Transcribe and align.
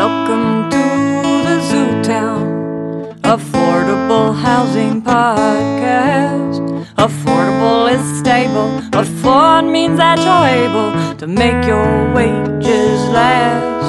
Welcome 0.00 0.70
to 0.70 0.84
the 1.46 1.60
Zoo 1.68 2.02
Town 2.02 3.20
Affordable 3.20 4.34
Housing 4.34 5.02
Podcast. 5.02 6.56
Affordable 6.96 7.92
is 7.92 8.18
stable. 8.18 8.70
Afford 8.98 9.66
means 9.66 9.98
that 9.98 10.18
you're 10.24 10.48
able 10.64 10.90
to 11.18 11.26
make 11.26 11.66
your 11.66 12.14
wages 12.14 12.98
last 13.10 13.88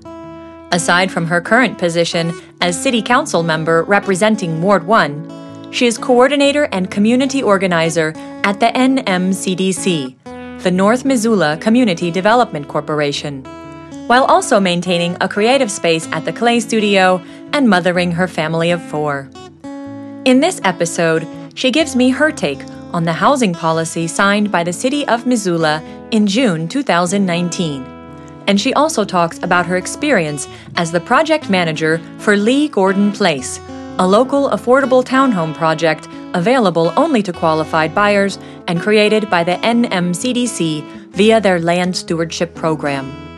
Aside 0.73 1.11
from 1.11 1.27
her 1.27 1.41
current 1.41 1.79
position 1.79 2.33
as 2.61 2.81
City 2.81 3.03
Council 3.03 3.43
member 3.43 3.85
representing 3.85 4.63
Ward 4.63 4.87
1, 4.87 5.71
she 5.73 5.87
is 5.87 5.99
coordinator 5.99 6.65
and 6.73 6.91
community 6.91 7.43
organizer 7.43 8.13
at 8.43 8.59
the 8.59 8.67
NMCDC, 8.67 10.63
the 10.63 10.71
North 10.71 11.05
Missoula 11.05 11.57
Community 11.59 12.11
Development 12.11 12.67
Corporation, 12.67 13.45
while 14.11 14.25
also 14.25 14.59
maintaining 14.59 15.17
a 15.21 15.29
creative 15.29 15.71
space 15.71 16.09
at 16.09 16.25
the 16.25 16.33
Clay 16.33 16.59
Studio 16.59 17.23
and 17.53 17.69
mothering 17.69 18.11
her 18.11 18.27
family 18.27 18.73
of 18.73 18.83
four. 18.83 19.31
In 20.25 20.41
this 20.41 20.61
episode, 20.65 21.25
she 21.55 21.71
gives 21.71 21.95
me 21.95 22.11
her 22.11 22.33
take 22.33 22.59
on 22.93 23.05
the 23.05 23.13
housing 23.13 23.55
policy 23.55 24.09
signed 24.09 24.51
by 24.51 24.65
the 24.65 24.73
City 24.73 25.07
of 25.07 25.27
Missoula 25.27 25.81
in 26.11 26.27
June 26.27 26.67
2019. 26.67 27.85
And 28.49 28.61
she 28.61 28.75
also 28.75 29.05
talks 29.05 29.39
about 29.45 29.67
her 29.67 29.77
experience 29.77 30.49
as 30.75 30.91
the 30.91 30.99
project 30.99 31.49
manager 31.49 32.01
for 32.19 32.37
Lee 32.37 32.67
Gordon 32.67 33.13
Place, 33.13 33.61
a 34.01 34.09
local 34.09 34.51
affordable 34.51 35.05
townhome 35.05 35.55
project 35.55 36.09
available 36.35 36.93
only 36.97 37.23
to 37.23 37.33
qualified 37.33 37.95
buyers 37.95 38.41
and 38.67 38.81
created 38.81 39.31
by 39.31 39.45
the 39.45 39.55
NMCDC 39.63 41.13
via 41.13 41.41
their 41.41 41.61
land 41.61 41.97
stewardship 41.97 42.57
program. 42.57 43.30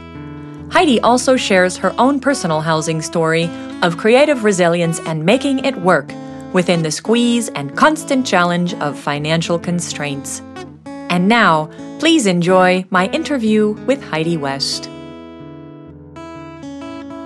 Heidi 0.73 0.98
also 1.03 1.37
shares 1.37 1.77
her 1.77 1.95
own 1.98 2.19
personal 2.19 2.62
housing 2.62 3.03
story 3.03 3.50
of 3.83 3.99
creative 3.99 4.43
resilience 4.43 5.00
and 5.00 5.22
making 5.22 5.66
it 5.66 5.77
work 5.77 6.10
within 6.55 6.83
the 6.83 6.91
squeeze 6.91 7.50
and 7.50 7.77
constant 7.77 8.27
challenge 8.27 8.72
of 8.75 8.99
financial 8.99 9.59
constraints. 9.59 10.41
And 10.87 11.28
now, 11.28 11.69
please 11.99 12.27
enjoy 12.27 12.87
my 12.88 13.09
interview 13.09 13.72
with 13.87 14.03
Heidi 14.03 14.38
West. 14.38 14.88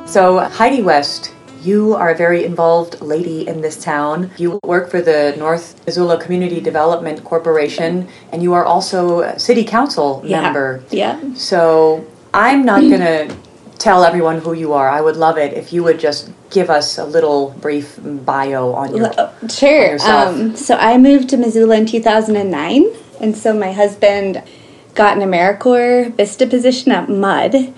So, 0.06 0.40
Heidi 0.40 0.82
West, 0.82 1.32
you 1.62 1.94
are 1.94 2.10
a 2.10 2.16
very 2.16 2.44
involved 2.44 3.00
lady 3.00 3.46
in 3.46 3.60
this 3.60 3.76
town. 3.82 4.32
You 4.38 4.58
work 4.64 4.90
for 4.90 5.00
the 5.00 5.34
North 5.38 5.80
Missoula 5.86 6.18
Community 6.20 6.60
Development 6.60 7.22
Corporation, 7.22 8.08
and 8.32 8.42
you 8.42 8.54
are 8.54 8.64
also 8.64 9.20
a 9.20 9.38
city 9.38 9.62
council 9.62 10.20
Yeah. 10.24 10.42
member. 10.42 10.82
Yeah. 10.90 11.16
So, 11.34 12.04
I'm 12.36 12.66
not 12.66 12.82
going 12.82 13.00
to 13.00 13.34
tell 13.78 14.04
everyone 14.04 14.40
who 14.40 14.52
you 14.52 14.74
are. 14.74 14.90
I 14.90 15.00
would 15.00 15.16
love 15.16 15.38
it 15.38 15.54
if 15.54 15.72
you 15.72 15.82
would 15.84 15.98
just 15.98 16.30
give 16.50 16.68
us 16.68 16.98
a 16.98 17.04
little 17.04 17.50
brief 17.62 17.98
bio 18.02 18.74
on 18.74 18.94
your. 18.94 19.06
Uh, 19.18 19.32
Sure. 19.48 19.92
yourself. 19.92 20.36
Um, 20.36 20.54
so 20.54 20.76
I 20.76 20.98
moved 20.98 21.30
to 21.30 21.38
Missoula 21.38 21.76
in 21.76 21.86
2009, 21.86 22.84
and 23.22 23.34
so 23.34 23.54
my 23.54 23.72
husband 23.72 24.42
got 24.94 25.16
an 25.16 25.22
AmeriCorps 25.22 26.14
Vista 26.14 26.46
position 26.46 26.92
at 26.92 27.08
MUD, 27.08 27.72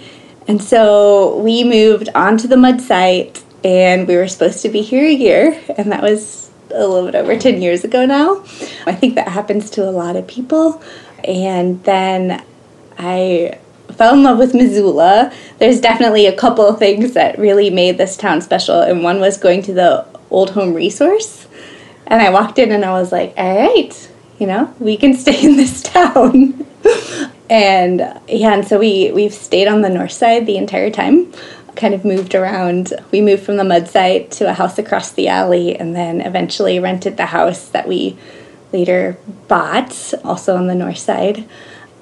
and 0.48 0.60
so 0.60 1.38
we 1.38 1.62
moved 1.62 2.08
onto 2.16 2.48
the 2.48 2.56
MUD 2.56 2.80
site, 2.80 3.44
and 3.62 4.08
we 4.08 4.16
were 4.16 4.26
supposed 4.26 4.60
to 4.62 4.68
be 4.68 4.82
here 4.82 5.06
a 5.06 5.12
year, 5.12 5.62
and 5.76 5.92
that 5.92 6.02
was 6.02 6.50
a 6.72 6.84
little 6.84 7.06
bit 7.06 7.14
over 7.14 7.38
10 7.38 7.62
years 7.62 7.84
ago 7.84 8.04
now. 8.06 8.42
I 8.86 8.92
think 8.94 9.14
that 9.14 9.28
happens 9.28 9.70
to 9.70 9.88
a 9.88 9.92
lot 9.92 10.16
of 10.16 10.26
people, 10.26 10.82
and 11.22 11.82
then 11.84 12.42
I 12.98 13.58
fell 13.98 14.14
in 14.14 14.22
love 14.22 14.38
with 14.38 14.54
Missoula. 14.54 15.32
There's 15.58 15.80
definitely 15.80 16.26
a 16.26 16.36
couple 16.36 16.66
of 16.66 16.78
things 16.78 17.14
that 17.14 17.38
really 17.38 17.68
made 17.68 17.98
this 17.98 18.16
town 18.16 18.40
special, 18.40 18.80
and 18.80 19.02
one 19.02 19.20
was 19.20 19.36
going 19.36 19.62
to 19.62 19.74
the 19.74 20.06
Old 20.30 20.50
Home 20.50 20.72
Resource. 20.72 21.48
And 22.06 22.22
I 22.22 22.30
walked 22.30 22.58
in 22.58 22.72
and 22.72 22.84
I 22.84 22.92
was 22.92 23.12
like, 23.12 23.34
all 23.36 23.56
right, 23.56 24.10
you 24.38 24.46
know, 24.46 24.72
we 24.78 24.96
can 24.96 25.14
stay 25.18 25.44
in 25.44 25.56
this 25.56 25.82
town. 25.82 26.64
and 27.50 27.98
yeah, 28.28 28.54
and 28.54 28.66
so 28.66 28.78
we, 28.78 29.10
we've 29.12 29.34
stayed 29.34 29.68
on 29.68 29.82
the 29.82 29.90
north 29.90 30.12
side 30.12 30.46
the 30.46 30.56
entire 30.56 30.90
time, 30.90 31.32
kind 31.74 31.92
of 31.92 32.04
moved 32.04 32.34
around. 32.34 32.92
We 33.10 33.20
moved 33.20 33.42
from 33.42 33.56
the 33.56 33.64
mud 33.64 33.88
site 33.88 34.30
to 34.32 34.48
a 34.48 34.54
house 34.54 34.78
across 34.78 35.10
the 35.10 35.28
alley, 35.28 35.76
and 35.76 35.94
then 35.94 36.20
eventually 36.20 36.78
rented 36.78 37.16
the 37.16 37.26
house 37.26 37.68
that 37.70 37.88
we 37.88 38.16
later 38.72 39.18
bought, 39.48 40.14
also 40.24 40.56
on 40.56 40.68
the 40.68 40.74
north 40.74 40.98
side. 40.98 41.48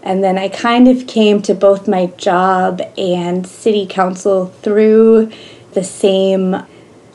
And 0.07 0.23
then 0.23 0.39
I 0.39 0.49
kind 0.49 0.87
of 0.87 1.09
came 1.09 1.43
to 1.43 1.55
both 1.55 1.89
my 1.89 2.07
job 2.17 2.81
and 2.97 3.45
city 3.45 3.87
council 3.89 4.47
through 4.63 5.33
the 5.73 5.83
same 5.83 6.55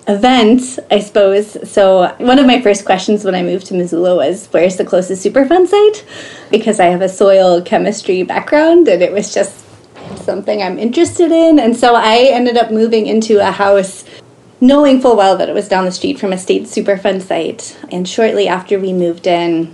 event, 0.09 0.77
I 0.91 0.99
suppose. 0.99 1.69
So, 1.71 2.13
one 2.17 2.37
of 2.37 2.45
my 2.45 2.61
first 2.61 2.83
questions 2.83 3.23
when 3.23 3.33
I 3.33 3.43
moved 3.43 3.67
to 3.67 3.75
Missoula 3.75 4.17
was, 4.17 4.47
Where's 4.47 4.75
the 4.75 4.83
closest 4.83 5.25
Superfund 5.25 5.69
site? 5.69 6.05
Because 6.51 6.81
I 6.81 6.87
have 6.87 7.01
a 7.01 7.07
soil 7.07 7.61
chemistry 7.61 8.23
background 8.23 8.89
and 8.89 9.01
it 9.01 9.13
was 9.13 9.33
just 9.33 9.65
something 10.17 10.61
I'm 10.61 10.77
interested 10.77 11.31
in. 11.31 11.59
And 11.59 11.77
so 11.77 11.95
I 11.95 12.29
ended 12.33 12.57
up 12.57 12.71
moving 12.71 13.07
into 13.07 13.39
a 13.39 13.51
house 13.51 14.03
knowing 14.59 14.99
full 14.99 15.15
well 15.15 15.37
that 15.37 15.47
it 15.47 15.55
was 15.55 15.69
down 15.69 15.85
the 15.85 15.91
street 15.93 16.19
from 16.19 16.33
a 16.33 16.37
state 16.37 16.63
Superfund 16.63 17.21
site. 17.21 17.79
And 17.89 18.05
shortly 18.05 18.49
after 18.49 18.77
we 18.77 18.91
moved 18.91 19.27
in, 19.27 19.73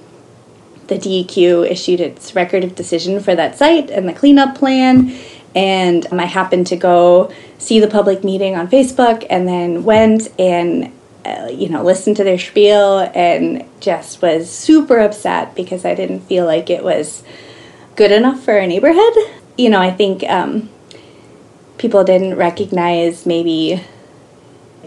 the 0.88 0.96
DEQ 0.96 1.70
issued 1.70 2.00
its 2.00 2.36
record 2.36 2.64
of 2.64 2.75
decision 2.75 3.20
for 3.20 3.36
that 3.36 3.58
site 3.58 3.90
and 3.90 4.08
the 4.08 4.14
cleanup 4.14 4.56
plan. 4.56 5.18
And 5.56 6.06
um, 6.12 6.20
I 6.20 6.25
happened 6.25 6.68
to 6.68 6.75
go 6.75 7.31
see 7.58 7.80
the 7.80 7.88
public 7.88 8.24
meeting 8.24 8.56
on 8.56 8.68
Facebook 8.68 9.25
and 9.30 9.48
then 9.48 9.84
went 9.84 10.30
and, 10.40 10.94
uh, 11.25 11.50
you 11.52 11.70
know, 11.70 11.84
listened 11.84 12.18
to 12.18 12.24
their 12.24 12.38
spiel 12.38 13.00
and 13.14 13.66
just 13.80 14.22
was 14.22 14.50
super 14.50 15.00
upset 15.00 15.56
because 15.56 15.84
I 15.84 15.96
didn't 15.96 16.22
feel 16.22 16.46
like 16.46 16.70
it 16.70 16.84
was 16.84 17.24
good 17.95 18.12
enough 18.12 18.44
for 18.44 18.54
our 18.54 18.68
neighborhood. 18.68 19.13
You 19.57 19.69
know, 19.69 19.81
I 19.81 19.92
think 19.92 20.24
um, 20.24 20.69
people 21.78 22.04
didn't 22.04 22.36
recognize 22.36 23.25
maybe 23.25 23.84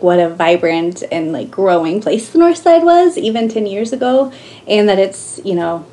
what 0.02 0.18
a 0.18 0.28
vibrant 0.28 1.02
and 1.12 1.32
like 1.32 1.50
growing 1.50 2.00
place 2.00 2.30
the 2.30 2.38
north 2.38 2.58
side 2.58 2.82
was 2.82 3.18
even 3.18 3.48
10 3.48 3.66
years 3.66 3.92
ago 3.92 4.32
and 4.66 4.88
that 4.88 4.98
it's 4.98 5.40
you 5.44 5.54
know 5.54 5.84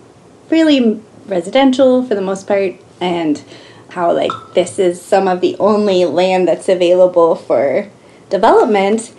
really 0.49 1.01
residential 1.25 2.03
for 2.03 2.15
the 2.15 2.21
most 2.21 2.47
part 2.47 2.75
and 3.01 3.43
how 3.89 4.11
like 4.11 4.31
this 4.53 4.79
is 4.79 5.01
some 5.01 5.27
of 5.27 5.41
the 5.41 5.55
only 5.59 6.05
land 6.05 6.47
that's 6.47 6.69
available 6.69 7.35
for 7.35 7.89
development. 8.29 9.13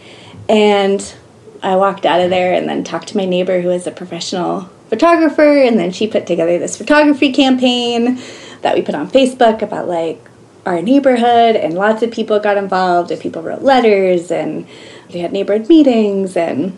And 0.49 1.14
i 1.62 1.75
walked 1.75 2.06
out 2.06 2.20
of 2.20 2.31
there 2.31 2.55
and 2.55 2.69
then 2.69 2.85
talked 2.85 3.08
to 3.08 3.17
my 3.17 3.25
neighbor 3.25 3.61
who 3.61 3.70
is 3.70 3.87
a 3.87 3.90
professional 3.90 4.62
photographer 4.88 5.58
and 5.58 5.79
then 5.79 5.90
she 5.90 6.06
put 6.06 6.26
together 6.26 6.58
this 6.58 6.76
photography 6.76 7.32
campaign 7.32 8.19
that 8.62 8.76
we 8.76 8.81
put 8.81 8.94
on 8.94 9.11
facebook 9.11 9.61
about 9.61 9.88
like 9.88 10.25
our 10.66 10.82
neighborhood 10.82 11.56
and 11.56 11.75
lots 11.75 12.02
of 12.02 12.10
people 12.10 12.38
got 12.40 12.56
involved 12.56 13.10
and 13.10 13.20
people 13.20 13.43
wrote 13.43 13.62
letters 13.62 14.31
and 14.31 14.66
we 15.12 15.20
had 15.20 15.32
neighborhood 15.32 15.69
meetings 15.69 16.37
and 16.37 16.76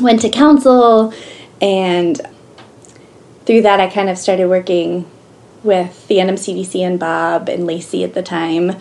went 0.00 0.20
to 0.20 0.28
council 0.28 1.12
and 1.60 2.20
through 3.46 3.62
that, 3.62 3.80
I 3.80 3.86
kind 3.86 4.10
of 4.10 4.18
started 4.18 4.48
working 4.48 5.08
with 5.62 6.06
the 6.08 6.16
NMCDC 6.16 6.80
and 6.80 6.98
Bob 6.98 7.48
and 7.48 7.66
Lacey 7.66 8.04
at 8.04 8.12
the 8.12 8.22
time. 8.22 8.76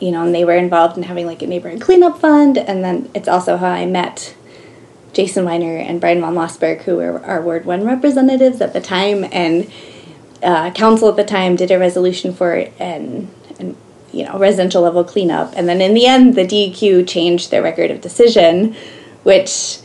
You 0.00 0.12
know, 0.12 0.24
and 0.24 0.34
they 0.34 0.44
were 0.44 0.56
involved 0.56 0.96
in 0.96 1.02
having 1.02 1.26
like 1.26 1.42
a 1.42 1.46
neighborhood 1.46 1.80
cleanup 1.80 2.20
fund. 2.20 2.56
And 2.56 2.84
then 2.84 3.10
it's 3.14 3.26
also 3.26 3.56
how 3.56 3.70
I 3.70 3.84
met 3.84 4.36
Jason 5.12 5.44
Wiener 5.44 5.76
and 5.76 6.00
Bryan 6.00 6.20
von 6.20 6.34
Lossberg, 6.34 6.82
who 6.82 6.96
were 6.96 7.20
our 7.24 7.42
Ward 7.42 7.64
1 7.64 7.84
representatives 7.84 8.60
at 8.60 8.72
the 8.72 8.80
time. 8.80 9.24
And 9.32 9.70
uh, 10.42 10.70
council 10.72 11.08
at 11.08 11.16
the 11.16 11.24
time 11.24 11.56
did 11.56 11.70
a 11.70 11.78
resolution 11.78 12.32
for 12.32 12.54
an, 12.78 13.28
you 14.12 14.24
know 14.24 14.38
residential 14.38 14.82
level 14.82 15.04
cleanup, 15.04 15.52
and 15.56 15.68
then 15.68 15.80
in 15.80 15.94
the 15.94 16.06
end, 16.06 16.34
the 16.34 16.46
DEQ 16.46 17.06
changed 17.06 17.50
their 17.50 17.62
record 17.62 17.90
of 17.90 18.00
decision, 18.00 18.74
which 19.22 19.78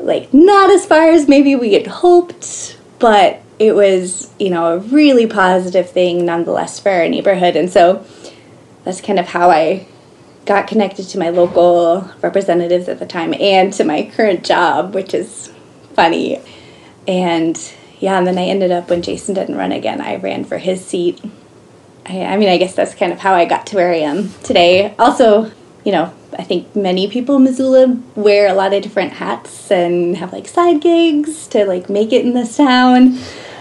like 0.00 0.32
not 0.32 0.70
as 0.70 0.86
far 0.86 1.08
as 1.08 1.28
maybe 1.28 1.56
we 1.56 1.74
had 1.74 1.86
hoped, 1.86 2.78
but 2.98 3.42
it 3.58 3.74
was 3.74 4.32
you 4.38 4.50
know 4.50 4.74
a 4.74 4.78
really 4.78 5.26
positive 5.26 5.90
thing 5.90 6.24
nonetheless 6.24 6.78
for 6.78 6.90
our 6.90 7.08
neighborhood, 7.08 7.56
and 7.56 7.70
so 7.70 8.04
that's 8.84 9.00
kind 9.00 9.18
of 9.18 9.26
how 9.26 9.50
I 9.50 9.86
got 10.46 10.66
connected 10.66 11.04
to 11.04 11.18
my 11.18 11.28
local 11.28 12.10
representatives 12.22 12.88
at 12.88 12.98
the 12.98 13.06
time 13.06 13.34
and 13.34 13.72
to 13.74 13.84
my 13.84 14.10
current 14.14 14.44
job, 14.44 14.94
which 14.94 15.14
is 15.14 15.52
funny. 15.94 16.40
And 17.06 17.56
yeah, 18.00 18.18
and 18.18 18.26
then 18.26 18.38
I 18.38 18.44
ended 18.44 18.70
up 18.70 18.90
when 18.90 19.02
Jason 19.02 19.34
didn't 19.34 19.56
run 19.56 19.72
again, 19.72 20.00
I 20.00 20.16
ran 20.16 20.44
for 20.44 20.58
his 20.58 20.84
seat. 20.84 21.22
I, 22.06 22.22
I 22.22 22.36
mean, 22.38 22.48
I 22.48 22.56
guess 22.56 22.74
that's 22.74 22.94
kind 22.94 23.12
of 23.12 23.18
how 23.18 23.34
I 23.34 23.44
got 23.44 23.66
to 23.68 23.76
where 23.76 23.92
I 23.92 23.98
am 23.98 24.32
today. 24.42 24.94
Also, 24.98 25.52
you 25.84 25.92
know, 25.92 26.12
I 26.38 26.42
think 26.42 26.74
many 26.74 27.08
people 27.08 27.36
in 27.36 27.44
Missoula 27.44 27.98
wear 28.14 28.48
a 28.48 28.54
lot 28.54 28.72
of 28.72 28.82
different 28.82 29.12
hats 29.12 29.70
and 29.70 30.16
have 30.16 30.32
like 30.32 30.48
side 30.48 30.80
gigs 30.80 31.46
to 31.48 31.66
like 31.66 31.90
make 31.90 32.12
it 32.12 32.24
in 32.24 32.32
this 32.32 32.56
town. 32.56 33.18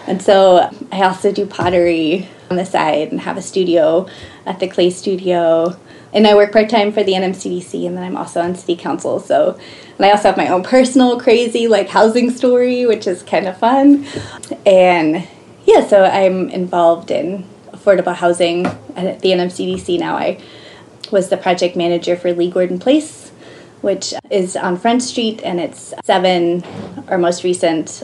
And 0.08 0.22
so 0.22 0.70
I 0.92 1.04
also 1.04 1.32
do 1.32 1.46
pottery 1.46 2.28
on 2.50 2.58
the 2.58 2.66
side 2.66 3.12
and 3.12 3.22
have 3.22 3.38
a 3.38 3.42
studio 3.42 4.08
at 4.46 4.60
the 4.60 4.68
Clay 4.68 4.90
Studio. 4.90 5.78
And 6.14 6.26
I 6.26 6.36
work 6.36 6.52
part 6.52 6.70
time 6.70 6.92
for 6.92 7.04
the 7.04 7.14
NMCDC 7.14 7.86
and 7.86 7.96
then 7.96 8.04
I'm 8.04 8.18
also 8.18 8.42
on 8.42 8.56
city 8.56 8.76
council. 8.76 9.20
So 9.20 9.60
and 9.98 10.06
I 10.06 10.12
also 10.12 10.30
have 10.30 10.38
my 10.38 10.48
own 10.48 10.64
personal 10.64 11.20
crazy 11.20 11.68
like 11.68 11.90
housing 11.90 12.32
story, 12.32 12.86
which 12.86 13.06
is 13.06 13.22
kind 13.22 13.48
of 13.48 13.58
fun. 13.58 14.06
And 14.66 15.28
yeah, 15.66 15.86
so 15.86 16.06
I'm 16.06 16.50
involved 16.50 17.12
in 17.12 17.46
affordable 17.68 18.16
housing 18.16 18.66
at 18.96 19.20
the 19.20 19.30
NMCDC 19.30 20.00
now. 20.00 20.16
I 20.16 20.42
was 21.12 21.30
the 21.30 21.38
project 21.38 21.76
manager 21.76 22.16
for 22.16 22.34
Lee 22.34 22.50
Gordon 22.50 22.80
Place, 22.80 23.30
which 23.82 24.14
is 24.30 24.56
on 24.56 24.78
Front 24.78 25.04
Street, 25.04 25.42
and 25.44 25.60
it's 25.60 25.94
seven, 26.04 26.64
our 27.08 27.18
most 27.18 27.44
recent 27.44 28.04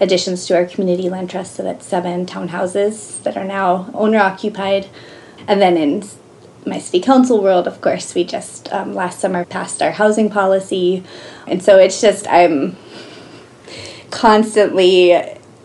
additions 0.00 0.46
to 0.46 0.54
our 0.56 0.66
community 0.66 1.08
land 1.08 1.30
trust. 1.30 1.54
So 1.54 1.62
that's 1.62 1.86
seven 1.86 2.26
townhouses 2.26 3.22
that 3.22 3.36
are 3.36 3.44
now 3.44 3.90
owner 3.94 4.18
occupied. 4.18 4.88
And 5.46 5.60
then 5.60 5.76
in 5.76 6.02
my 6.66 6.78
city 6.78 7.00
council 7.00 7.42
world, 7.42 7.66
of 7.66 7.80
course, 7.80 8.14
we 8.14 8.24
just 8.24 8.72
um, 8.72 8.94
last 8.94 9.20
summer 9.20 9.44
passed 9.44 9.82
our 9.82 9.92
housing 9.92 10.30
policy. 10.30 11.02
And 11.46 11.62
so 11.62 11.78
it's 11.78 12.00
just, 12.00 12.26
I'm 12.28 12.76
constantly, 14.10 15.10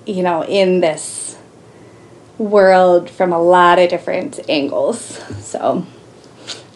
you 0.06 0.24
know, 0.24 0.44
in 0.44 0.82
this 0.82 1.38
world 2.38 3.10
from 3.10 3.34
a 3.34 3.42
lot 3.42 3.80
of 3.80 3.90
different 3.90 4.40
angles. 4.50 5.22
So, 5.40 5.86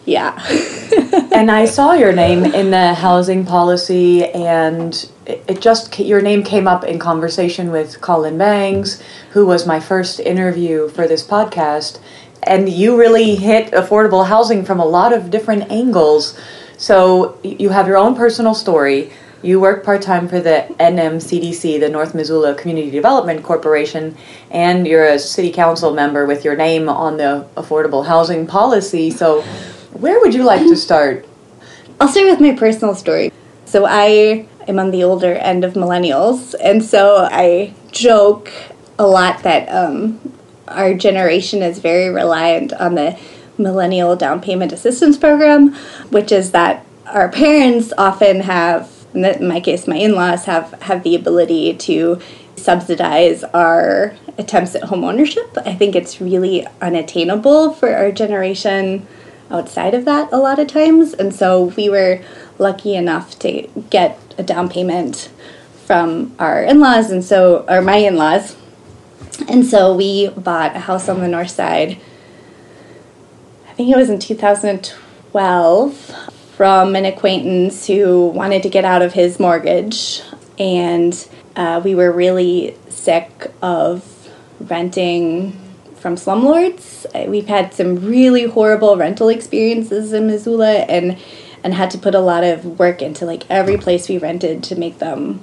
yeah. 0.04 0.42
and 1.32 1.50
I 1.50 1.64
saw 1.64 1.92
your 1.94 2.12
name 2.12 2.44
in 2.44 2.70
the 2.70 2.94
housing 2.94 3.46
policy, 3.46 4.24
and 4.26 5.08
it 5.26 5.60
just, 5.60 5.98
your 5.98 6.20
name 6.20 6.42
came 6.42 6.68
up 6.68 6.84
in 6.84 6.98
conversation 6.98 7.70
with 7.70 8.00
Colin 8.00 8.36
Bangs, 8.36 9.02
who 9.30 9.46
was 9.46 9.66
my 9.66 9.80
first 9.80 10.20
interview 10.20 10.88
for 10.88 11.08
this 11.08 11.26
podcast 11.26 11.98
and 12.46 12.68
you 12.68 12.98
really 12.98 13.34
hit 13.36 13.72
affordable 13.72 14.26
housing 14.26 14.64
from 14.64 14.80
a 14.80 14.84
lot 14.84 15.12
of 15.12 15.30
different 15.30 15.70
angles. 15.70 16.38
So 16.76 17.38
you 17.42 17.70
have 17.70 17.86
your 17.86 17.96
own 17.96 18.14
personal 18.14 18.54
story. 18.54 19.12
You 19.42 19.60
work 19.60 19.84
part 19.84 20.00
time 20.00 20.26
for 20.26 20.40
the 20.40 20.66
NMCDC, 20.80 21.78
the 21.78 21.88
North 21.88 22.14
Missoula 22.14 22.54
Community 22.54 22.90
Development 22.90 23.42
Corporation, 23.42 24.16
and 24.50 24.86
you're 24.86 25.06
a 25.06 25.18
city 25.18 25.52
council 25.52 25.92
member 25.92 26.24
with 26.24 26.44
your 26.44 26.56
name 26.56 26.88
on 26.88 27.18
the 27.18 27.46
affordable 27.56 28.06
housing 28.06 28.46
policy. 28.46 29.10
So, 29.10 29.42
where 29.92 30.18
would 30.20 30.34
you 30.34 30.44
like 30.44 30.62
to 30.62 30.76
start? 30.76 31.26
I'll 32.00 32.08
start 32.08 32.26
with 32.30 32.40
my 32.40 32.54
personal 32.56 32.94
story. 32.94 33.32
So, 33.66 33.84
I 33.86 34.46
am 34.66 34.78
on 34.78 34.90
the 34.90 35.04
older 35.04 35.34
end 35.34 35.62
of 35.62 35.74
millennials, 35.74 36.54
and 36.62 36.82
so 36.82 37.28
I 37.30 37.74
joke 37.92 38.50
a 38.98 39.06
lot 39.06 39.42
that 39.42 39.68
um, 39.68 40.20
our 40.68 40.94
generation 40.94 41.62
is 41.62 41.78
very 41.78 42.08
reliant 42.08 42.72
on 42.74 42.94
the 42.94 43.18
millennial 43.58 44.16
down 44.16 44.40
payment 44.40 44.72
assistance 44.72 45.16
program, 45.16 45.74
which 46.10 46.32
is 46.32 46.52
that 46.52 46.84
our 47.06 47.28
parents 47.28 47.92
often 47.98 48.40
have, 48.40 48.90
in 49.14 49.46
my 49.46 49.60
case, 49.60 49.86
my 49.86 49.96
in-laws 49.96 50.46
have 50.46 50.72
have 50.82 51.02
the 51.02 51.14
ability 51.14 51.74
to 51.74 52.20
subsidize 52.56 53.44
our 53.44 54.14
attempts 54.38 54.74
at 54.74 54.84
home 54.84 55.04
ownership. 55.04 55.56
I 55.64 55.74
think 55.74 55.94
it's 55.94 56.20
really 56.20 56.66
unattainable 56.80 57.72
for 57.72 57.94
our 57.94 58.10
generation 58.10 59.06
outside 59.50 59.94
of 59.94 60.04
that 60.06 60.32
a 60.32 60.38
lot 60.38 60.58
of 60.58 60.66
times, 60.66 61.12
and 61.14 61.34
so 61.34 61.64
we 61.76 61.88
were 61.88 62.22
lucky 62.58 62.94
enough 62.94 63.38
to 63.40 63.68
get 63.90 64.18
a 64.38 64.42
down 64.42 64.68
payment 64.68 65.30
from 65.86 66.34
our 66.38 66.64
in-laws, 66.64 67.10
and 67.10 67.22
so 67.22 67.64
or 67.68 67.82
my 67.82 67.96
in-laws 67.96 68.56
and 69.42 69.66
so 69.66 69.94
we 69.94 70.28
bought 70.28 70.76
a 70.76 70.80
house 70.80 71.08
on 71.08 71.20
the 71.20 71.28
north 71.28 71.50
side. 71.50 72.00
I 73.68 73.72
think 73.74 73.90
it 73.90 73.96
was 73.96 74.10
in 74.10 74.18
2012 74.18 76.30
from 76.56 76.94
an 76.94 77.04
acquaintance 77.04 77.86
who 77.86 78.28
wanted 78.28 78.62
to 78.62 78.68
get 78.68 78.84
out 78.84 79.02
of 79.02 79.12
his 79.12 79.40
mortgage. 79.40 80.22
And 80.58 81.28
uh, 81.56 81.80
we 81.84 81.94
were 81.94 82.12
really 82.12 82.76
sick 82.88 83.50
of 83.60 84.30
renting 84.60 85.60
from 85.96 86.16
slumlords. 86.16 87.28
We've 87.28 87.48
had 87.48 87.74
some 87.74 87.96
really 87.96 88.46
horrible 88.46 88.96
rental 88.96 89.28
experiences 89.28 90.12
in 90.12 90.26
Missoula 90.26 90.84
and 90.88 91.18
and 91.64 91.72
had 91.72 91.90
to 91.90 91.98
put 91.98 92.14
a 92.14 92.20
lot 92.20 92.44
of 92.44 92.78
work 92.78 93.00
into 93.00 93.24
like 93.24 93.48
every 93.48 93.78
place 93.78 94.06
we 94.06 94.18
rented 94.18 94.62
to 94.62 94.76
make 94.76 94.98
them 94.98 95.40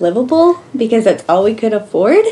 livable 0.00 0.60
because 0.76 1.04
that's 1.04 1.24
all 1.28 1.44
we 1.44 1.54
could 1.54 1.72
afford 1.72 2.24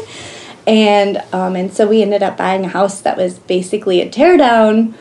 and 0.67 1.23
um, 1.33 1.57
and 1.57 1.73
so 1.73 1.87
we 1.87 2.03
ended 2.03 2.23
up 2.23 2.37
buying 2.37 2.65
a 2.65 2.69
house 2.69 3.01
that 3.01 3.17
was 3.17 3.39
basically 3.39 4.01
a 4.01 4.09
teardown, 4.09 4.95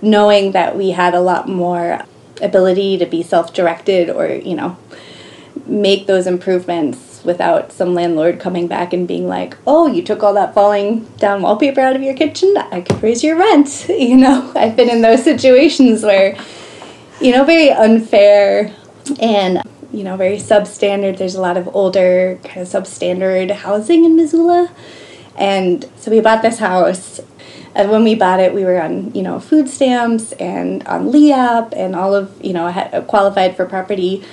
knowing 0.00 0.52
that 0.52 0.76
we 0.76 0.90
had 0.90 1.14
a 1.14 1.20
lot 1.20 1.48
more 1.48 2.04
ability 2.42 2.98
to 2.98 3.06
be 3.06 3.22
self-directed 3.22 4.10
or 4.10 4.26
you 4.26 4.56
know 4.56 4.76
make 5.66 6.06
those 6.06 6.26
improvements 6.26 7.22
without 7.24 7.72
some 7.72 7.94
landlord 7.94 8.38
coming 8.38 8.66
back 8.66 8.92
and 8.92 9.08
being 9.08 9.26
like, 9.26 9.56
"Oh, 9.66 9.86
you 9.86 10.02
took 10.02 10.22
all 10.22 10.34
that 10.34 10.54
falling 10.54 11.04
down 11.18 11.42
wallpaper 11.42 11.80
out 11.80 11.96
of 11.96 12.02
your 12.02 12.14
kitchen. 12.14 12.54
I 12.56 12.80
could 12.80 13.02
raise 13.02 13.24
your 13.24 13.36
rent." 13.36 13.86
You 14.04 14.16
know, 14.16 14.52
I've 14.54 14.76
been 14.76 14.90
in 14.90 15.02
those 15.02 15.24
situations 15.32 16.02
where, 16.02 16.36
you 17.20 17.32
know, 17.32 17.44
very 17.44 17.70
unfair 17.70 18.72
and 19.20 19.62
you 19.96 20.04
know, 20.04 20.16
very 20.16 20.36
substandard. 20.36 21.18
There's 21.18 21.34
a 21.34 21.40
lot 21.40 21.56
of 21.56 21.74
older, 21.74 22.38
kind 22.44 22.60
of 22.60 22.68
substandard 22.68 23.50
housing 23.50 24.04
in 24.04 24.16
Missoula. 24.16 24.70
And 25.36 25.88
so 25.96 26.10
we 26.10 26.20
bought 26.20 26.42
this 26.42 26.58
house. 26.58 27.20
And 27.74 27.90
when 27.90 28.04
we 28.04 28.14
bought 28.14 28.40
it, 28.40 28.54
we 28.54 28.64
were 28.64 28.80
on, 28.80 29.12
you 29.14 29.22
know, 29.22 29.40
food 29.40 29.68
stamps 29.68 30.32
and 30.32 30.86
on 30.86 31.10
LEAP 31.10 31.72
and 31.76 31.96
all 31.96 32.14
of, 32.14 32.32
you 32.44 32.52
know, 32.52 32.70
qualified 33.08 33.56
for 33.56 33.66
property 33.66 34.24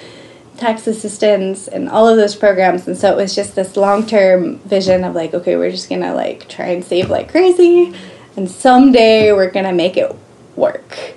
tax 0.58 0.86
assistance 0.86 1.68
and 1.68 1.90
all 1.90 2.08
of 2.08 2.18
those 2.18 2.36
programs. 2.36 2.88
And 2.88 2.96
so 2.96 3.12
it 3.12 3.16
was 3.16 3.34
just 3.34 3.56
this 3.56 3.76
long 3.76 4.06
term 4.06 4.60
vision 4.60 5.04
of 5.04 5.16
like, 5.16 5.34
okay, 5.34 5.56
we're 5.56 5.72
just 5.72 5.90
gonna 5.90 6.14
like 6.14 6.48
try 6.48 6.68
and 6.68 6.86
save 6.86 7.10
like 7.10 7.32
crazy. 7.32 7.94
And 8.38 8.50
someday 8.50 9.34
we're 9.34 9.50
gonna 9.50 9.74
make 9.74 9.98
it 9.98 10.16
work. 10.56 11.16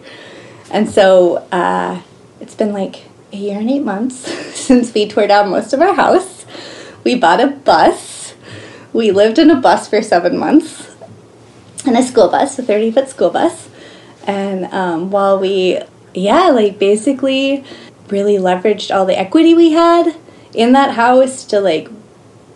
And 0.71 0.89
so 0.89 1.47
uh, 1.53 2.01
it's 2.41 2.55
been 2.55 2.73
like 2.73 3.05
a 3.35 3.37
year 3.37 3.59
and 3.59 3.71
eight 3.71 3.83
months 3.83 4.17
since 4.55 4.95
we 4.95 5.09
tore 5.09 5.27
down 5.27 5.51
most 5.51 5.73
of 5.73 5.81
our 5.81 5.95
house. 5.95 6.47
We 7.03 7.17
bought 7.17 7.41
a 7.41 7.49
bus. 7.49 8.35
We 8.93 9.11
lived 9.11 9.39
in 9.39 9.51
a 9.51 9.61
bus 9.61 9.89
for 9.89 10.01
seven 10.01 10.39
months, 10.39 10.95
in 11.85 11.97
a 11.97 12.03
school 12.03 12.29
bus, 12.29 12.59
a 12.59 12.63
30 12.63 12.93
foot 12.93 13.09
school 13.09 13.31
bus. 13.31 13.69
And 14.27 14.67
um, 14.67 15.11
while 15.11 15.39
we, 15.39 15.81
yeah, 16.15 16.49
like 16.51 16.79
basically 16.79 17.65
really 18.09 18.37
leveraged 18.37 18.95
all 18.95 19.05
the 19.05 19.19
equity 19.19 19.53
we 19.53 19.73
had 19.73 20.15
in 20.55 20.73
that 20.73 20.95
house 20.95 21.45
to 21.47 21.61
like 21.61 21.89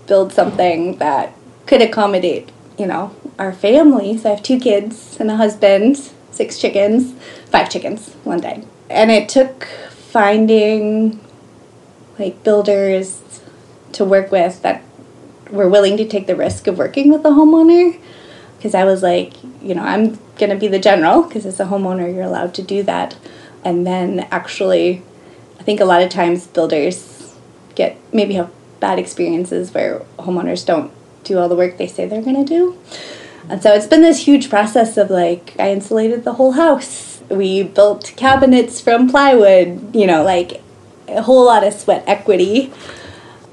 build 0.06 0.32
something 0.32 0.96
that 0.98 1.34
could 1.66 1.82
accommodate, 1.82 2.50
you 2.78 2.86
know, 2.86 3.14
our 3.38 3.52
family. 3.52 4.16
So 4.16 4.30
I 4.30 4.34
have 4.34 4.42
two 4.42 4.60
kids 4.60 5.16
and 5.18 5.30
a 5.30 5.36
husband, 5.36 5.96
six 6.30 6.58
chickens, 6.58 7.12
five 7.46 7.68
chickens, 7.68 8.14
one 8.22 8.40
day. 8.40 8.62
And 8.88 9.10
it 9.10 9.28
took 9.28 9.66
finding 10.18 11.20
like 12.18 12.42
builders 12.42 13.22
to 13.92 14.04
work 14.04 14.32
with 14.32 14.60
that 14.62 14.82
were 15.52 15.68
willing 15.68 15.96
to 15.96 16.04
take 16.04 16.26
the 16.26 16.34
risk 16.34 16.66
of 16.66 16.76
working 16.76 17.08
with 17.12 17.22
the 17.22 17.28
homeowner 17.28 17.96
because 18.56 18.74
I 18.74 18.82
was 18.82 19.00
like, 19.00 19.40
you 19.62 19.76
know, 19.76 19.84
I'm 19.84 20.18
going 20.36 20.50
to 20.50 20.56
be 20.56 20.66
the 20.66 20.80
general 20.80 21.22
because 21.22 21.46
as 21.46 21.60
a 21.60 21.66
homeowner, 21.66 22.12
you're 22.12 22.24
allowed 22.24 22.52
to 22.54 22.62
do 22.62 22.82
that. 22.82 23.16
And 23.64 23.86
then 23.86 24.26
actually, 24.32 25.04
I 25.60 25.62
think 25.62 25.78
a 25.78 25.84
lot 25.84 26.02
of 26.02 26.10
times 26.10 26.48
builders 26.48 27.36
get 27.76 27.96
maybe 28.12 28.34
have 28.34 28.50
bad 28.80 28.98
experiences 28.98 29.72
where 29.72 30.00
homeowners 30.18 30.66
don't 30.66 30.90
do 31.22 31.38
all 31.38 31.48
the 31.48 31.54
work 31.54 31.78
they 31.78 31.86
say 31.86 32.06
they're 32.06 32.22
going 32.22 32.44
to 32.44 32.54
do. 32.58 32.76
And 33.48 33.62
so 33.62 33.72
it's 33.72 33.86
been 33.86 34.02
this 34.02 34.26
huge 34.26 34.50
process 34.50 34.96
of 34.96 35.10
like, 35.10 35.54
I 35.60 35.70
insulated 35.70 36.24
the 36.24 36.32
whole 36.32 36.52
house. 36.52 37.17
We 37.28 37.62
built 37.62 38.12
cabinets 38.16 38.80
from 38.80 39.08
plywood, 39.08 39.94
you 39.94 40.06
know, 40.06 40.22
like 40.22 40.62
a 41.08 41.22
whole 41.22 41.44
lot 41.44 41.66
of 41.66 41.72
sweat 41.74 42.04
equity. 42.06 42.72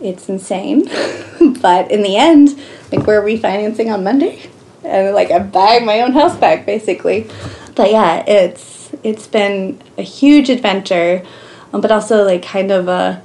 It's 0.02 0.30
insane. 0.30 0.86
but 1.62 1.92
in 1.92 2.04
the 2.04 2.16
end, 2.16 2.60
like 2.92 3.06
we're 3.06 3.22
refinancing 3.22 3.94
on 3.94 4.04
Monday. 4.04 4.50
And 4.84 5.16
like 5.16 5.32
I'm 5.32 5.50
buying 5.50 5.86
my 5.86 6.02
own 6.02 6.14
house 6.14 6.38
back 6.38 6.66
basically. 6.66 7.30
But 7.76 7.92
yeah, 7.92 8.24
it's 8.28 8.92
it's 9.04 9.28
been 9.28 9.82
a 9.98 10.04
huge 10.04 10.50
adventure, 10.50 11.26
um, 11.74 11.82
but 11.82 11.92
also 11.92 12.24
like 12.24 12.44
kind 12.44 12.72
of 12.72 12.88
a 12.88 13.22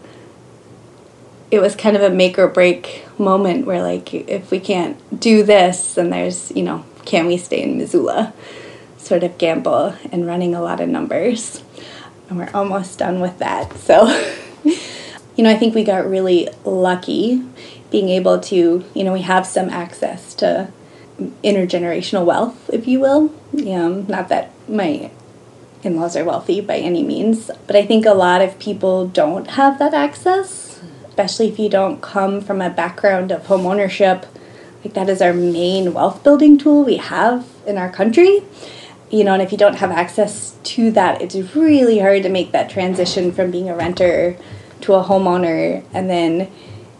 it 1.50 1.60
was 1.60 1.74
kind 1.74 1.96
of 1.96 2.02
a 2.02 2.10
make 2.10 2.38
or 2.38 2.48
break 2.48 3.04
moment 3.18 3.66
where 3.66 3.82
like 3.82 4.14
if 4.14 4.50
we 4.50 4.60
can't 4.60 5.20
do 5.20 5.42
this 5.42 5.94
then 5.94 6.10
there's 6.10 6.50
you 6.52 6.62
know 6.62 6.84
can 7.04 7.26
we 7.26 7.36
stay 7.36 7.62
in 7.62 7.76
missoula 7.76 8.32
sort 9.10 9.24
of 9.24 9.36
gamble 9.38 9.94
and 10.12 10.24
running 10.24 10.54
a 10.54 10.62
lot 10.62 10.80
of 10.80 10.88
numbers 10.88 11.64
and 12.28 12.38
we're 12.38 12.50
almost 12.54 12.96
done 12.96 13.18
with 13.18 13.36
that 13.40 13.76
so 13.76 14.06
you 14.64 15.42
know 15.42 15.50
i 15.50 15.56
think 15.56 15.74
we 15.74 15.82
got 15.82 16.08
really 16.08 16.48
lucky 16.64 17.42
being 17.90 18.08
able 18.08 18.38
to 18.38 18.84
you 18.94 19.02
know 19.02 19.12
we 19.12 19.22
have 19.22 19.44
some 19.44 19.68
access 19.68 20.32
to 20.32 20.70
intergenerational 21.42 22.24
wealth 22.24 22.70
if 22.72 22.86
you 22.86 23.00
will 23.00 23.34
um, 23.74 24.06
not 24.06 24.28
that 24.28 24.52
my 24.68 25.10
in-laws 25.82 26.16
are 26.16 26.24
wealthy 26.24 26.60
by 26.60 26.76
any 26.76 27.02
means 27.02 27.50
but 27.66 27.74
i 27.74 27.84
think 27.84 28.06
a 28.06 28.14
lot 28.14 28.40
of 28.40 28.56
people 28.60 29.08
don't 29.08 29.48
have 29.58 29.80
that 29.80 29.92
access 29.92 30.70
especially 31.20 31.48
if 31.48 31.58
you 31.58 31.68
don't 31.68 32.00
come 32.00 32.40
from 32.40 32.62
a 32.62 32.70
background 32.70 33.30
of 33.30 33.46
home 33.46 33.66
ownership. 33.66 34.24
Like 34.82 34.94
that 34.94 35.10
is 35.10 35.20
our 35.20 35.34
main 35.34 35.92
wealth 35.92 36.22
building 36.22 36.56
tool 36.56 36.84
we 36.84 36.96
have 36.96 37.46
in 37.66 37.76
our 37.76 37.90
country. 37.90 38.42
You 39.10 39.24
know, 39.24 39.32
and 39.32 39.42
if 39.42 39.50
you 39.50 39.58
don't 39.58 39.76
have 39.76 39.90
access 39.90 40.56
to 40.62 40.90
that, 40.92 41.20
it's 41.20 41.34
really 41.56 41.98
hard 41.98 42.22
to 42.22 42.28
make 42.28 42.52
that 42.52 42.70
transition 42.70 43.32
from 43.32 43.50
being 43.50 43.68
a 43.68 43.74
renter 43.74 44.36
to 44.82 44.94
a 44.94 45.02
homeowner 45.02 45.84
and 45.92 46.08
then, 46.08 46.50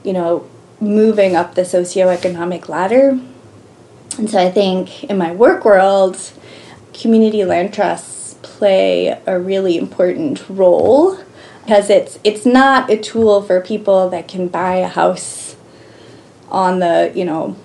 you 0.02 0.12
know, 0.12 0.49
moving 0.81 1.37
up 1.37 1.55
the 1.55 1.62
socioeconomic 1.62 2.69
ladder. 2.69 3.21
And 4.19 4.29
so 4.29 4.45
I 4.45 4.50
think 4.50 5.05
in 5.05 5.19
my 5.19 5.33
work 5.33 5.64
world, 5.64 6.33
community 6.93 7.45
land 7.45 7.73
trusts 7.73 8.35
play 8.43 9.19
a 9.26 9.38
really 9.38 9.79
important 9.79 10.45
role 10.49 11.19
because 11.62 11.88
it's 11.88 12.19
it's 12.25 12.45
not 12.45 12.90
a 12.90 12.97
tool 12.97 13.43
for 13.43 13.61
people 13.61 14.11
that 14.11 14.29
can 14.29 14.49
buy 14.49 14.76
a 14.76 14.88
house 14.88 15.57
on 16.49 16.81
the 16.81 17.12
you 17.14 17.25
know 17.25 17.57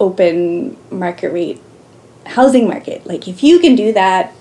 open 0.00 0.76
market 0.90 1.32
rate 1.32 1.60
housing 2.28 2.68
market 2.68 3.06
like 3.06 3.28
if 3.28 3.42
you 3.42 3.58
can 3.58 3.74
do 3.74 3.92
that 3.92 4.32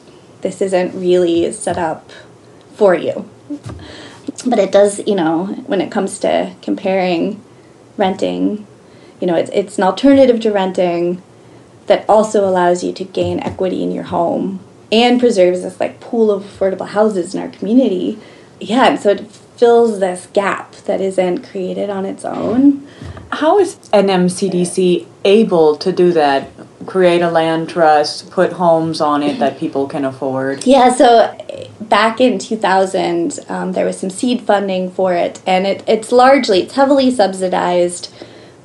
this 0.42 0.62
isn't 0.62 0.94
really 1.00 1.52
set 1.52 1.78
up 1.78 2.12
for 2.74 2.96
you 2.96 3.30
but 4.46 4.60
it 4.60 4.72
does 4.72 5.06
you 5.08 5.16
know 5.16 5.46
when 5.68 5.82
it 5.82 5.92
comes 5.92 6.20
to 6.20 6.54
comparing 6.62 7.42
renting 7.98 8.66
you 9.20 9.28
know 9.28 9.36
it's, 9.36 9.52
it's 9.54 9.78
an 9.78 9.84
alternative 9.84 10.40
to 10.40 10.52
renting 10.52 11.22
that 11.88 12.08
also 12.10 12.48
allows 12.48 12.84
you 12.84 12.92
to 12.92 13.04
gain 13.04 13.40
equity 13.40 13.84
in 13.84 13.92
your 13.92 14.06
home 14.06 14.60
and 14.92 15.20
preserves 15.20 15.62
this 15.62 15.80
like 15.80 16.00
pool 16.00 16.32
of 16.32 16.44
affordable 16.44 16.88
houses 16.88 17.34
in 17.34 17.42
our 17.42 17.50
community 17.50 18.20
yeah, 18.60 18.88
and 18.88 19.00
so 19.00 19.12
it 19.12 19.28
fills 19.30 20.00
this 20.00 20.28
gap 20.34 20.74
that 20.86 21.02
isn't 21.02 21.50
created 21.50 21.90
on 21.90 22.06
its 22.06 22.24
own. 22.24 22.88
How 23.32 23.60
is 23.60 23.76
NMCDC 23.92 25.06
able 25.26 25.76
to 25.78 25.92
do 25.92 26.12
that? 26.14 26.50
Create 26.86 27.22
a 27.22 27.30
land 27.30 27.70
trust, 27.70 28.30
put 28.32 28.54
homes 28.54 29.02
on 29.02 29.24
it 29.24 29.40
that 29.40 29.58
people 29.58 29.88
can 29.88 30.06
afford? 30.06 30.66
Yeah, 30.66 30.94
so 30.94 31.36
back 31.82 32.22
in 32.22 32.40
2000, 32.40 33.40
um, 33.50 33.72
there 33.74 33.86
was 33.86 34.00
some 34.00 34.10
seed 34.10 34.42
funding 34.42 34.92
for 34.92 35.14
it, 35.14 35.42
and 35.46 35.66
it, 35.66 35.84
it's 35.88 36.12
largely, 36.12 36.62
it's 36.62 36.76
heavily 36.76 37.12
subsidized 37.12 38.14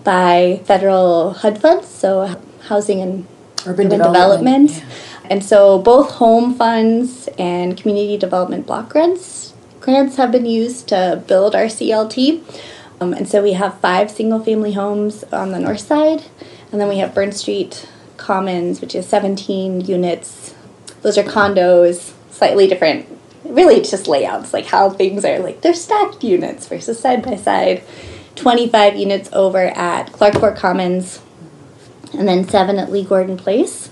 by 0.04 0.60
federal 0.64 1.34
HUD 1.34 1.60
funds, 1.60 1.88
so 1.88 2.40
housing 2.68 3.00
and 3.00 3.26
urban, 3.66 3.86
urban 3.86 3.98
development. 3.98 4.68
development. 4.68 4.70
Yeah. 4.70 5.28
And 5.30 5.44
so 5.44 5.78
both 5.78 6.12
home 6.12 6.54
funds 6.54 7.28
and 7.38 7.76
community 7.76 8.16
development 8.16 8.66
block 8.66 8.88
grants 8.88 9.50
grants 9.80 10.16
have 10.16 10.30
been 10.30 10.46
used 10.46 10.88
to 10.88 11.22
build 11.26 11.54
our 11.54 11.64
CLT. 11.64 12.42
Um, 13.00 13.14
and 13.14 13.26
so 13.26 13.42
we 13.42 13.54
have 13.54 13.80
five 13.80 14.10
single 14.10 14.42
family 14.42 14.74
homes 14.74 15.24
on 15.32 15.52
the 15.52 15.58
north 15.58 15.80
side, 15.80 16.24
and 16.70 16.80
then 16.80 16.88
we 16.88 16.98
have 16.98 17.14
Burns 17.14 17.40
Street 17.40 17.88
Commons, 18.20 18.80
which 18.80 18.94
is 18.94 19.06
17 19.08 19.80
units. 19.80 20.54
Those 21.02 21.18
are 21.18 21.24
condos, 21.24 22.12
slightly 22.30 22.68
different, 22.68 23.06
really 23.44 23.80
just 23.80 24.06
layouts, 24.06 24.52
like 24.52 24.66
how 24.66 24.90
things 24.90 25.24
are 25.24 25.38
like 25.40 25.62
they're 25.62 25.74
stacked 25.74 26.22
units 26.22 26.68
versus 26.68 27.00
side 27.00 27.22
by 27.24 27.36
side. 27.36 27.82
25 28.36 28.96
units 28.96 29.28
over 29.32 29.66
at 29.66 30.12
Clark 30.12 30.34
Fork 30.38 30.56
Commons, 30.56 31.20
and 32.12 32.28
then 32.28 32.48
seven 32.48 32.78
at 32.78 32.92
Lee 32.92 33.04
Gordon 33.04 33.36
Place. 33.36 33.90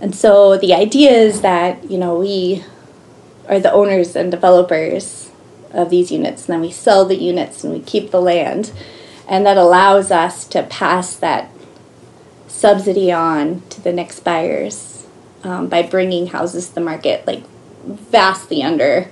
And 0.00 0.14
so 0.14 0.56
the 0.56 0.74
idea 0.74 1.10
is 1.10 1.40
that, 1.40 1.90
you 1.90 1.98
know, 1.98 2.18
we 2.18 2.64
are 3.48 3.58
the 3.58 3.72
owners 3.72 4.14
and 4.14 4.30
developers 4.30 5.30
of 5.72 5.90
these 5.90 6.10
units. 6.10 6.46
And 6.46 6.54
then 6.54 6.60
we 6.60 6.70
sell 6.70 7.04
the 7.04 7.16
units 7.16 7.64
and 7.64 7.72
we 7.72 7.80
keep 7.80 8.10
the 8.10 8.20
land. 8.20 8.72
And 9.28 9.44
that 9.46 9.56
allows 9.56 10.10
us 10.10 10.44
to 10.48 10.62
pass 10.64 11.16
that 11.16 11.50
subsidy 12.56 13.12
on 13.12 13.60
to 13.68 13.80
the 13.82 13.92
next 13.92 14.20
buyers 14.20 15.06
um, 15.44 15.68
by 15.68 15.82
bringing 15.82 16.28
houses 16.28 16.68
to 16.68 16.74
the 16.74 16.80
market 16.80 17.26
like 17.26 17.44
vastly 17.84 18.62
under 18.62 19.10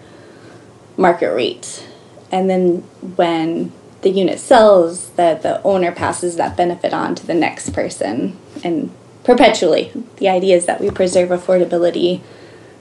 market 0.97 1.33
rate. 1.33 1.87
And 2.33 2.49
then 2.49 2.79
when 3.17 3.71
the 4.01 4.11
unit 4.11 4.41
sells, 4.41 5.11
that 5.11 5.43
the 5.43 5.63
owner 5.63 5.93
passes 5.93 6.37
that 6.37 6.57
benefit 6.57 6.93
on 6.93 7.15
to 7.17 7.27
the 7.27 7.35
next 7.35 7.71
person 7.71 8.37
and 8.65 8.91
perpetually. 9.25 9.93
The 10.17 10.29
idea 10.29 10.57
is 10.57 10.67
that 10.67 10.81
we 10.81 10.91
preserve 10.91 11.29
affordability 11.29 12.23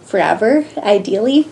forever, 0.01 0.65
ideally. 0.77 1.47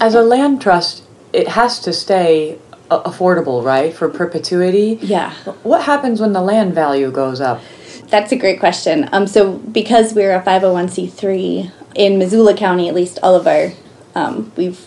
As 0.00 0.14
a 0.14 0.22
land 0.22 0.60
trust, 0.60 1.04
it 1.32 1.48
has 1.48 1.80
to 1.80 1.92
stay 1.92 2.58
affordable, 2.90 3.64
right, 3.64 3.94
for 3.94 4.08
perpetuity? 4.08 4.98
Yeah. 5.00 5.32
What 5.62 5.84
happens 5.84 6.20
when 6.20 6.32
the 6.32 6.42
land 6.42 6.74
value 6.74 7.10
goes 7.10 7.40
up? 7.40 7.60
That's 8.08 8.32
a 8.32 8.36
great 8.36 8.60
question. 8.60 9.08
Um, 9.12 9.26
so, 9.26 9.58
because 9.58 10.14
we're 10.14 10.34
a 10.34 10.42
501c3 10.42 11.72
in 11.94 12.18
Missoula 12.18 12.56
County, 12.56 12.88
at 12.88 12.94
least 12.94 13.18
all 13.22 13.34
of 13.34 13.46
our, 13.46 13.72
um, 14.14 14.52
we've 14.56 14.86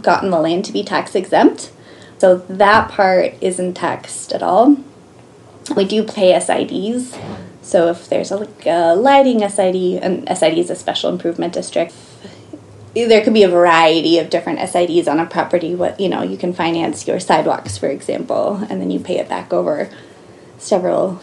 gotten 0.00 0.30
the 0.30 0.40
land 0.40 0.64
to 0.66 0.72
be 0.72 0.82
tax 0.82 1.14
exempt. 1.14 1.72
So, 2.18 2.38
that 2.48 2.90
part 2.90 3.34
isn't 3.40 3.74
taxed 3.74 4.32
at 4.32 4.42
all. 4.42 4.76
We 5.74 5.84
do 5.86 6.02
pay 6.02 6.32
SIDs, 6.34 7.18
so 7.62 7.88
if 7.88 8.08
there's 8.10 8.30
a, 8.30 8.36
like 8.36 8.66
a 8.66 8.94
lighting 8.94 9.40
SID, 9.48 10.02
and 10.02 10.28
SID 10.28 10.58
is 10.58 10.68
a 10.68 10.76
special 10.76 11.10
improvement 11.10 11.54
district, 11.54 11.94
there 12.94 13.24
could 13.24 13.34
be 13.34 13.42
a 13.42 13.48
variety 13.48 14.18
of 14.18 14.30
different 14.30 14.58
SIDs 14.60 15.08
on 15.08 15.18
a 15.18 15.26
property. 15.26 15.74
What 15.74 15.98
you 15.98 16.08
know, 16.08 16.22
you 16.22 16.36
can 16.36 16.52
finance 16.52 17.08
your 17.08 17.18
sidewalks, 17.18 17.76
for 17.76 17.88
example, 17.88 18.66
and 18.68 18.80
then 18.80 18.90
you 18.90 19.00
pay 19.00 19.18
it 19.18 19.28
back 19.28 19.52
over 19.52 19.90
several 20.58 21.20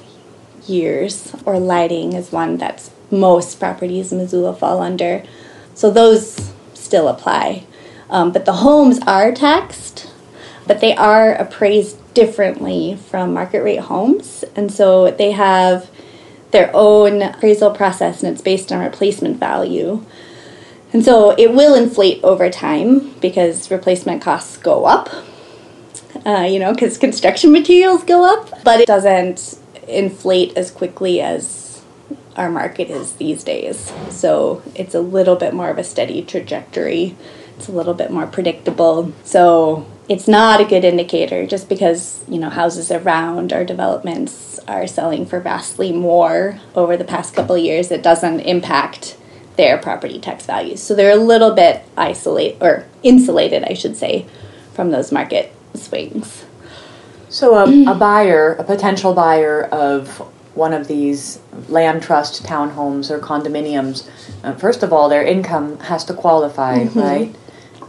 years. 0.70 1.36
Or 1.46 1.60
lighting 1.60 2.14
is 2.14 2.32
one 2.32 2.58
that's 2.58 2.92
most 3.10 3.60
properties 3.60 4.12
in 4.12 4.20
Missoula 4.20 4.56
fall 4.56 4.82
under. 4.82 5.24
So 5.76 5.90
those 5.90 6.52
still 6.74 7.08
apply, 7.08 7.66
um, 8.10 8.32
but 8.32 8.46
the 8.46 8.54
homes 8.54 9.00
are 9.08 9.32
taxed, 9.32 10.12
but 10.68 10.82
they 10.82 10.96
are 10.96 11.34
appraised 11.34 11.98
differently 12.14 12.98
from 13.10 13.34
market 13.34 13.64
rate 13.64 13.80
homes, 13.80 14.44
and 14.56 14.72
so 14.72 15.10
they 15.12 15.32
have 15.32 15.90
their 16.52 16.70
own 16.74 17.22
appraisal 17.22 17.72
process 17.72 18.22
and 18.22 18.34
it's 18.34 18.42
based 18.42 18.72
on 18.72 18.84
replacement 18.84 19.38
value. 19.38 20.04
And 20.94 21.06
so 21.06 21.32
it 21.38 21.54
will 21.54 21.74
inflate 21.74 22.22
over 22.24 22.50
time 22.50 23.14
because 23.22 23.72
replacement 23.72 24.22
costs 24.22 24.58
go 24.58 24.86
up, 24.86 25.10
uh, 26.26 26.42
you 26.42 26.60
know, 26.60 26.74
because 26.74 26.98
construction 26.98 27.54
materials 27.54 28.04
go 28.04 28.26
up, 28.26 28.64
but 28.66 28.82
it 28.82 28.88
doesn't 28.88 29.58
inflate 29.98 30.58
as 30.58 30.72
quickly 30.72 31.22
as 31.22 31.82
our 32.36 32.50
market 32.50 32.90
is 32.90 33.14
these 33.14 33.44
days. 33.44 33.92
So 34.10 34.64
it's 34.76 34.96
a 34.96 35.02
little 35.02 35.36
bit 35.36 35.54
more 35.54 35.70
of 35.70 35.78
a 35.78 35.84
steady 35.84 36.24
trajectory, 36.24 37.16
it's 37.58 37.68
a 37.68 37.72
little 37.72 37.94
bit 37.94 38.12
more 38.12 38.26
predictable. 38.26 39.14
So 39.24 39.86
it's 40.12 40.28
not 40.28 40.60
a 40.60 40.66
good 40.66 40.84
indicator 40.84 41.48
just 41.48 41.70
because 41.70 42.22
you 42.28 42.38
know 42.38 42.50
houses 42.50 42.92
around 42.92 43.54
our 43.54 43.64
developments 43.64 44.60
are 44.68 44.86
selling 44.86 45.26
for 45.26 45.40
vastly 45.40 45.94
more 45.94 46.60
over 46.76 46.98
the 46.98 47.06
past 47.06 47.34
couple 47.34 47.58
years 47.58 47.92
it 47.92 48.04
doesn't 48.04 48.42
impact 48.42 49.16
their 49.56 49.78
property 49.78 50.20
tax 50.20 50.46
values 50.46 50.82
so 50.82 50.94
they're 50.94 51.14
a 51.18 51.24
little 51.24 51.54
bit 51.54 51.84
isolate 51.96 52.58
or 52.60 52.86
insulated 53.04 53.64
i 53.64 53.74
should 53.74 53.96
say 53.96 54.26
from 54.74 54.92
those 54.92 55.14
market 55.14 55.54
swings 55.76 56.44
so 57.32 57.56
a, 57.56 57.92
a 57.92 57.96
buyer 57.96 58.54
a 58.60 58.64
potential 58.64 59.14
buyer 59.14 59.64
of 59.72 60.20
one 60.54 60.74
of 60.74 60.88
these 60.88 61.40
land 61.70 62.04
trust 62.04 62.44
townhomes 62.44 63.10
or 63.10 63.20
condominiums 63.20 64.08
uh, 64.44 64.54
first 64.54 64.84
of 64.84 64.94
all 64.94 65.10
their 65.10 65.26
income 65.26 65.80
has 65.80 66.06
to 66.06 66.14
qualify 66.14 66.80
mm-hmm. 66.80 67.00
right 67.00 67.36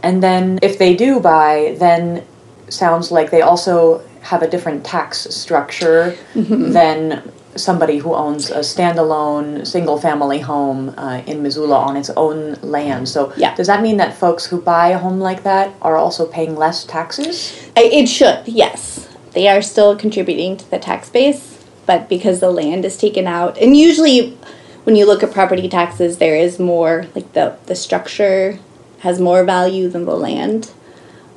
and 0.03 0.21
then 0.21 0.59
if 0.61 0.77
they 0.77 0.95
do 0.95 1.19
buy, 1.19 1.75
then 1.79 2.23
sounds 2.67 3.11
like 3.11 3.31
they 3.31 3.41
also 3.41 4.03
have 4.21 4.43
a 4.43 4.49
different 4.49 4.85
tax 4.85 5.19
structure 5.33 6.15
mm-hmm. 6.33 6.71
than 6.71 7.31
somebody 7.55 7.97
who 7.97 8.13
owns 8.13 8.49
a 8.49 8.59
standalone 8.59 9.65
single 9.65 9.97
family 9.97 10.39
home 10.39 10.89
uh, 10.97 11.21
in 11.25 11.41
Missoula 11.41 11.77
on 11.77 11.95
its 11.95 12.09
own 12.11 12.53
land. 12.61 13.07
So, 13.07 13.31
yeah. 13.37 13.55
does 13.55 13.67
that 13.67 13.81
mean 13.81 13.97
that 13.97 14.13
folks 14.13 14.45
who 14.45 14.61
buy 14.61 14.89
a 14.89 14.97
home 14.97 15.19
like 15.19 15.43
that 15.43 15.73
are 15.81 15.95
also 15.95 16.25
paying 16.25 16.55
less 16.55 16.83
taxes? 16.83 17.69
It 17.77 18.07
should, 18.07 18.45
yes. 18.47 19.07
They 19.33 19.47
are 19.47 19.61
still 19.61 19.95
contributing 19.95 20.57
to 20.57 20.69
the 20.69 20.79
tax 20.79 21.09
base, 21.09 21.65
but 21.85 22.07
because 22.07 22.39
the 22.39 22.51
land 22.51 22.85
is 22.85 22.97
taken 22.97 23.27
out, 23.27 23.57
and 23.57 23.75
usually 23.75 24.37
when 24.83 24.95
you 24.95 25.05
look 25.05 25.23
at 25.23 25.31
property 25.31 25.69
taxes, 25.69 26.17
there 26.17 26.35
is 26.35 26.59
more 26.59 27.07
like 27.15 27.33
the, 27.33 27.57
the 27.65 27.75
structure 27.75 28.59
has 28.99 29.19
more 29.19 29.43
value 29.43 29.89
than 29.89 30.05
the 30.05 30.15
land. 30.15 30.71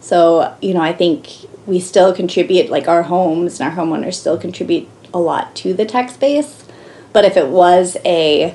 So, 0.00 0.56
you 0.60 0.74
know, 0.74 0.80
I 0.80 0.92
think 0.92 1.28
we 1.66 1.80
still 1.80 2.12
contribute, 2.12 2.70
like 2.70 2.86
our 2.86 3.04
homes 3.04 3.60
and 3.60 3.68
our 3.68 3.76
homeowners 3.76 4.14
still 4.14 4.38
contribute 4.38 4.88
a 5.12 5.18
lot 5.18 5.56
to 5.56 5.74
the 5.74 5.84
tax 5.84 6.16
base. 6.16 6.64
But 7.12 7.24
if 7.24 7.36
it 7.36 7.48
was 7.48 7.96
a, 8.04 8.54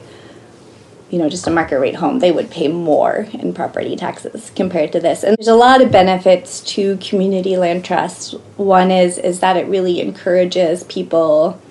you 1.12 1.20
know, 1.20 1.30
just 1.30 1.46
a 1.46 1.52
market 1.52 1.78
rate 1.78 1.96
home, 1.96 2.20
they 2.20 2.32
would 2.32 2.50
pay 2.50 2.70
more 2.70 3.28
in 3.34 3.54
property 3.54 3.98
taxes 3.98 4.50
compared 4.56 4.94
to 4.94 5.00
this. 5.00 5.24
And 5.24 5.38
there's 5.38 5.50
a 5.50 5.56
lot 5.56 5.82
of 5.82 5.92
benefits 5.92 6.62
to 6.62 6.98
community 6.98 7.58
land 7.58 7.84
trusts. 7.84 8.32
One 8.56 8.90
is 8.90 9.18
is 9.18 9.42
that 9.42 9.58
it 9.58 9.68
really 9.68 10.00
encourages 10.00 10.86
people 10.86 11.62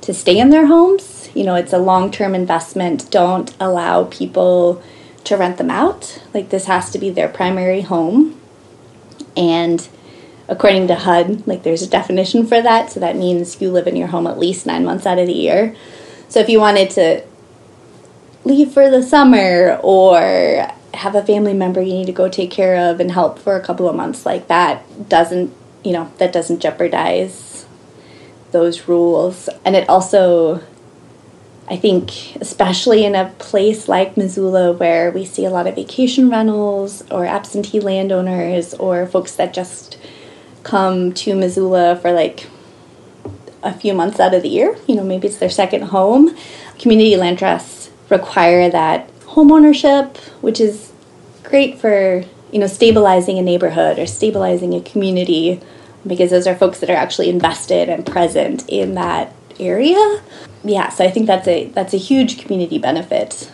to 0.00 0.12
stay 0.12 0.38
in 0.38 0.50
their 0.50 0.66
homes. 0.66 1.30
You 1.34 1.44
know, 1.44 1.54
it's 1.54 1.72
a 1.72 1.78
long-term 1.78 2.34
investment. 2.34 3.08
Don't 3.12 3.54
allow 3.60 4.04
people 4.04 4.82
to 5.22 5.36
rent 5.36 5.58
them 5.58 5.70
out. 5.70 6.20
Like 6.34 6.50
this 6.50 6.64
has 6.64 6.90
to 6.90 6.98
be 6.98 7.10
their 7.10 7.28
primary 7.28 7.82
home. 7.82 8.40
And 9.36 9.88
according 10.48 10.88
to 10.88 10.96
HUD, 10.96 11.46
like 11.46 11.62
there's 11.62 11.82
a 11.82 11.88
definition 11.88 12.44
for 12.44 12.60
that. 12.60 12.90
So 12.90 12.98
that 12.98 13.14
means 13.14 13.60
you 13.60 13.70
live 13.70 13.86
in 13.86 13.94
your 13.94 14.08
home 14.08 14.26
at 14.26 14.38
least 14.38 14.66
nine 14.66 14.84
months 14.84 15.06
out 15.06 15.20
of 15.20 15.28
the 15.28 15.32
year. 15.32 15.76
So 16.28 16.40
if 16.40 16.48
you 16.48 16.58
wanted 16.58 16.90
to 16.90 17.24
leave 18.44 18.72
for 18.72 18.90
the 18.90 19.02
summer 19.02 19.78
or 19.82 20.68
have 20.94 21.14
a 21.14 21.24
family 21.24 21.54
member 21.54 21.80
you 21.80 21.92
need 21.92 22.06
to 22.06 22.12
go 22.12 22.28
take 22.28 22.50
care 22.50 22.90
of 22.90 23.00
and 23.00 23.12
help 23.12 23.38
for 23.38 23.56
a 23.56 23.60
couple 23.60 23.88
of 23.88 23.94
months, 23.94 24.26
like 24.26 24.48
that 24.48 25.08
doesn't, 25.08 25.54
you 25.84 25.92
know, 25.92 26.10
that 26.18 26.32
doesn't 26.32 26.60
jeopardize 26.60 27.66
those 28.50 28.88
rules. 28.88 29.48
And 29.64 29.76
it 29.76 29.88
also 29.88 30.62
I 31.70 31.76
think, 31.76 32.34
especially 32.40 33.04
in 33.04 33.14
a 33.14 33.32
place 33.38 33.88
like 33.88 34.16
Missoula 34.16 34.72
where 34.72 35.12
we 35.12 35.24
see 35.24 35.44
a 35.44 35.50
lot 35.50 35.68
of 35.68 35.76
vacation 35.76 36.28
rentals 36.28 37.08
or 37.12 37.24
absentee 37.24 37.78
landowners 37.78 38.74
or 38.74 39.06
folks 39.06 39.36
that 39.36 39.54
just 39.54 39.96
come 40.64 41.12
to 41.12 41.36
Missoula 41.36 41.94
for 41.94 42.10
like 42.10 42.48
a 43.62 43.72
few 43.72 43.94
months 43.94 44.18
out 44.18 44.34
of 44.34 44.42
the 44.42 44.48
year, 44.48 44.76
you 44.88 44.96
know, 44.96 45.04
maybe 45.04 45.28
it's 45.28 45.36
their 45.36 45.48
second 45.48 45.82
home. 45.82 46.36
Community 46.80 47.16
land 47.16 47.38
trusts 47.38 47.79
require 48.10 48.68
that 48.68 49.08
home 49.26 49.52
ownership, 49.52 50.16
which 50.42 50.60
is 50.60 50.92
great 51.44 51.78
for, 51.78 52.24
you 52.52 52.58
know, 52.58 52.66
stabilizing 52.66 53.38
a 53.38 53.42
neighborhood 53.42 53.98
or 53.98 54.06
stabilizing 54.06 54.74
a 54.74 54.80
community 54.80 55.60
because 56.06 56.30
those 56.30 56.46
are 56.46 56.54
folks 56.54 56.80
that 56.80 56.90
are 56.90 56.96
actually 56.96 57.28
invested 57.28 57.88
and 57.88 58.04
present 58.04 58.68
in 58.68 58.94
that 58.94 59.32
area. 59.58 60.22
Yeah, 60.64 60.88
so 60.88 61.04
I 61.04 61.10
think 61.10 61.26
that's 61.26 61.46
a 61.48 61.66
that's 61.68 61.94
a 61.94 61.98
huge 61.98 62.38
community 62.38 62.78
benefit. 62.78 63.50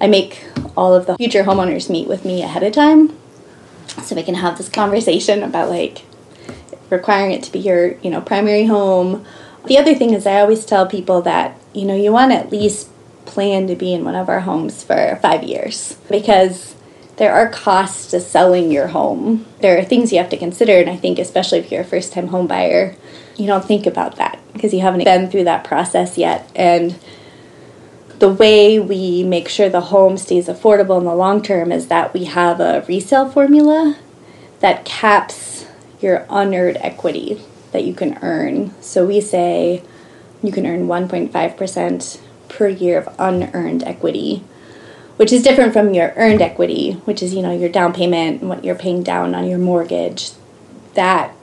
I 0.00 0.06
make 0.06 0.44
all 0.76 0.94
of 0.94 1.06
the 1.06 1.16
future 1.16 1.44
homeowners 1.44 1.90
meet 1.90 2.08
with 2.08 2.24
me 2.24 2.42
ahead 2.42 2.62
of 2.62 2.72
time 2.72 3.16
so 4.02 4.14
we 4.14 4.22
can 4.22 4.34
have 4.36 4.58
this 4.58 4.68
conversation 4.68 5.42
about 5.42 5.70
like 5.70 6.02
requiring 6.90 7.32
it 7.32 7.42
to 7.44 7.52
be 7.52 7.58
your, 7.58 7.98
you 8.00 8.10
know, 8.10 8.20
primary 8.20 8.66
home. 8.66 9.24
The 9.66 9.78
other 9.78 9.94
thing 9.94 10.12
is 10.12 10.26
I 10.26 10.40
always 10.40 10.66
tell 10.66 10.86
people 10.86 11.22
that, 11.22 11.58
you 11.72 11.86
know, 11.86 11.96
you 11.96 12.12
want 12.12 12.32
at 12.32 12.50
least 12.52 12.88
plan 13.26 13.66
to 13.66 13.74
be 13.76 13.92
in 13.92 14.04
one 14.04 14.14
of 14.14 14.28
our 14.28 14.40
homes 14.40 14.82
for 14.82 15.18
5 15.20 15.42
years 15.42 15.96
because 16.10 16.74
there 17.16 17.32
are 17.32 17.48
costs 17.48 18.10
to 18.10 18.20
selling 18.20 18.70
your 18.70 18.88
home. 18.88 19.46
There 19.60 19.78
are 19.78 19.84
things 19.84 20.12
you 20.12 20.18
have 20.18 20.30
to 20.30 20.36
consider 20.36 20.78
and 20.78 20.90
I 20.90 20.96
think 20.96 21.18
especially 21.18 21.58
if 21.58 21.70
you're 21.70 21.82
a 21.82 21.84
first-time 21.84 22.28
home 22.28 22.46
buyer, 22.46 22.96
you 23.36 23.46
don't 23.46 23.64
think 23.64 23.86
about 23.86 24.16
that 24.16 24.38
because 24.52 24.72
you 24.72 24.80
haven't 24.80 25.04
been 25.04 25.30
through 25.30 25.44
that 25.44 25.64
process 25.64 26.18
yet. 26.18 26.50
And 26.54 26.98
the 28.18 28.32
way 28.32 28.78
we 28.78 29.22
make 29.24 29.48
sure 29.48 29.68
the 29.68 29.80
home 29.80 30.16
stays 30.16 30.46
affordable 30.46 30.98
in 30.98 31.04
the 31.04 31.14
long 31.14 31.42
term 31.42 31.72
is 31.72 31.88
that 31.88 32.14
we 32.14 32.24
have 32.24 32.60
a 32.60 32.84
resale 32.88 33.28
formula 33.28 33.96
that 34.60 34.84
caps 34.84 35.66
your 36.00 36.26
unearned 36.30 36.78
equity 36.80 37.40
that 37.72 37.84
you 37.84 37.92
can 37.92 38.18
earn. 38.22 38.72
So 38.80 39.04
we 39.04 39.20
say 39.20 39.82
you 40.42 40.52
can 40.52 40.66
earn 40.66 40.86
1.5% 40.86 42.20
per 42.54 42.68
year 42.68 42.98
of 42.98 43.14
unearned 43.18 43.82
equity, 43.82 44.42
which 45.16 45.32
is 45.32 45.42
different 45.42 45.72
from 45.72 45.92
your 45.92 46.12
earned 46.16 46.40
equity, 46.40 46.92
which 47.04 47.22
is, 47.22 47.34
you 47.34 47.42
know, 47.42 47.52
your 47.52 47.68
down 47.68 47.92
payment 47.92 48.40
and 48.40 48.48
what 48.48 48.64
you're 48.64 48.74
paying 48.74 49.02
down 49.02 49.34
on 49.34 49.46
your 49.46 49.58
mortgage. 49.58 50.30
That 50.94 51.34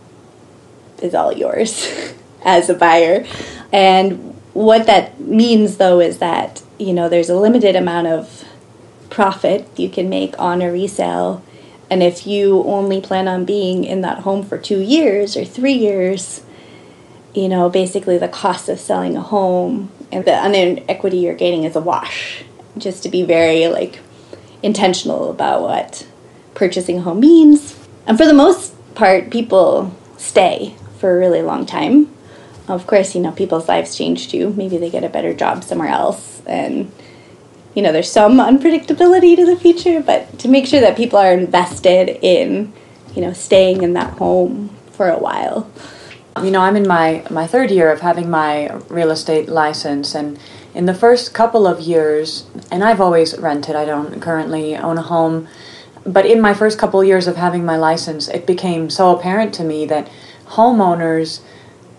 is 1.01 1.13
all 1.13 1.33
yours 1.33 2.13
as 2.45 2.69
a 2.69 2.73
buyer. 2.73 3.25
And 3.73 4.35
what 4.53 4.85
that 4.87 5.19
means 5.19 5.77
though 5.77 5.99
is 5.99 6.19
that, 6.19 6.61
you 6.77 6.93
know, 6.93 7.09
there's 7.09 7.29
a 7.29 7.35
limited 7.35 7.75
amount 7.75 8.07
of 8.07 8.45
profit 9.09 9.67
you 9.77 9.89
can 9.89 10.09
make 10.09 10.37
on 10.39 10.61
a 10.61 10.71
resale. 10.71 11.43
And 11.89 12.01
if 12.01 12.25
you 12.25 12.63
only 12.63 13.01
plan 13.01 13.27
on 13.27 13.43
being 13.43 13.83
in 13.83 14.01
that 14.01 14.19
home 14.19 14.43
for 14.43 14.57
two 14.57 14.79
years 14.79 15.35
or 15.35 15.43
three 15.43 15.73
years, 15.73 16.41
you 17.33 17.47
know, 17.47 17.69
basically 17.69 18.17
the 18.17 18.27
cost 18.27 18.69
of 18.69 18.79
selling 18.79 19.15
a 19.15 19.21
home 19.21 19.91
and 20.11 20.25
the 20.25 20.45
unearned 20.45 20.83
equity 20.89 21.17
you're 21.17 21.35
gaining 21.35 21.63
is 21.63 21.75
a 21.75 21.81
wash. 21.81 22.43
Just 22.77 23.03
to 23.03 23.09
be 23.09 23.23
very 23.23 23.67
like 23.67 23.99
intentional 24.63 25.29
about 25.29 25.61
what 25.61 26.07
purchasing 26.55 26.99
a 26.99 27.01
home 27.01 27.19
means. 27.19 27.77
And 28.05 28.17
for 28.17 28.25
the 28.25 28.33
most 28.33 28.73
part, 28.95 29.29
people 29.29 29.95
stay 30.17 30.75
for 30.99 31.15
a 31.15 31.19
really 31.19 31.41
long 31.41 31.65
time. 31.65 32.13
Of 32.67 32.87
course, 32.87 33.15
you 33.15 33.21
know, 33.21 33.31
people's 33.31 33.67
lives 33.67 33.97
change 33.97 34.29
too. 34.29 34.53
Maybe 34.53 34.77
they 34.77 34.89
get 34.89 35.03
a 35.03 35.09
better 35.09 35.33
job 35.33 35.63
somewhere 35.63 35.89
else 35.89 36.41
and 36.45 36.91
you 37.73 37.81
know, 37.81 37.93
there's 37.93 38.11
some 38.11 38.37
unpredictability 38.37 39.35
to 39.37 39.45
the 39.45 39.55
future, 39.55 40.01
but 40.01 40.39
to 40.39 40.49
make 40.49 40.65
sure 40.65 40.81
that 40.81 40.97
people 40.97 41.17
are 41.17 41.31
invested 41.31 42.19
in, 42.21 42.73
you 43.15 43.21
know, 43.21 43.31
staying 43.31 43.81
in 43.81 43.93
that 43.93 44.17
home 44.17 44.69
for 44.91 45.09
a 45.09 45.17
while. 45.17 45.71
You 46.39 46.49
know, 46.49 46.61
I'm 46.61 46.77
in 46.77 46.87
my, 46.87 47.25
my 47.29 47.45
third 47.45 47.71
year 47.71 47.91
of 47.91 48.01
having 48.01 48.29
my 48.29 48.73
real 48.89 49.11
estate 49.11 49.49
license, 49.49 50.15
and 50.15 50.39
in 50.73 50.85
the 50.85 50.93
first 50.93 51.33
couple 51.33 51.67
of 51.67 51.81
years, 51.81 52.45
and 52.71 52.83
I've 52.83 53.01
always 53.01 53.37
rented, 53.37 53.75
I 53.75 53.83
don't 53.83 54.21
currently 54.21 54.77
own 54.77 54.97
a 54.97 55.01
home, 55.01 55.49
but 56.05 56.25
in 56.25 56.39
my 56.39 56.53
first 56.53 56.79
couple 56.79 57.01
of 57.01 57.07
years 57.07 57.27
of 57.27 57.35
having 57.35 57.65
my 57.65 57.75
license, 57.75 58.29
it 58.29 58.47
became 58.47 58.89
so 58.89 59.15
apparent 59.15 59.53
to 59.55 59.63
me 59.63 59.85
that 59.87 60.09
homeowners 60.45 61.41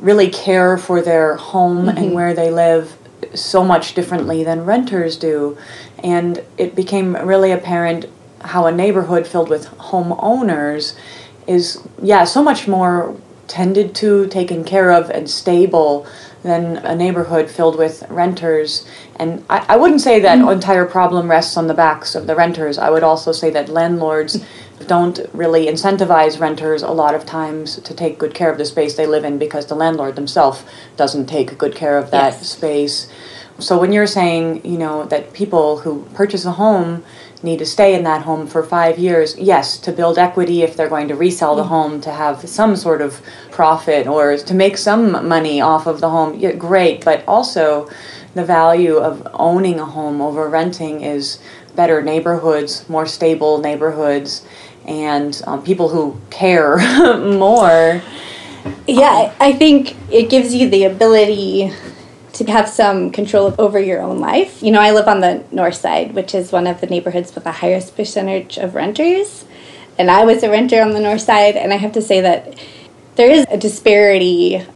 really 0.00 0.30
care 0.30 0.78
for 0.78 1.02
their 1.02 1.36
home 1.36 1.86
mm-hmm. 1.86 1.98
and 1.98 2.14
where 2.14 2.32
they 2.32 2.50
live 2.50 2.96
so 3.34 3.62
much 3.62 3.94
differently 3.94 4.42
than 4.42 4.64
renters 4.64 5.16
do. 5.16 5.56
And 6.02 6.42
it 6.56 6.74
became 6.74 7.14
really 7.14 7.52
apparent 7.52 8.06
how 8.40 8.66
a 8.66 8.72
neighborhood 8.72 9.26
filled 9.26 9.48
with 9.48 9.66
homeowners 9.66 10.96
is, 11.46 11.86
yeah, 12.00 12.24
so 12.24 12.42
much 12.42 12.66
more 12.66 13.14
tended 13.48 13.94
to, 13.96 14.26
taken 14.28 14.64
care 14.64 14.92
of, 14.92 15.11
and 15.11 15.28
stable 15.28 16.07
than 16.42 16.78
a 16.78 16.94
neighborhood 16.94 17.50
filled 17.50 17.76
with 17.76 18.05
renters. 18.09 18.87
And 19.16 19.44
I, 19.48 19.64
I 19.70 19.76
wouldn't 19.76 20.00
say 20.00 20.20
that 20.20 20.38
mm. 20.38 20.52
entire 20.52 20.87
problem 20.87 21.31
rests 21.31 21.57
on 21.57 21.68
the 21.68 21.74
backs 21.74 22.14
of 22.14 22.26
the 22.26 22.35
renters. 22.35 22.78
I 22.78 22.90
would 22.90 23.02
also 23.05 23.33
say 23.33 23.50
that 23.50 23.68
landlords 23.68 24.44
don't 24.87 25.20
really 25.33 25.66
incentivize 25.66 26.40
renters 26.40 26.83
a 26.83 26.90
lot 26.90 27.14
of 27.14 27.24
times 27.24 27.76
to 27.76 27.94
take 27.94 28.18
good 28.18 28.35
care 28.35 28.50
of 28.50 28.59
the 28.59 28.64
space 28.64 28.96
they 28.96 29.07
live 29.07 29.24
in 29.24 29.38
because 29.38 29.66
the 29.66 29.76
landlord 29.76 30.16
themselves 30.16 30.64
doesn't 30.96 31.26
take 31.26 31.57
good 31.59 31.74
care 31.74 31.96
of 31.96 32.11
that 32.11 32.33
yes. 32.33 32.48
space. 32.50 33.12
So 33.59 33.78
when 33.78 33.92
you're 33.92 34.07
saying, 34.07 34.64
you 34.66 34.78
know, 34.78 35.05
that 35.05 35.33
people 35.33 35.78
who 35.78 36.05
purchase 36.14 36.44
a 36.44 36.52
home 36.52 37.05
need 37.42 37.59
to 37.59 37.66
stay 37.66 37.94
in 37.94 38.05
that 38.05 38.22
home 38.22 38.46
for 38.46 38.62
five 38.62 38.98
years, 38.98 39.37
yes, 39.38 39.78
to 39.78 39.92
build 39.92 40.18
equity 40.18 40.62
if 40.62 40.76
they're 40.76 40.88
going 40.88 41.09
to 41.09 41.14
resell 41.14 41.57
the 41.57 41.64
home, 41.64 42.00
to 42.00 42.11
have 42.11 42.48
some 42.48 42.76
sort 42.76 43.00
of 43.00 43.20
profit 43.50 44.07
or 44.07 44.37
to 44.37 44.55
make 44.55 44.76
some 44.76 45.28
money 45.28 45.61
off 45.61 45.87
of 45.87 46.00
the 46.00 46.11
home, 46.11 46.38
yeah, 46.38 46.52
great. 46.52 47.05
But 47.05 47.24
also, 47.26 47.90
the 48.35 48.44
value 48.44 48.96
of 48.96 49.26
owning 49.35 49.81
a 49.81 49.85
home 49.85 50.20
over 50.20 50.48
renting 50.48 51.02
is 51.02 51.38
better 51.74 52.02
neighborhoods, 52.02 52.88
more 52.88 53.07
stable 53.07 53.59
neighborhoods, 53.59 54.46
and 54.87 55.40
um, 55.46 55.62
people 55.62 55.88
who 55.88 56.18
care 56.31 56.76
more. 57.18 58.02
Yeah, 58.87 59.35
I 59.40 59.52
think 59.52 59.96
it 60.11 60.31
gives 60.31 60.55
you 60.55 60.68
the 60.68 60.85
ability 60.85 61.72
to 62.34 62.44
have 62.44 62.68
some 62.68 63.10
control 63.10 63.54
over 63.58 63.78
your 63.78 64.00
own 64.00 64.18
life. 64.18 64.62
You 64.62 64.70
know, 64.72 64.80
I 64.80 64.92
live 64.92 65.08
on 65.08 65.20
the 65.20 65.44
north 65.52 65.74
side, 65.74 66.14
which 66.14 66.34
is 66.34 66.52
one 66.52 66.66
of 66.66 66.80
the 66.80 66.86
neighborhoods 66.86 67.34
with 67.34 67.44
the 67.44 67.52
highest 67.52 67.96
percentage 67.96 68.58
of 68.58 68.74
renters. 68.74 69.44
And 69.98 70.10
I 70.10 70.24
was 70.24 70.42
a 70.42 70.50
renter 70.50 70.80
on 70.80 70.92
the 70.92 71.00
north 71.00 71.20
side, 71.20 71.56
and 71.56 71.72
I 71.72 71.76
have 71.76 71.92
to 71.92 72.02
say 72.02 72.20
that 72.22 72.58
there 73.16 73.30
is 73.30 73.44
a 73.50 73.58
disparity 73.58 74.66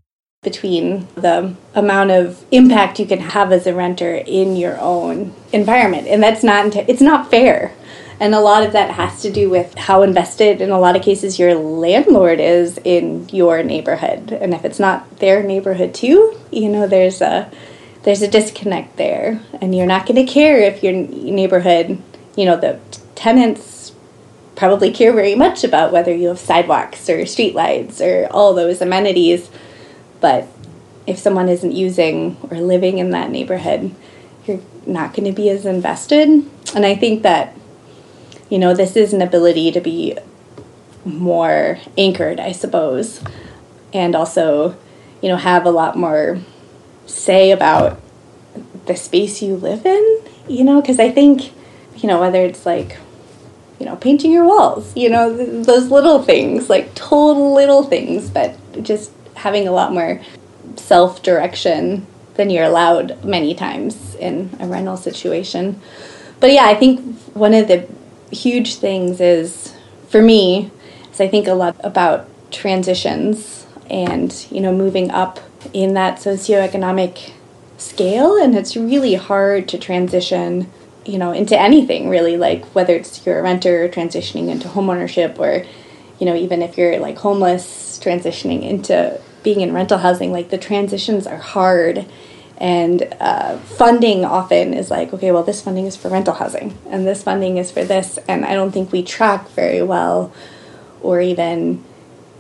between 0.42 1.08
the 1.16 1.54
amount 1.74 2.10
of 2.12 2.44
impact 2.52 3.00
you 3.00 3.06
can 3.06 3.18
have 3.18 3.50
as 3.50 3.66
a 3.66 3.74
renter 3.74 4.14
in 4.14 4.54
your 4.54 4.78
own 4.78 5.34
environment 5.52 6.06
and 6.06 6.22
that's 6.22 6.44
not 6.44 6.76
it's 6.76 7.00
not 7.00 7.28
fair 7.28 7.72
and 8.18 8.35
a 8.35 8.40
lot 8.40 8.62
of 8.62 8.72
that 8.72 8.90
has 8.90 9.22
to 9.22 9.33
do 9.33 9.50
with 9.50 9.74
how 9.76 10.02
invested, 10.02 10.61
in 10.61 10.70
a 10.70 10.79
lot 10.79 10.96
of 10.96 11.02
cases, 11.02 11.38
your 11.38 11.55
landlord 11.55 12.40
is 12.40 12.79
in 12.85 13.29
your 13.29 13.62
neighborhood. 13.62 14.33
And 14.33 14.55
if 14.55 14.64
it's 14.64 14.79
not 14.79 15.18
their 15.18 15.42
neighborhood 15.42 15.94
too, 15.94 16.38
you 16.50 16.68
know, 16.68 16.87
there's 16.87 17.20
a 17.20 17.50
there's 18.05 18.22
a 18.22 18.29
disconnect 18.29 18.96
there, 18.96 19.40
and 19.61 19.74
you're 19.74 19.85
not 19.85 20.07
going 20.07 20.24
to 20.24 20.33
care 20.33 20.59
if 20.59 20.83
your 20.83 20.92
neighborhood, 20.92 22.00
you 22.37 22.44
know, 22.44 22.57
the 22.57 22.79
tenants 23.16 23.92
probably 24.55 24.92
care 24.92 25.12
very 25.12 25.35
much 25.35 25.64
about 25.64 25.92
whether 25.92 26.14
you 26.14 26.29
have 26.29 26.38
sidewalks 26.38 27.11
or 27.11 27.18
streetlights 27.22 28.00
or 28.00 28.33
all 28.33 28.55
those 28.55 28.81
amenities. 28.81 29.50
But 30.20 30.46
if 31.07 31.18
someone 31.18 31.48
isn't 31.48 31.72
using 31.72 32.37
or 32.50 32.59
living 32.59 32.98
in 32.98 33.11
that 33.11 33.31
neighborhood, 33.31 33.94
you're 34.46 34.61
not 34.87 35.12
going 35.12 35.26
to 35.26 35.33
be 35.33 35.50
as 35.50 35.66
invested. 35.66 36.29
And 36.74 36.87
I 36.87 36.94
think 36.94 37.22
that 37.22 37.57
you 38.48 38.59
know, 38.59 38.74
this 38.74 38.96
is 38.96 39.12
an 39.12 39.22
ability 39.22 39.72
to 39.72 39.80
be 39.80 40.16
more 41.04 41.78
anchored, 41.96 42.40
I 42.40 42.52
suppose, 42.52 43.22
and 43.92 44.14
also, 44.14 44.76
you 45.22 45.28
know, 45.28 45.37
have 45.37 45.64
a 45.64 45.70
lot 45.70 45.96
more 45.96 46.38
say 47.06 47.50
about 47.50 48.00
the 48.87 48.96
space 48.96 49.42
you 49.42 49.56
live 49.56 49.87
in, 49.87 50.20
you 50.48 50.64
know, 50.64 50.80
because 50.80 50.98
I 50.98 51.11
think, 51.11 51.52
you 51.96 52.09
know, 52.09 52.20
whether 52.20 52.44
it's 52.44 52.66
like, 52.66 52.98
you 53.78 53.87
know, 53.87 53.96
painting 53.96 54.32
your 54.32 54.44
walls, 54.44 54.94
you 54.96 55.09
know, 55.11 55.37
th- 55.37 55.66
those 55.66 55.90
little 55.90 56.22
things, 56.22 56.70
like 56.70 56.94
total 56.94 57.54
little 57.54 57.82
things, 57.82 58.30
but 58.30 58.56
just 58.82 59.11
having 59.35 59.68
a 59.68 59.72
lot 59.72 59.92
more 59.92 60.20
self 60.76 61.22
direction 61.22 62.06
than 62.35 62.50
you're 62.50 62.64
allowed 62.64 63.24
many 63.24 63.54
times 63.54 64.14
in 64.16 64.50
a 64.61 64.66
rental 64.66 64.96
situation. 64.96 65.80
But 66.40 66.52
yeah, 66.52 66.66
I 66.66 66.74
think 66.74 67.00
one 67.35 67.54
of 67.54 67.68
the 67.68 67.88
huge 68.30 68.76
things 68.76 69.20
is 69.20 69.74
for 70.08 70.22
me 70.22 70.70
is 71.12 71.20
I 71.20 71.28
think 71.28 71.46
a 71.46 71.54
lot 71.54 71.76
about 71.80 72.28
transitions 72.50 73.66
and 73.90 74.46
you 74.50 74.60
know 74.60 74.72
moving 74.72 75.10
up 75.10 75.40
in 75.72 75.94
that 75.94 76.18
socioeconomic 76.18 77.32
scale. 77.78 78.36
And 78.36 78.54
it's 78.54 78.76
really 78.76 79.14
hard 79.14 79.68
to 79.68 79.78
transition 79.78 80.70
you 81.06 81.18
know 81.18 81.32
into 81.32 81.58
anything 81.58 82.08
really 82.08 82.36
like 82.36 82.64
whether 82.74 82.94
it's 82.94 83.24
you're 83.24 83.38
a 83.38 83.42
renter 83.42 83.88
transitioning 83.88 84.48
into 84.48 84.68
homeownership 84.68 85.38
or 85.38 85.64
you 86.18 86.26
know 86.26 86.34
even 86.34 86.62
if 86.62 86.76
you're 86.76 86.98
like 86.98 87.18
homeless 87.18 87.98
transitioning 88.02 88.62
into 88.62 89.20
being 89.42 89.60
in 89.60 89.72
rental 89.72 89.98
housing 89.98 90.32
like 90.32 90.50
the 90.50 90.58
transitions 90.58 91.26
are 91.26 91.36
hard 91.36 92.04
and 92.58 93.14
uh, 93.20 93.58
funding 93.58 94.24
often 94.24 94.72
is 94.72 94.90
like, 94.90 95.12
okay, 95.12 95.30
well, 95.30 95.42
this 95.42 95.60
funding 95.60 95.86
is 95.86 95.96
for 95.96 96.08
rental 96.08 96.34
housing, 96.34 96.76
and 96.88 97.06
this 97.06 97.22
funding 97.22 97.58
is 97.58 97.70
for 97.70 97.84
this. 97.84 98.18
And 98.28 98.44
I 98.44 98.54
don't 98.54 98.72
think 98.72 98.92
we 98.92 99.02
track 99.02 99.48
very 99.50 99.82
well 99.82 100.32
or 101.02 101.20
even 101.20 101.84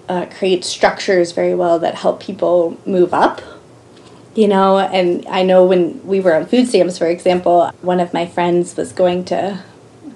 uh, 0.08 0.26
create 0.26 0.64
structures 0.64 1.32
very 1.32 1.54
well 1.54 1.78
that 1.78 1.96
help 1.96 2.20
people 2.20 2.78
move 2.86 3.12
up. 3.12 3.42
You 4.34 4.48
know, 4.48 4.78
and 4.78 5.26
I 5.28 5.42
know 5.42 5.64
when 5.64 6.06
we 6.06 6.20
were 6.20 6.34
on 6.34 6.44
food 6.44 6.68
stamps, 6.68 6.98
for 6.98 7.06
example, 7.06 7.70
one 7.80 8.00
of 8.00 8.12
my 8.12 8.26
friends 8.26 8.76
was 8.76 8.92
going 8.92 9.24
to 9.26 9.62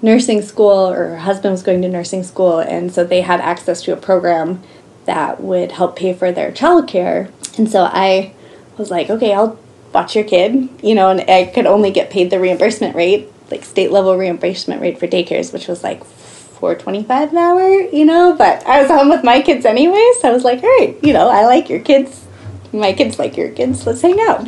nursing 0.03 0.41
school, 0.41 0.89
or 0.89 0.95
her 0.95 1.17
husband 1.17 1.51
was 1.53 1.63
going 1.63 1.81
to 1.81 1.87
nursing 1.87 2.23
school, 2.23 2.59
and 2.59 2.91
so 2.91 3.03
they 3.03 3.21
had 3.21 3.39
access 3.39 3.81
to 3.83 3.93
a 3.93 3.97
program 3.97 4.61
that 5.05 5.41
would 5.41 5.71
help 5.71 5.95
pay 5.95 6.13
for 6.13 6.31
their 6.31 6.51
childcare. 6.51 7.31
And 7.57 7.69
so 7.69 7.83
I 7.83 8.33
was 8.77 8.91
like, 8.91 9.09
okay, 9.09 9.33
I'll 9.33 9.57
watch 9.93 10.15
your 10.15 10.23
kid, 10.23 10.69
you 10.81 10.95
know, 10.95 11.09
and 11.09 11.29
I 11.29 11.45
could 11.45 11.65
only 11.65 11.91
get 11.91 12.09
paid 12.09 12.29
the 12.29 12.39
reimbursement 12.39 12.95
rate, 12.95 13.29
like 13.49 13.65
state 13.65 13.91
level 13.91 14.17
reimbursement 14.17 14.81
rate 14.81 14.99
for 14.99 15.07
daycares, 15.07 15.51
which 15.51 15.67
was 15.67 15.83
like 15.83 16.03
four 16.03 16.75
twenty 16.75 17.03
five 17.03 17.31
an 17.31 17.37
hour, 17.37 17.69
you 17.69 18.05
know. 18.05 18.35
But 18.37 18.65
I 18.65 18.81
was 18.81 18.89
home 18.89 19.09
with 19.09 19.23
my 19.23 19.41
kids 19.41 19.65
anyway, 19.65 20.11
so 20.19 20.29
I 20.29 20.31
was 20.31 20.43
like, 20.43 20.63
all 20.63 20.77
right, 20.79 20.97
you 21.01 21.13
know, 21.13 21.29
I 21.29 21.45
like 21.45 21.69
your 21.69 21.79
kids, 21.81 22.25
my 22.71 22.93
kids 22.93 23.19
like 23.19 23.35
your 23.37 23.51
kids, 23.51 23.85
let's 23.85 24.01
hang 24.01 24.19
out. 24.21 24.47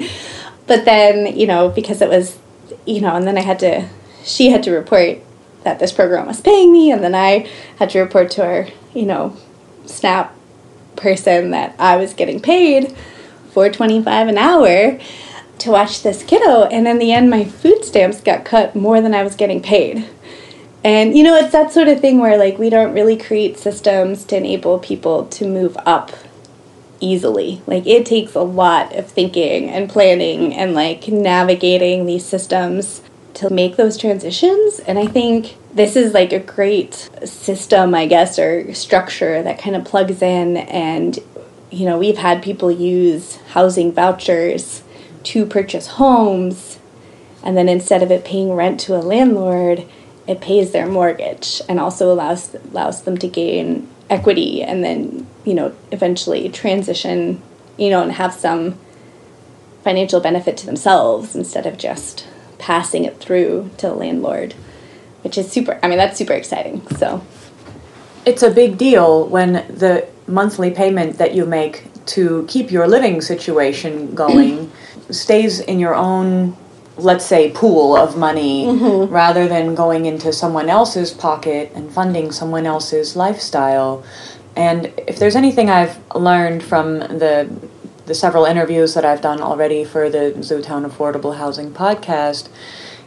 But 0.65 0.85
then, 0.85 1.37
you 1.37 1.47
know, 1.47 1.69
because 1.69 2.01
it 2.01 2.09
was, 2.09 2.37
you 2.85 3.01
know, 3.01 3.15
and 3.15 3.27
then 3.27 3.37
I 3.37 3.41
had 3.41 3.59
to, 3.59 3.89
she 4.23 4.49
had 4.49 4.63
to 4.63 4.71
report 4.71 5.19
that 5.63 5.79
this 5.79 5.91
program 5.91 6.27
was 6.27 6.39
paying 6.39 6.71
me, 6.71 6.91
and 6.91 7.03
then 7.03 7.15
I 7.15 7.49
had 7.77 7.89
to 7.91 7.99
report 7.99 8.31
to 8.31 8.45
our, 8.45 8.67
you 8.93 9.05
know, 9.05 9.35
SNAP 9.85 10.33
person 10.95 11.51
that 11.51 11.75
I 11.79 11.97
was 11.97 12.13
getting 12.13 12.39
paid 12.39 12.95
425 13.51 14.27
an 14.27 14.37
hour 14.37 14.99
to 15.63 15.71
watch 15.71 16.03
this 16.03 16.23
kiddo 16.23 16.65
and 16.65 16.87
in 16.87 16.99
the 16.99 17.13
end 17.13 17.29
my 17.29 17.45
food 17.45 17.85
stamps 17.85 18.19
got 18.19 18.43
cut 18.43 18.75
more 18.75 18.99
than 18.99 19.13
I 19.13 19.23
was 19.23 19.35
getting 19.35 19.61
paid. 19.61 20.07
And 20.83 21.17
you 21.17 21.23
know, 21.23 21.35
it's 21.37 21.53
that 21.53 21.71
sort 21.71 21.87
of 21.87 22.01
thing 22.01 22.19
where 22.19 22.37
like 22.37 22.57
we 22.57 22.69
don't 22.69 22.93
really 22.93 23.15
create 23.15 23.57
systems 23.57 24.25
to 24.25 24.37
enable 24.37 24.79
people 24.79 25.25
to 25.27 25.47
move 25.47 25.77
up 25.85 26.11
easily. 26.99 27.61
Like 27.65 27.87
it 27.87 28.05
takes 28.05 28.35
a 28.35 28.41
lot 28.41 28.93
of 28.93 29.07
thinking 29.07 29.69
and 29.69 29.89
planning 29.89 30.53
and 30.53 30.73
like 30.73 31.07
navigating 31.07 32.05
these 32.05 32.25
systems 32.25 33.01
to 33.35 33.49
make 33.49 33.77
those 33.77 33.97
transitions. 33.97 34.79
And 34.79 34.99
I 34.99 35.07
think 35.07 35.55
this 35.73 35.95
is 35.95 36.13
like 36.13 36.33
a 36.33 36.39
great 36.39 37.09
system, 37.23 37.95
I 37.95 38.05
guess, 38.05 38.37
or 38.37 38.73
structure 38.73 39.41
that 39.41 39.59
kind 39.59 39.77
of 39.77 39.85
plugs 39.85 40.21
in 40.21 40.57
and 40.57 41.17
you 41.71 41.87
know, 41.87 41.97
we've 41.97 42.17
had 42.17 42.43
people 42.43 42.69
use 42.69 43.37
housing 43.47 43.91
vouchers 43.91 44.82
to 45.23 45.45
purchase 45.45 45.87
homes, 45.87 46.79
and 47.43 47.57
then 47.57 47.69
instead 47.69 48.03
of 48.03 48.11
it 48.11 48.25
paying 48.25 48.53
rent 48.53 48.79
to 48.81 48.95
a 48.95 48.99
landlord, 48.99 49.85
it 50.27 50.41
pays 50.41 50.71
their 50.71 50.87
mortgage 50.87 51.61
and 51.67 51.79
also 51.79 52.11
allows 52.11 52.55
allows 52.71 53.03
them 53.03 53.17
to 53.17 53.27
gain 53.27 53.87
equity 54.09 54.61
and 54.61 54.83
then 54.83 55.27
you 55.43 55.53
know 55.53 55.75
eventually 55.91 56.47
transition 56.49 57.41
you 57.77 57.89
know 57.89 58.01
and 58.01 58.13
have 58.13 58.33
some 58.33 58.77
financial 59.83 60.19
benefit 60.21 60.55
to 60.55 60.65
themselves 60.65 61.35
instead 61.35 61.65
of 61.65 61.77
just 61.77 62.25
passing 62.57 63.03
it 63.03 63.19
through 63.19 63.69
to 63.77 63.87
the 63.87 63.93
landlord 63.93 64.53
which 65.23 65.37
is 65.37 65.51
super 65.51 65.77
i 65.83 65.87
mean 65.87 65.97
that's 65.97 66.17
super 66.17 66.33
exciting 66.33 66.85
so. 66.97 67.21
It's 68.25 68.41
a 68.41 68.49
big 68.49 68.77
deal 68.77 69.27
when 69.27 69.53
the 69.67 70.07
monthly 70.27 70.71
payment 70.71 71.17
that 71.17 71.33
you 71.33 71.45
make 71.45 71.83
to 72.05 72.45
keep 72.47 72.71
your 72.71 72.87
living 72.87 73.19
situation 73.19 74.15
going 74.15 74.71
stays 75.13 75.59
in 75.59 75.79
your 75.79 75.95
own 75.95 76.55
let's 76.95 77.25
say 77.25 77.51
pool 77.51 77.97
of 77.97 78.15
money 78.15 78.65
mm-hmm. 78.65 79.11
rather 79.11 79.47
than 79.47 79.73
going 79.73 80.05
into 80.05 80.31
someone 80.31 80.69
else's 80.69 81.11
pocket 81.11 81.71
and 81.73 81.91
funding 81.91 82.31
someone 82.31 82.67
else's 82.67 83.15
lifestyle. 83.15 84.03
And 84.55 84.93
if 85.07 85.17
there's 85.17 85.35
anything 85.35 85.69
i've 85.69 85.97
learned 86.15 86.63
from 86.63 86.99
the 86.99 87.49
the 88.05 88.13
several 88.13 88.45
interviews 88.45 88.93
that 88.93 89.05
i've 89.05 89.21
done 89.21 89.41
already 89.41 89.83
for 89.85 90.09
the 90.09 90.33
zootown 90.37 90.87
affordable 90.87 91.37
housing 91.37 91.71
podcast 91.71 92.49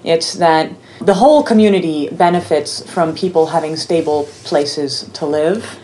it's 0.06 0.34
that 0.34 0.72
the 1.00 1.14
whole 1.14 1.42
community 1.42 2.08
benefits 2.10 2.88
from 2.88 3.14
people 3.14 3.46
having 3.46 3.74
stable 3.76 4.24
places 4.44 5.10
to 5.14 5.26
live. 5.26 5.78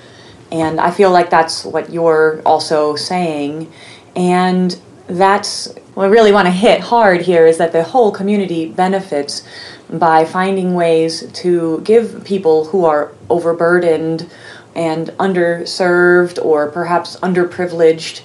And 0.53 0.81
i 0.81 0.91
feel 0.91 1.11
like 1.11 1.29
that's 1.29 1.65
what 1.65 1.93
you're 1.93 2.41
also 2.47 2.95
saying. 2.95 3.73
And 4.15 4.79
that's 5.09 5.75
what 5.95 6.05
I 6.05 6.09
really 6.09 6.33
want 6.33 6.47
to 6.47 6.53
hit 6.53 6.81
hard 6.81 7.23
here 7.23 7.47
is 7.47 7.59
that 7.59 7.73
the 7.73 7.83
whole 7.83 8.11
community 8.13 8.67
benefits 8.67 9.47
by 9.91 10.25
finding 10.25 10.75
ways 10.75 11.31
to 11.33 11.81
give 11.83 12.25
people 12.25 12.67
who 12.67 12.85
are 12.85 13.13
overburdened 13.29 14.31
and 14.75 15.09
underserved 15.19 16.43
or 16.43 16.71
perhaps 16.71 17.17
underprivileged 17.17 18.23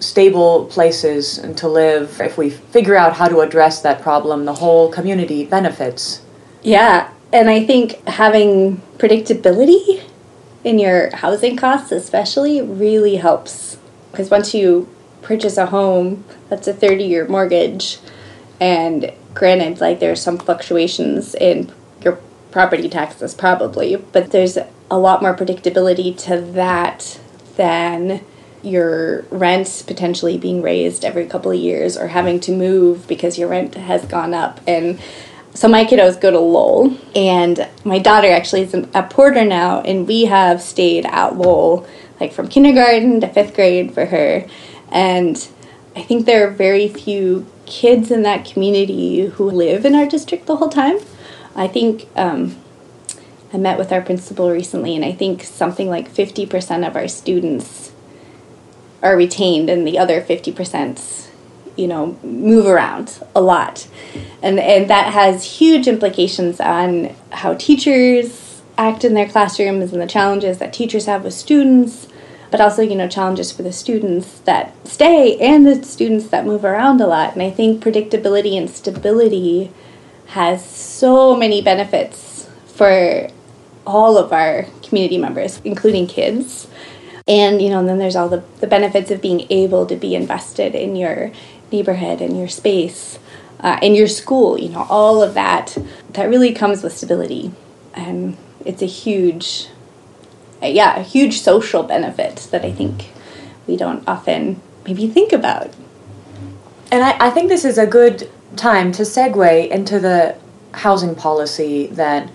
stable 0.00 0.66
places 0.66 1.38
to 1.56 1.68
live. 1.68 2.20
If 2.20 2.36
we 2.36 2.50
figure 2.50 2.96
out 2.96 3.14
how 3.14 3.28
to 3.28 3.40
address 3.40 3.80
that 3.82 4.02
problem, 4.02 4.44
the 4.44 4.54
whole 4.54 4.90
community 4.90 5.44
benefits. 5.44 6.20
Yeah, 6.62 7.10
And 7.32 7.50
I 7.50 7.66
think 7.66 8.06
having 8.06 8.80
predictability 8.96 10.02
in 10.62 10.78
your 10.78 11.14
housing 11.16 11.56
costs, 11.56 11.90
especially, 11.90 12.62
really 12.62 13.16
helps. 13.16 13.76
Because 14.12 14.30
once 14.30 14.54
you 14.54 14.88
purchase 15.24 15.56
a 15.56 15.66
home, 15.66 16.24
that's 16.48 16.68
a 16.68 16.72
30 16.72 17.04
year 17.04 17.26
mortgage. 17.26 17.98
And 18.60 19.12
granted, 19.34 19.80
like 19.80 19.98
there's 19.98 20.22
some 20.22 20.38
fluctuations 20.38 21.34
in 21.34 21.72
your 22.02 22.20
property 22.52 22.88
taxes, 22.88 23.34
probably, 23.34 23.96
but 23.96 24.30
there's 24.30 24.56
a 24.90 24.98
lot 24.98 25.22
more 25.22 25.34
predictability 25.34 26.16
to 26.24 26.40
that 26.40 27.18
than 27.56 28.24
your 28.62 29.22
rent 29.30 29.84
potentially 29.86 30.38
being 30.38 30.62
raised 30.62 31.04
every 31.04 31.26
couple 31.26 31.50
of 31.50 31.58
years 31.58 31.96
or 31.96 32.08
having 32.08 32.40
to 32.40 32.52
move 32.52 33.06
because 33.06 33.38
your 33.38 33.48
rent 33.48 33.74
has 33.74 34.04
gone 34.06 34.32
up. 34.32 34.60
And 34.66 35.00
so 35.52 35.68
my 35.68 35.84
kiddos 35.84 36.20
go 36.20 36.30
to 36.30 36.38
Lowell, 36.38 36.96
and 37.14 37.68
my 37.84 38.00
daughter 38.00 38.28
actually 38.28 38.62
is 38.62 38.74
a 38.74 39.02
Porter 39.04 39.44
now, 39.44 39.82
and 39.82 40.06
we 40.06 40.24
have 40.24 40.60
stayed 40.60 41.06
at 41.06 41.36
Lowell 41.36 41.86
like 42.20 42.32
from 42.32 42.48
kindergarten 42.48 43.20
to 43.20 43.28
fifth 43.28 43.54
grade 43.54 43.92
for 43.92 44.06
her. 44.06 44.46
And 44.94 45.46
I 45.96 46.02
think 46.02 46.24
there 46.24 46.46
are 46.46 46.50
very 46.50 46.88
few 46.88 47.46
kids 47.66 48.10
in 48.10 48.22
that 48.22 48.44
community 48.44 49.26
who 49.26 49.50
live 49.50 49.84
in 49.84 49.94
our 49.94 50.06
district 50.06 50.46
the 50.46 50.56
whole 50.56 50.68
time. 50.68 50.98
I 51.56 51.66
think 51.66 52.08
um, 52.16 52.56
I 53.52 53.58
met 53.58 53.76
with 53.76 53.92
our 53.92 54.00
principal 54.00 54.50
recently, 54.50 54.94
and 54.94 55.04
I 55.04 55.12
think 55.12 55.42
something 55.42 55.90
like 55.90 56.12
50% 56.12 56.86
of 56.86 56.96
our 56.96 57.08
students 57.08 57.92
are 59.02 59.16
retained, 59.16 59.68
and 59.68 59.86
the 59.86 59.98
other 59.98 60.22
50%, 60.22 61.28
you 61.76 61.88
know, 61.88 62.18
move 62.22 62.66
around 62.66 63.20
a 63.34 63.40
lot. 63.40 63.88
And, 64.42 64.58
and 64.60 64.88
that 64.88 65.12
has 65.12 65.58
huge 65.58 65.88
implications 65.88 66.60
on 66.60 67.14
how 67.30 67.54
teachers 67.54 68.62
act 68.78 69.04
in 69.04 69.14
their 69.14 69.28
classrooms 69.28 69.92
and 69.92 70.00
the 70.00 70.06
challenges 70.06 70.58
that 70.58 70.72
teachers 70.72 71.06
have 71.06 71.24
with 71.24 71.34
students 71.34 72.08
but 72.54 72.60
also 72.60 72.82
you 72.82 72.94
know 72.94 73.08
challenges 73.08 73.50
for 73.50 73.64
the 73.64 73.72
students 73.72 74.38
that 74.42 74.72
stay 74.86 75.36
and 75.38 75.66
the 75.66 75.82
students 75.82 76.28
that 76.28 76.46
move 76.46 76.64
around 76.64 77.00
a 77.00 77.06
lot. 77.08 77.32
And 77.32 77.42
i 77.42 77.50
think 77.50 77.82
predictability 77.82 78.56
and 78.56 78.70
stability 78.70 79.72
has 80.38 80.64
so 80.64 81.34
many 81.34 81.60
benefits 81.60 82.48
for 82.66 83.28
all 83.84 84.16
of 84.16 84.32
our 84.32 84.68
community 84.84 85.18
members 85.18 85.60
including 85.64 86.06
kids. 86.06 86.68
And 87.26 87.60
you 87.60 87.70
know 87.70 87.80
and 87.80 87.88
then 87.88 87.98
there's 87.98 88.14
all 88.14 88.28
the, 88.28 88.44
the 88.60 88.68
benefits 88.68 89.10
of 89.10 89.20
being 89.20 89.48
able 89.50 89.84
to 89.86 89.96
be 89.96 90.14
invested 90.14 90.76
in 90.76 90.94
your 90.94 91.32
neighborhood 91.72 92.20
and 92.20 92.38
your 92.38 92.46
space 92.46 93.18
uh, 93.58 93.80
in 93.82 93.96
your 93.96 94.06
school 94.06 94.60
you 94.60 94.68
know 94.68 94.86
all 94.88 95.24
of 95.24 95.34
that 95.34 95.76
that 96.10 96.28
really 96.28 96.52
comes 96.52 96.84
with 96.84 96.96
stability. 96.96 97.50
And 97.94 98.36
it's 98.64 98.80
a 98.80 98.86
huge 99.02 99.70
yeah, 100.62 100.96
a 100.98 101.02
huge 101.02 101.40
social 101.40 101.82
benefit 101.82 102.48
that 102.50 102.64
I 102.64 102.72
think 102.72 103.10
we 103.66 103.76
don't 103.76 104.06
often 104.06 104.60
maybe 104.84 105.06
think 105.08 105.32
about. 105.32 105.74
And 106.90 107.02
I, 107.02 107.16
I 107.26 107.30
think 107.30 107.48
this 107.48 107.64
is 107.64 107.78
a 107.78 107.86
good 107.86 108.30
time 108.56 108.92
to 108.92 109.02
segue 109.02 109.68
into 109.70 109.98
the 109.98 110.36
housing 110.72 111.14
policy 111.14 111.86
that 111.88 112.30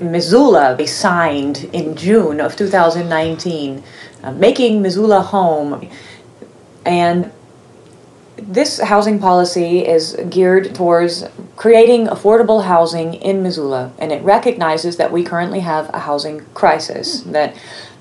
Missoula 0.00 0.76
signed 0.86 1.68
in 1.72 1.94
June 1.96 2.40
of 2.40 2.56
2019, 2.56 3.82
uh, 4.22 4.32
making 4.32 4.82
Missoula 4.82 5.20
home. 5.20 5.88
And 6.86 7.30
this 8.42 8.80
housing 8.80 9.18
policy 9.18 9.86
is 9.86 10.16
geared 10.28 10.74
towards 10.74 11.24
creating 11.56 12.06
affordable 12.06 12.64
housing 12.64 13.14
in 13.14 13.42
Missoula, 13.42 13.92
and 13.98 14.12
it 14.12 14.22
recognizes 14.22 14.96
that 14.96 15.12
we 15.12 15.22
currently 15.22 15.60
have 15.60 15.90
a 15.94 16.00
housing 16.00 16.44
crisis, 16.54 17.20
that 17.22 17.54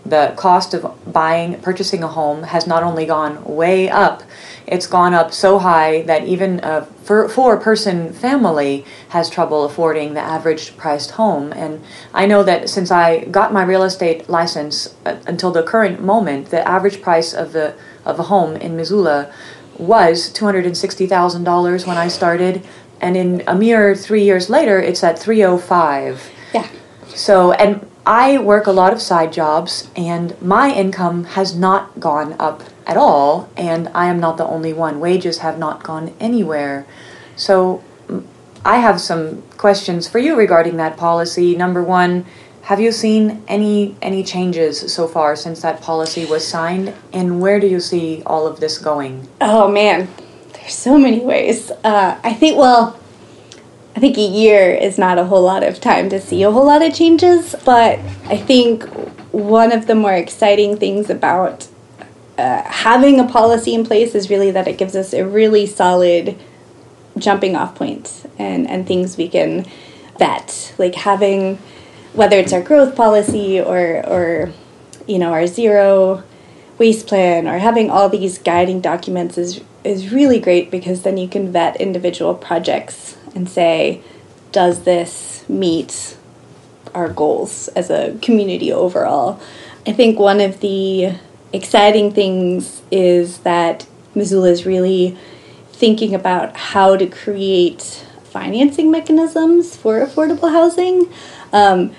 the 0.05 0.33
cost 0.37 0.73
of 0.73 0.97
buying, 1.11 1.59
purchasing 1.61 2.03
a 2.03 2.07
home 2.07 2.43
has 2.43 2.65
not 2.65 2.83
only 2.83 3.05
gone 3.05 3.43
way 3.43 3.89
up, 3.89 4.23
it's 4.65 4.87
gone 4.87 5.13
up 5.13 5.33
so 5.33 5.59
high 5.59 6.03
that 6.03 6.23
even 6.25 6.59
a 6.63 6.85
four 7.03 7.57
person 7.57 8.13
family 8.13 8.85
has 9.09 9.29
trouble 9.29 9.65
affording 9.65 10.13
the 10.13 10.21
average 10.21 10.77
priced 10.77 11.11
home. 11.11 11.51
And 11.51 11.81
I 12.13 12.25
know 12.27 12.43
that 12.43 12.69
since 12.69 12.91
I 12.91 13.25
got 13.25 13.51
my 13.51 13.63
real 13.63 13.83
estate 13.83 14.29
license 14.29 14.95
uh, 15.05 15.17
until 15.25 15.51
the 15.51 15.63
current 15.63 16.01
moment, 16.01 16.49
the 16.49 16.65
average 16.67 17.01
price 17.01 17.33
of 17.33 17.51
the 17.51 17.75
of 18.05 18.19
a 18.19 18.23
home 18.23 18.55
in 18.55 18.75
Missoula 18.75 19.31
was 19.79 20.31
$260,000 20.33 21.87
when 21.87 21.97
I 21.97 22.07
started, 22.07 22.65
and 23.01 23.15
in 23.15 23.43
a 23.47 23.55
mere 23.55 23.95
three 23.95 24.23
years 24.23 24.49
later, 24.49 24.79
it's 24.79 25.03
at 25.03 25.17
305. 25.17 26.29
Yeah. 26.53 26.67
So, 27.15 27.53
and 27.53 27.87
I 28.05 28.37
work 28.37 28.67
a 28.67 28.71
lot 28.71 28.93
of 28.93 29.01
side 29.01 29.31
jobs, 29.31 29.89
and 29.95 30.39
my 30.41 30.71
income 30.71 31.23
has 31.25 31.55
not 31.55 31.99
gone 31.99 32.35
up 32.39 32.63
at 32.85 32.97
all, 32.97 33.49
and 33.55 33.89
I 33.95 34.07
am 34.07 34.19
not 34.19 34.37
the 34.37 34.45
only 34.45 34.73
one. 34.73 34.99
Wages 34.99 35.39
have 35.39 35.57
not 35.57 35.83
gone 35.83 36.13
anywhere. 36.19 36.85
So, 37.35 37.83
I 38.65 38.79
have 38.79 38.99
some 38.99 39.43
questions 39.57 40.07
for 40.07 40.19
you 40.19 40.35
regarding 40.35 40.77
that 40.77 40.97
policy. 40.97 41.55
Number 41.55 41.81
one, 41.81 42.25
have 42.69 42.79
you 42.79 42.91
seen 42.91 43.41
any 43.47 43.95
any 43.99 44.23
changes 44.23 44.93
so 44.93 45.07
far 45.07 45.35
since 45.35 45.63
that 45.63 45.81
policy 45.81 46.23
was 46.23 46.47
signed, 46.47 46.93
and 47.11 47.41
where 47.41 47.59
do 47.59 47.65
you 47.65 47.79
see 47.79 48.21
all 48.27 48.45
of 48.45 48.59
this 48.59 48.77
going? 48.77 49.27
Oh 49.41 49.67
man, 49.67 50.07
there's 50.53 50.75
so 50.75 50.95
many 50.95 51.19
ways. 51.19 51.71
Uh, 51.83 52.19
I 52.23 52.31
think 52.31 52.59
well, 52.59 52.99
I 53.95 53.99
think 53.99 54.17
a 54.17 54.21
year 54.21 54.69
is 54.69 54.99
not 54.99 55.17
a 55.17 55.25
whole 55.25 55.41
lot 55.41 55.63
of 55.63 55.81
time 55.81 56.11
to 56.11 56.21
see 56.21 56.43
a 56.43 56.51
whole 56.51 56.67
lot 56.67 56.83
of 56.83 56.93
changes, 56.93 57.55
but 57.65 57.97
I 58.25 58.37
think 58.37 58.83
one 59.31 59.71
of 59.71 59.87
the 59.87 59.95
more 59.95 60.13
exciting 60.13 60.77
things 60.77 61.09
about 61.09 61.67
uh, 62.37 62.61
having 62.61 63.19
a 63.19 63.25
policy 63.25 63.73
in 63.73 63.83
place 63.83 64.13
is 64.13 64.29
really 64.29 64.51
that 64.51 64.67
it 64.67 64.77
gives 64.77 64.95
us 64.95 65.11
a 65.11 65.25
really 65.25 65.65
solid 65.65 66.37
jumping 67.17 67.55
off 67.55 67.73
point 67.73 68.29
and, 68.37 68.69
and 68.69 68.85
things 68.85 69.17
we 69.17 69.27
can 69.27 69.65
bet 70.19 70.75
Like 70.77 70.93
having 70.93 71.57
whether 72.13 72.37
it's 72.37 72.53
our 72.53 72.61
growth 72.61 72.95
policy 72.95 73.59
or 73.59 74.05
or 74.07 74.51
you 75.07 75.19
know 75.19 75.31
our 75.31 75.47
zero 75.47 76.23
waste 76.77 77.07
plan 77.07 77.47
or 77.47 77.57
having 77.57 77.89
all 77.89 78.09
these 78.09 78.37
guiding 78.37 78.81
documents 78.81 79.37
is 79.37 79.61
is 79.83 80.11
really 80.11 80.39
great 80.39 80.69
because 80.71 81.03
then 81.03 81.17
you 81.17 81.27
can 81.27 81.51
vet 81.51 81.79
individual 81.79 82.35
projects 82.35 83.17
and 83.35 83.49
say 83.49 84.01
does 84.51 84.83
this 84.83 85.45
meet 85.47 86.17
our 86.93 87.09
goals 87.09 87.67
as 87.69 87.89
a 87.89 88.17
community 88.21 88.71
overall? 88.71 89.39
I 89.85 89.93
think 89.93 90.19
one 90.19 90.39
of 90.41 90.59
the 90.59 91.13
exciting 91.53 92.11
things 92.11 92.81
is 92.91 93.39
that 93.39 93.85
missoula 94.15 94.49
is 94.49 94.65
really 94.65 95.17
thinking 95.71 96.13
about 96.13 96.55
how 96.55 96.95
to 96.97 97.07
create 97.07 98.05
financing 98.23 98.91
mechanisms 98.91 99.75
for 99.75 100.05
affordable 100.05 100.51
housing 100.51 101.11
um, 101.53 101.93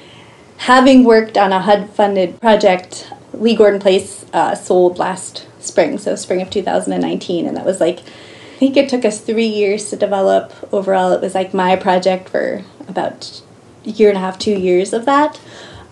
having 0.59 1.05
worked 1.05 1.37
on 1.37 1.53
a 1.53 1.61
HUD 1.61 1.91
funded 1.91 2.41
project, 2.41 3.13
Lee 3.33 3.57
Gordon 3.57 3.81
Place 3.81 4.25
uh, 4.33 4.55
sold 4.55 4.99
last 4.99 5.47
spring, 5.59 5.99
so 5.99 6.15
spring 6.17 6.43
of 6.43 6.51
2019, 6.51 7.47
and 7.47 7.57
that 7.57 7.65
was 7.65 7.81
like, 7.81 8.01
I 8.01 8.59
think 8.59 8.77
it 8.77 8.89
took 8.89 9.05
us 9.05 9.21
three 9.21 9.47
years 9.47 9.89
to 9.91 9.97
develop. 9.97 10.53
Overall, 10.73 11.13
it 11.13 11.21
was 11.21 11.35
like 11.35 11.55
my 11.55 11.77
project 11.77 12.29
for 12.29 12.63
about 12.89 13.43
a 13.87 13.91
year 13.91 14.11
and 14.11 14.19
a 14.19 14.21
half, 14.21 14.39
two 14.39 14.59
years 14.59 14.93
of 14.93 15.07
that. 15.07 15.41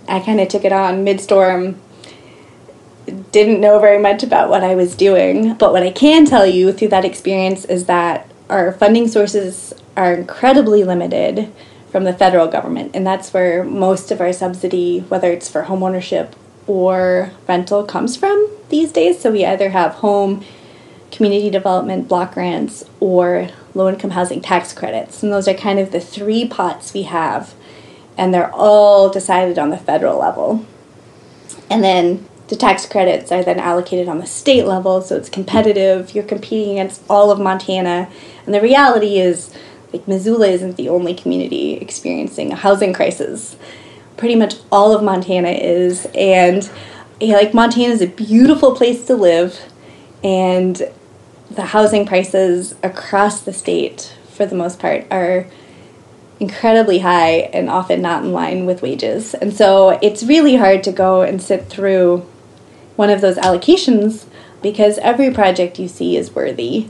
I 0.07 0.21
kind 0.21 0.41
of 0.41 0.49
took 0.49 0.65
it 0.65 0.73
on 0.73 1.05
midstorm. 1.05 1.77
Didn't 3.33 3.61
know 3.61 3.79
very 3.79 3.99
much 3.99 4.23
about 4.23 4.51
what 4.51 4.63
I 4.63 4.75
was 4.75 4.95
doing, 4.95 5.55
but 5.55 5.73
what 5.73 5.83
I 5.83 5.91
can 5.91 6.27
tell 6.27 6.47
you 6.47 6.73
through 6.73 6.89
that 6.89 7.07
experience 7.07 7.65
is 7.65 7.87
that 7.87 8.31
our 8.51 8.73
funding 8.73 9.09
sources 9.09 9.73
are 9.97 10.13
incredibly 10.13 10.85
limited 10.85 11.51
from 11.91 12.05
the 12.05 12.13
federal 12.13 12.47
government, 12.47 12.91
and 12.95 13.07
that's 13.07 13.33
where 13.33 13.65
most 13.65 14.11
of 14.11 14.21
our 14.21 14.33
subsidy, 14.33 15.01
whether 15.09 15.31
it's 15.31 15.49
for 15.49 15.65
homeownership 15.65 16.33
or 16.67 17.33
rental, 17.49 17.85
comes 17.85 18.17
from 18.17 18.51
these 18.69 18.93
days. 18.93 19.21
So 19.21 19.33
we 19.33 19.45
either 19.45 19.71
have 19.71 19.95
home, 19.95 20.45
community 21.11 21.49
development 21.49 22.09
block 22.09 22.35
grants, 22.35 22.85
or 23.01 23.49
low 23.75 23.89
income 23.89 24.11
housing 24.11 24.43
tax 24.43 24.73
credits, 24.73 25.23
and 25.23 25.33
those 25.33 25.49
are 25.49 25.55
kind 25.55 25.79
of 25.79 25.93
the 25.93 26.01
three 26.01 26.47
pots 26.47 26.93
we 26.93 27.05
have, 27.05 27.55
and 28.17 28.35
they're 28.35 28.53
all 28.53 29.09
decided 29.09 29.59
on 29.59 29.71
the 29.71 29.79
federal 29.79 30.19
level. 30.19 30.67
And 31.71 31.83
then 31.83 32.27
the 32.49 32.57
tax 32.57 32.87
credits 32.87 33.31
are 33.31 33.45
then 33.45 33.59
allocated 33.59 34.09
on 34.09 34.19
the 34.19 34.27
state 34.27 34.65
level, 34.65 35.01
so 35.03 35.17
it's 35.17 35.29
competitive. 35.29 36.15
You're 36.15 36.25
competing 36.25 36.79
against 36.79 37.03
all 37.09 37.31
of 37.31 37.39
Montana, 37.39 38.11
and 38.45 38.55
the 38.55 38.61
reality 38.61 39.19
is 39.19 39.55
like 39.93 40.07
Missoula 40.07 40.49
isn't 40.49 40.77
the 40.77 40.89
only 40.89 41.15
community 41.15 41.75
experiencing 41.75 42.53
a 42.53 42.57
housing 42.57 42.93
crisis. 42.93 43.57
Pretty 44.17 44.35
much 44.35 44.57
all 44.71 44.95
of 44.95 45.03
Montana 45.03 45.51
is, 45.51 46.07
and 46.15 46.69
yeah, 47.21 47.37
like 47.37 47.55
Montana 47.55 47.93
is 47.93 48.03
a 48.03 48.07
beautiful 48.07 48.75
place 48.75 49.07
to 49.07 49.15
live, 49.15 49.61
and 50.23 50.83
the 51.51 51.67
housing 51.67 52.07
prices 52.07 52.75
across 52.83 53.41
the 53.41 53.53
state, 53.53 54.15
for 54.31 54.45
the 54.45 54.57
most 54.57 54.79
part, 54.79 55.07
are 55.11 55.47
incredibly 56.41 57.01
high 57.01 57.51
and 57.53 57.69
often 57.69 58.01
not 58.01 58.23
in 58.25 58.33
line 58.33 58.67
with 58.67 58.83
wages. 58.83 59.35
And 59.35 59.53
so 59.55 59.99
it's 60.03 60.23
really 60.23 60.57
hard 60.57 60.83
to 60.85 60.93
go 60.93 61.23
and 61.23 61.43
sit 61.43 61.67
through 61.67 62.27
one 62.97 63.11
of 63.11 63.21
those 63.21 63.37
allocations 63.37 64.27
because 64.63 64.99
every 64.99 65.33
project 65.33 65.79
you 65.79 65.89
see 65.89 66.17
is 66.17 66.35
worthy. 66.35 66.89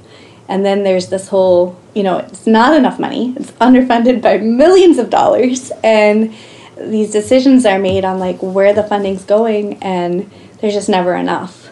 And 0.48 0.64
then 0.64 0.82
there's 0.82 1.08
this 1.08 1.28
whole, 1.28 1.78
you 1.94 2.02
know, 2.02 2.18
it's 2.18 2.46
not 2.46 2.74
enough 2.74 2.98
money. 2.98 3.34
It's 3.36 3.52
underfunded 3.52 4.22
by 4.22 4.38
millions 4.38 4.98
of 4.98 5.10
dollars 5.10 5.70
and 5.84 6.34
these 6.76 7.10
decisions 7.10 7.66
are 7.66 7.78
made 7.78 8.04
on 8.04 8.18
like 8.18 8.40
where 8.40 8.72
the 8.72 8.82
funding's 8.82 9.24
going 9.24 9.82
and 9.82 10.30
there's 10.60 10.74
just 10.74 10.88
never 10.88 11.14
enough. 11.14 11.70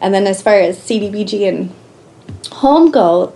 And 0.00 0.12
then 0.12 0.26
as 0.26 0.42
far 0.42 0.54
as 0.54 0.78
CDBG 0.78 1.48
and 1.48 1.72
home 2.50 2.90
go, 2.90 3.32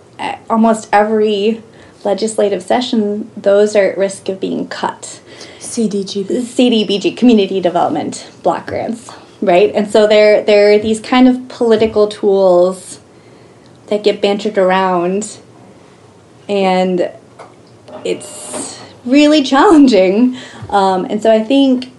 almost 0.49 0.89
every 0.93 1.63
legislative 2.05 2.63
session, 2.63 3.31
those 3.37 3.75
are 3.77 3.91
at 3.91 3.99
risk 3.99 4.29
of 4.29 4.41
being 4.41 4.69
cut. 4.69 5.21
CDG. 5.59 6.25
CDBG, 6.25 7.17
Community 7.17 7.61
Development 7.61 8.31
Block 8.43 8.67
Grants, 8.67 9.11
right? 9.43 9.75
And 9.75 9.91
so 9.91 10.07
there, 10.07 10.43
there 10.43 10.73
are 10.73 10.79
these 10.79 11.01
kind 11.01 11.29
of 11.29 11.49
political 11.49 12.07
tools 12.07 12.96
that 13.89 14.03
get 14.03 14.21
bantered 14.21 14.59
around, 14.59 15.39
and 16.49 17.11
it's 18.05 18.81
really 19.05 19.43
challenging. 19.43 20.37
Um, 20.71 21.05
and 21.05 21.23
so 21.23 21.33
I 21.33 21.43
think 21.43 21.93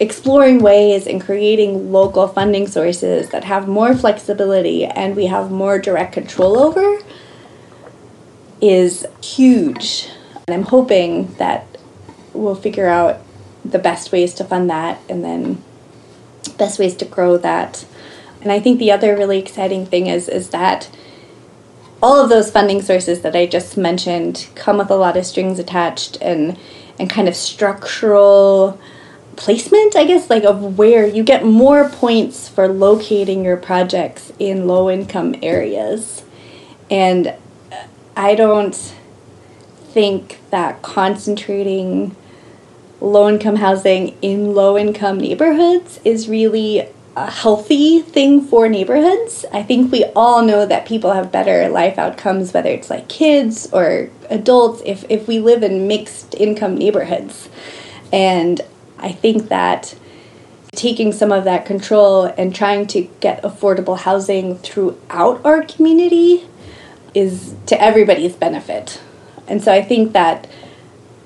exploring 0.00 0.60
ways 0.60 1.06
and 1.06 1.20
creating 1.20 1.92
local 1.92 2.28
funding 2.28 2.66
sources 2.66 3.30
that 3.30 3.44
have 3.44 3.66
more 3.66 3.94
flexibility 3.96 4.84
and 4.84 5.16
we 5.16 5.26
have 5.26 5.50
more 5.50 5.78
direct 5.78 6.12
control 6.12 6.58
over 6.58 6.98
is 8.60 9.06
huge. 9.22 10.08
And 10.46 10.54
I'm 10.54 10.62
hoping 10.62 11.34
that 11.34 11.66
we'll 12.32 12.54
figure 12.54 12.88
out 12.88 13.20
the 13.64 13.78
best 13.78 14.12
ways 14.12 14.34
to 14.34 14.44
fund 14.44 14.70
that 14.70 15.00
and 15.08 15.24
then 15.24 15.62
best 16.56 16.78
ways 16.78 16.94
to 16.96 17.04
grow 17.04 17.36
that. 17.38 17.84
And 18.40 18.52
I 18.52 18.60
think 18.60 18.78
the 18.78 18.92
other 18.92 19.16
really 19.16 19.38
exciting 19.38 19.86
thing 19.86 20.06
is 20.06 20.28
is 20.28 20.50
that 20.50 20.88
all 22.02 22.22
of 22.22 22.28
those 22.28 22.50
funding 22.50 22.80
sources 22.80 23.22
that 23.22 23.34
I 23.34 23.46
just 23.46 23.76
mentioned 23.76 24.48
come 24.54 24.78
with 24.78 24.90
a 24.90 24.96
lot 24.96 25.16
of 25.16 25.26
strings 25.26 25.58
attached 25.58 26.18
and 26.20 26.58
and 26.98 27.08
kind 27.08 27.28
of 27.28 27.36
structural 27.36 28.78
placement, 29.36 29.94
I 29.94 30.04
guess, 30.04 30.28
like 30.28 30.44
of 30.44 30.78
where 30.78 31.06
you 31.06 31.22
get 31.22 31.44
more 31.44 31.88
points 31.88 32.48
for 32.48 32.68
locating 32.68 33.44
your 33.44 33.56
projects 33.56 34.32
in 34.38 34.66
low 34.66 34.90
income 34.90 35.36
areas. 35.42 36.24
And 36.90 37.34
I 38.16 38.34
don't 38.34 38.74
think 39.90 40.40
that 40.50 40.82
concentrating 40.82 42.16
low 43.00 43.28
income 43.28 43.56
housing 43.56 44.16
in 44.20 44.54
low 44.54 44.76
income 44.76 45.18
neighborhoods 45.18 46.00
is 46.04 46.28
really 46.28 46.88
a 47.18 47.30
healthy 47.30 48.00
thing 48.00 48.40
for 48.40 48.68
neighborhoods. 48.68 49.44
I 49.52 49.64
think 49.64 49.90
we 49.90 50.04
all 50.14 50.42
know 50.42 50.64
that 50.66 50.86
people 50.86 51.12
have 51.12 51.32
better 51.32 51.68
life 51.68 51.98
outcomes, 51.98 52.54
whether 52.54 52.70
it's 52.70 52.90
like 52.90 53.08
kids 53.08 53.68
or 53.72 54.08
adults, 54.30 54.82
if, 54.86 55.04
if 55.08 55.26
we 55.26 55.40
live 55.40 55.64
in 55.64 55.88
mixed 55.88 56.36
income 56.36 56.76
neighborhoods. 56.76 57.48
And 58.12 58.60
I 58.98 59.10
think 59.10 59.48
that 59.48 59.96
taking 60.72 61.12
some 61.12 61.32
of 61.32 61.42
that 61.42 61.66
control 61.66 62.26
and 62.38 62.54
trying 62.54 62.86
to 62.86 63.02
get 63.18 63.42
affordable 63.42 63.98
housing 63.98 64.56
throughout 64.58 65.44
our 65.44 65.62
community 65.62 66.46
is 67.14 67.56
to 67.66 67.82
everybody's 67.82 68.36
benefit. 68.36 69.00
And 69.48 69.60
so 69.60 69.72
I 69.72 69.82
think 69.82 70.12
that 70.12 70.46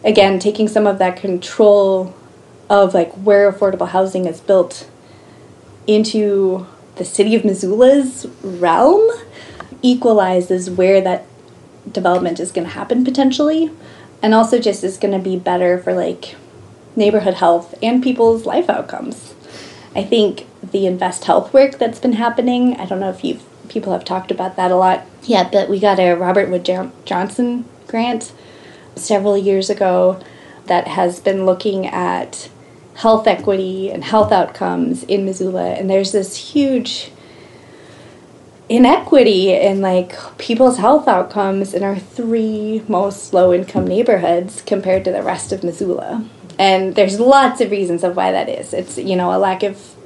again 0.05 0.39
taking 0.39 0.69
some 0.69 0.87
of 0.87 0.99
that 0.99 1.17
control 1.17 2.15
of 2.71 2.95
like 2.95 3.13
where 3.13 3.53
affordable 3.53 3.89
housing 3.89 4.25
is 4.25 4.41
built 4.41 4.89
into 5.87 6.67
the 6.97 7.05
city 7.05 7.35
of 7.35 7.45
Missoula's 7.45 8.27
realm 8.43 9.11
equalizes 9.83 10.71
where 10.71 11.01
that 11.01 11.27
development 11.91 12.39
is 12.39 12.53
going 12.53 12.67
to 12.67 12.75
happen 12.75 13.05
potentially 13.05 13.71
and 14.23 14.35
also 14.35 14.59
just 14.59 14.85
is 14.85 14.97
going 14.97 15.13
to 15.13 15.19
be 15.19 15.37
better 15.37 15.79
for 15.79 15.93
like 15.93 16.37
neighborhood 16.95 17.35
health 17.35 17.75
and 17.83 18.03
people's 18.03 18.47
life 18.47 18.69
outcomes. 18.71 19.35
I 19.95 20.05
think 20.05 20.47
the 20.63 20.87
invest 20.87 21.25
health 21.25 21.53
work 21.53 21.79
that's 21.79 21.99
been 21.99 22.15
happening, 22.15 22.77
I 22.77 22.87
don't 22.87 23.01
know 23.01 23.11
if 23.11 23.25
you've 23.25 23.43
people 23.73 23.93
have 23.93 24.05
talked 24.05 24.31
about 24.31 24.57
that 24.57 24.71
a 24.71 24.77
lot. 24.77 25.07
yet, 25.23 25.51
but 25.51 25.69
we 25.69 25.81
got 25.81 25.99
a 25.99 26.15
Robert 26.15 26.51
Wood 26.51 26.69
Johnson 27.05 27.65
grant 27.87 28.33
several 28.97 29.39
years 29.39 29.71
ago 29.71 30.21
that 30.67 30.89
has 30.89 31.21
been 31.21 31.47
looking 31.47 31.87
at 31.87 32.51
health 33.03 33.27
equity 33.27 33.91
and 33.91 34.05
health 34.05 34.31
outcomes 34.31 35.03
in 35.05 35.25
Missoula, 35.25 35.73
and 35.73 35.91
there's 35.91 36.13
this 36.13 36.37
huge 36.37 37.11
inequity 38.69 39.53
in 39.53 39.81
like 39.81 40.15
people's 40.39 40.79
health 40.79 41.09
outcomes 41.09 41.75
in 41.75 41.83
our 41.83 41.99
three 41.99 42.83
most 42.87 43.35
low 43.35 43.53
income 43.53 43.87
neighborhoods 43.87 44.63
compared 44.63 45.05
to 45.05 45.11
the 45.11 45.23
rest 45.23 45.53
of 45.53 45.65
Missoula. 45.65 46.25
And 46.61 46.95
there's 46.95 47.19
lots 47.19 47.61
of 47.61 47.73
reasons 47.73 48.05
of 48.05 48.15
why 48.15 48.31
that 48.31 48.49
is. 48.49 48.73
It's, 48.73 48.97
you 48.97 49.17
know, 49.17 49.33
a 49.37 49.39
lack 49.39 49.65
of 49.65 49.97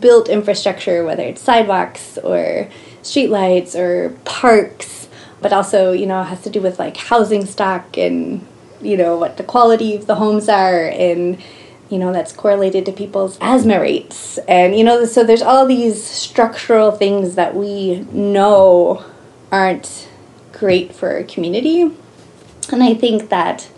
built 0.00 0.28
infrastructure, 0.28 1.04
whether 1.04 1.22
it's 1.22 1.40
sidewalks 1.40 2.18
or 2.18 2.68
streetlights 3.02 3.78
or 3.78 4.10
parks, 4.24 5.08
but 5.40 5.52
also, 5.52 5.92
you 5.92 6.06
know, 6.06 6.24
has 6.24 6.42
to 6.42 6.50
do 6.50 6.60
with 6.60 6.80
like 6.80 6.96
housing 6.96 7.46
stock 7.46 7.96
and, 7.96 8.44
you 8.82 8.96
know, 8.96 9.16
what 9.16 9.36
the 9.36 9.44
quality 9.44 9.94
of 9.94 10.06
the 10.06 10.16
homes 10.16 10.48
are 10.48 10.86
and, 10.86 11.40
you 11.90 11.98
know, 11.98 12.12
that's 12.12 12.32
correlated 12.32 12.86
to 12.86 12.92
people's 12.92 13.36
asthma 13.40 13.80
rates. 13.80 14.38
And, 14.48 14.76
you 14.76 14.84
know, 14.84 15.04
so 15.04 15.24
there's 15.24 15.42
all 15.42 15.66
these 15.66 16.02
structural 16.02 16.92
things 16.92 17.34
that 17.34 17.54
we 17.54 18.00
know 18.12 19.04
aren't 19.50 20.08
great 20.52 20.94
for 20.94 21.16
a 21.16 21.24
community. 21.24 21.82
And 22.72 22.82
I 22.82 22.94
think 22.94 23.28
that, 23.30 23.68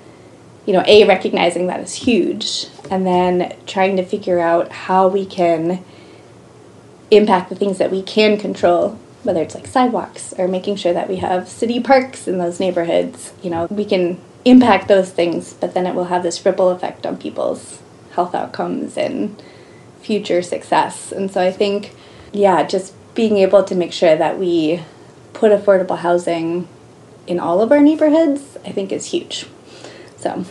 you 0.66 0.72
know, 0.72 0.85
A, 0.87 1.07
recognizing 1.07 1.66
that 1.68 1.81
is 1.81 1.94
huge, 1.94 2.66
and 2.90 3.07
then 3.07 3.57
trying 3.66 3.96
to 3.96 4.05
figure 4.05 4.38
out 4.38 4.70
how 4.70 5.09
we 5.09 5.25
can 5.25 5.83
impact 7.11 7.48
the 7.48 7.57
things 7.57 7.79
that 7.79 7.90
we 7.90 8.03
can 8.03 8.38
control 8.38 8.98
whether 9.22 9.40
it's 9.40 9.55
like 9.55 9.66
sidewalks 9.66 10.35
or 10.38 10.48
making 10.48 10.77
sure 10.77 10.92
that 10.92 11.09
we 11.09 11.16
have 11.16 11.48
city 11.48 11.81
parks 11.81 12.27
in 12.27 12.38
those 12.38 12.59
neighborhoods, 12.59 13.33
you 13.42 13.51
know, 13.51 13.66
we 13.70 13.85
can 13.85 14.20
impact 14.44 14.88
those 14.88 15.11
things, 15.11 15.55
but 15.55 15.75
then 15.75 15.87
it 15.87 15.94
will 15.94 16.07
have 16.07 16.22
this 16.22 16.44
ripple 16.44 16.70
effect 16.70 17.07
on 17.07 17.16
people's 17.16 17.82
health 18.14 18.35
outcomes 18.35 18.96
and 18.96 19.42
future 20.01 20.42
success. 20.42 21.12
And 21.12 21.31
so 21.31 21.40
I 21.40 21.51
think, 21.51 21.94
yeah, 22.33 22.62
just 22.64 22.94
being 23.14 23.37
able 23.37 23.62
to 23.64 23.75
make 23.75 23.92
sure 23.92 24.16
that 24.16 24.38
we 24.38 24.83
put 25.33 25.53
affordable 25.53 25.98
housing 25.98 26.68
in 27.27 27.38
all 27.38 27.61
of 27.61 27.70
our 27.70 27.81
neighborhoods, 27.81 28.57
I 28.64 28.72
think 28.72 28.92
is 28.92 29.07
huge. 29.07 29.46
So, 30.16 30.44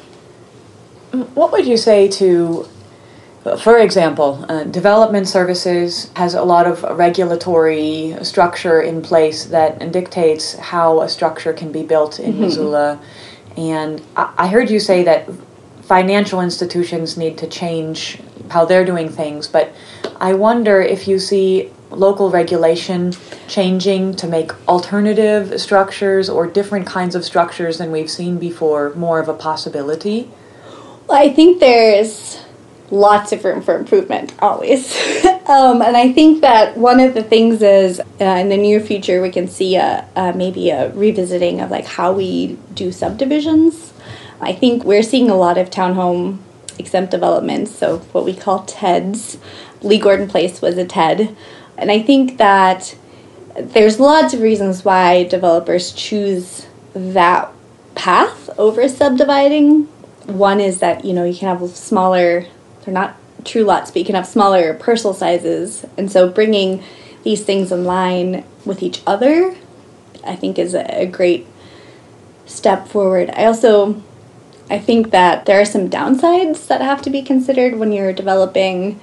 what 1.34 1.52
would 1.52 1.66
you 1.66 1.78
say 1.78 2.08
to 2.10 2.68
for 3.58 3.80
example, 3.80 4.46
uh, 4.50 4.66
development 4.66 5.28
services 5.28 6.12
has 6.16 6.36
a 6.36 6.44
lot 6.44 6.68
of 6.68 6.84
regulatory 6.84 8.16
structure 8.22 8.82
in 8.82 9.02
place 9.02 9.46
that 9.46 9.92
dictates 9.92 10.54
how 10.54 11.02
a 11.02 11.10
structure 11.10 11.52
can 11.52 11.72
be 11.72 11.82
built 11.82 12.20
in 12.20 12.34
mm-hmm. 12.34 12.42
Missoula. 12.42 13.02
And 13.58 14.00
I-, 14.16 14.34
I 14.38 14.48
heard 14.48 14.70
you 14.70 14.80
say 14.80 15.04
that 15.06 15.28
financial 15.92 16.40
institutions 16.40 17.18
need 17.18 17.38
to 17.38 17.46
change 17.46 18.18
how 18.50 18.64
they're 18.64 18.86
doing 18.86 19.10
things, 19.10 19.46
but 19.46 19.76
I 20.22 20.34
wonder 20.34 20.80
if 20.80 21.06
you 21.06 21.20
see 21.20 21.70
local 21.90 22.32
regulation 22.32 23.12
changing 23.50 24.16
to 24.16 24.26
make 24.26 24.54
alternative 24.70 25.60
structures 25.60 26.30
or 26.30 26.48
different 26.48 26.88
kinds 26.88 27.14
of 27.14 27.26
structures 27.26 27.78
than 27.78 27.92
we've 27.92 28.10
seen 28.10 28.38
before 28.38 28.94
more 28.96 29.20
of 29.20 29.28
a 29.28 29.34
possibility? 29.34 30.32
Well, 31.08 31.22
I 31.22 31.28
think 31.28 31.60
there's 31.60 32.42
lots 32.90 33.34
of 33.34 33.44
room 33.44 33.62
for 33.62 33.78
improvement 33.78 34.34
always 34.40 34.94
um, 35.48 35.82
and 35.82 35.96
i 35.96 36.12
think 36.12 36.42
that 36.42 36.76
one 36.76 37.00
of 37.00 37.14
the 37.14 37.24
things 37.24 37.62
is 37.62 38.02
uh, 38.20 38.26
in 38.26 38.50
the 38.50 38.58
near 38.58 38.82
future 38.82 39.22
we 39.22 39.32
can 39.32 39.48
see 39.48 39.78
a, 39.78 40.06
a, 40.18 40.34
maybe 40.34 40.70
a 40.72 40.92
revisiting 40.92 41.62
of 41.62 41.72
like 41.72 41.86
how 41.86 42.12
we 42.12 42.60
do 42.74 42.92
subdivisions 42.92 43.91
i 44.42 44.54
think 44.54 44.84
we're 44.84 45.04
seeing 45.04 45.30
a 45.30 45.36
lot 45.36 45.58
of 45.58 45.70
townhome 45.70 46.40
exempt 46.78 47.12
developments 47.12 47.72
so 47.72 48.00
what 48.12 48.26
we 48.26 48.34
call 48.34 48.66
teds 48.66 49.38
lee 49.82 50.00
gordon 50.00 50.28
place 50.28 50.62
was 50.62 50.78
a 50.78 50.86
ted 50.86 51.36
and 51.78 51.92
i 51.92 52.02
think 52.02 52.38
that 52.38 52.96
there's 53.60 54.00
lots 54.00 54.34
of 54.34 54.42
reasons 54.42 54.84
why 54.86 55.24
developers 55.24 55.92
choose 55.94 56.68
that 56.94 57.52
path 57.96 58.50
over 58.58 58.88
subdividing 58.88 59.84
one 60.26 60.60
is 60.60 60.80
that 60.80 61.04
you 61.04 61.14
know 61.14 61.24
you 61.24 61.38
can 61.38 61.58
have 61.58 61.70
smaller 61.70 62.46
they're 62.84 62.94
not 62.94 63.16
true 63.44 63.64
lots, 63.64 63.92
but 63.92 64.00
you 64.00 64.06
can 64.06 64.16
have 64.16 64.28
smaller 64.28 64.74
parcel 64.74 65.14
sizes. 65.14 65.86
And 65.98 66.12
so 66.12 66.30
bringing 66.30 66.84
these 67.24 67.44
things 67.44 67.72
in 67.72 67.84
line 67.84 68.44
with 68.66 68.82
each 68.84 69.02
other, 69.06 69.56
I 70.26 70.36
think, 70.36 70.58
is 70.58 70.74
a, 70.74 71.06
great 71.06 71.48
step 72.46 72.88
forward. 72.88 73.30
I 73.32 73.46
also 73.46 74.02
I 74.72 74.80
think 74.80 75.12
that 75.12 75.46
there 75.46 75.60
are 75.60 75.66
some 75.66 75.90
downsides 75.90 76.68
that 76.68 76.80
have 76.80 77.02
to 77.02 77.10
be 77.10 77.22
considered 77.22 77.76
when 77.76 77.92
you're 77.92 78.14
developing 78.14 79.02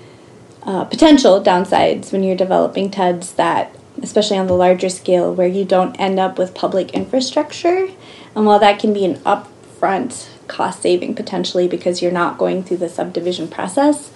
uh, 0.62 0.84
potential 0.84 1.42
downsides 1.44 2.10
when 2.10 2.22
you're 2.22 2.36
developing 2.36 2.90
TUDs 2.90 3.32
that, 3.32 3.76
especially 4.02 4.38
on 4.38 4.46
the 4.46 4.54
larger 4.54 4.88
scale, 4.88 5.34
where 5.34 5.46
you 5.46 5.66
don't 5.66 5.94
end 6.00 6.18
up 6.18 6.38
with 6.38 6.54
public 6.54 6.92
infrastructure. 6.92 7.90
And 8.34 8.46
while 8.46 8.58
that 8.58 8.78
can 8.78 8.94
be 8.94 9.04
an 9.04 9.16
upfront 9.18 10.28
cost 10.46 10.80
saving 10.80 11.14
potentially 11.14 11.68
because 11.68 12.00
you're 12.00 12.12
not 12.12 12.38
going 12.38 12.62
through 12.62 12.78
the 12.78 12.88
subdivision 12.88 13.46
process, 13.46 14.10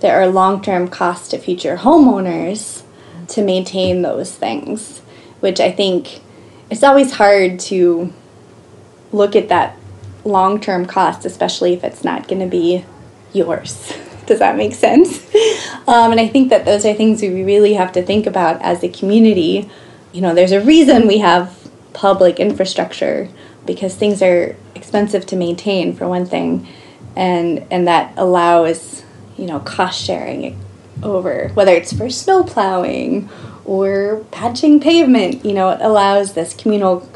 there 0.00 0.20
are 0.20 0.26
long 0.26 0.60
term 0.60 0.88
costs 0.88 1.28
to 1.28 1.38
future 1.38 1.76
homeowners 1.76 2.82
to 3.28 3.44
maintain 3.44 4.02
those 4.02 4.34
things, 4.34 5.02
which 5.38 5.60
I 5.60 5.70
think 5.70 6.20
it's 6.68 6.82
always 6.82 7.12
hard 7.12 7.60
to 7.60 8.12
look 9.12 9.36
at 9.36 9.48
that 9.50 9.78
long 10.26 10.60
term 10.60 10.86
cost, 10.86 11.24
especially 11.24 11.72
if 11.72 11.84
it's 11.84 12.04
not 12.04 12.28
going 12.28 12.40
to 12.40 12.46
be 12.48 12.84
yours. 13.32 13.92
Does 14.26 14.40
that 14.40 14.56
make 14.56 14.74
sense? 14.74 15.24
Um, 15.86 16.10
and 16.10 16.20
I 16.20 16.26
think 16.26 16.50
that 16.50 16.64
those 16.64 16.84
are 16.84 16.92
things 16.92 17.22
we 17.22 17.44
really 17.44 17.74
have 17.74 17.92
to 17.92 18.02
think 18.02 18.26
about 18.26 18.60
as 18.60 18.82
a 18.82 18.88
community. 18.88 19.70
You 20.12 20.20
know, 20.20 20.34
there's 20.34 20.50
a 20.50 20.60
reason 20.60 21.06
we 21.06 21.18
have 21.18 21.70
public 21.92 22.40
infrastructure 22.40 23.28
because 23.64 23.94
things 23.94 24.20
are 24.22 24.56
expensive 24.74 25.26
to 25.26 25.36
maintain, 25.36 25.94
for 25.94 26.08
one 26.08 26.26
thing, 26.26 26.66
and 27.14 27.66
and 27.70 27.86
that 27.86 28.12
allows 28.16 29.04
you 29.36 29.46
know 29.46 29.60
cost 29.60 30.02
sharing 30.02 30.58
over 31.02 31.48
whether 31.54 31.72
it's 31.72 31.92
for 31.92 32.10
snow 32.10 32.42
plowing 32.42 33.28
or 33.64 34.24
patching 34.32 34.80
pavement. 34.80 35.44
You 35.44 35.52
know, 35.52 35.70
it 35.70 35.80
allows 35.80 36.32
this 36.32 36.52
communal 36.52 37.08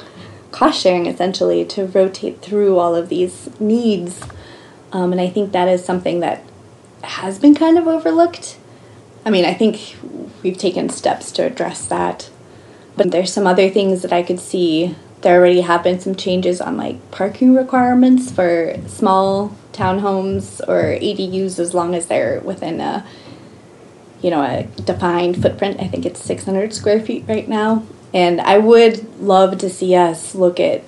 cost 0.50 0.80
sharing 0.80 1.06
essentially 1.06 1.64
to 1.64 1.86
rotate 1.86 2.42
through 2.42 2.78
all 2.78 2.94
of 2.94 3.08
these 3.08 3.48
needs. 3.60 4.22
Um, 4.92 5.12
and 5.12 5.20
I 5.20 5.28
think 5.28 5.52
that 5.52 5.68
is 5.68 5.84
something 5.84 6.20
that 6.20 6.42
has 7.02 7.38
been 7.38 7.54
kind 7.54 7.78
of 7.78 7.86
overlooked. 7.86 8.58
I 9.24 9.30
mean, 9.30 9.44
I 9.44 9.54
think 9.54 9.96
we've 10.42 10.58
taken 10.58 10.88
steps 10.88 11.30
to 11.32 11.44
address 11.44 11.86
that, 11.86 12.30
but 12.96 13.10
there's 13.10 13.32
some 13.32 13.46
other 13.46 13.70
things 13.70 14.02
that 14.02 14.12
I 14.12 14.22
could 14.22 14.40
see. 14.40 14.96
There 15.20 15.38
already 15.38 15.60
have 15.60 15.82
been 15.82 16.00
some 16.00 16.14
changes 16.14 16.60
on 16.60 16.76
like 16.76 17.10
parking 17.10 17.54
requirements 17.54 18.32
for 18.32 18.76
small 18.86 19.54
townhomes 19.72 20.60
or 20.66 20.98
ADUs 20.98 21.58
as 21.58 21.74
long 21.74 21.94
as 21.94 22.06
they're 22.06 22.40
within 22.40 22.80
a 22.80 23.06
you 24.22 24.30
know 24.30 24.42
a 24.42 24.64
defined 24.82 25.40
footprint. 25.40 25.80
I 25.80 25.88
think 25.88 26.06
it's 26.06 26.22
600 26.22 26.72
square 26.72 27.00
feet 27.00 27.24
right 27.28 27.48
now, 27.48 27.84
and 28.12 28.40
I 28.40 28.58
would 28.58 29.20
love 29.20 29.58
to 29.58 29.70
see 29.70 29.94
us 29.94 30.34
look 30.34 30.58
at 30.58 30.82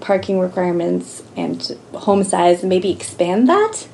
parking 0.00 0.38
requirements 0.38 1.22
and 1.36 1.76
home 1.92 2.22
size 2.22 2.60
and 2.60 2.68
maybe 2.68 2.90
expand 2.90 3.48
that 3.48 3.88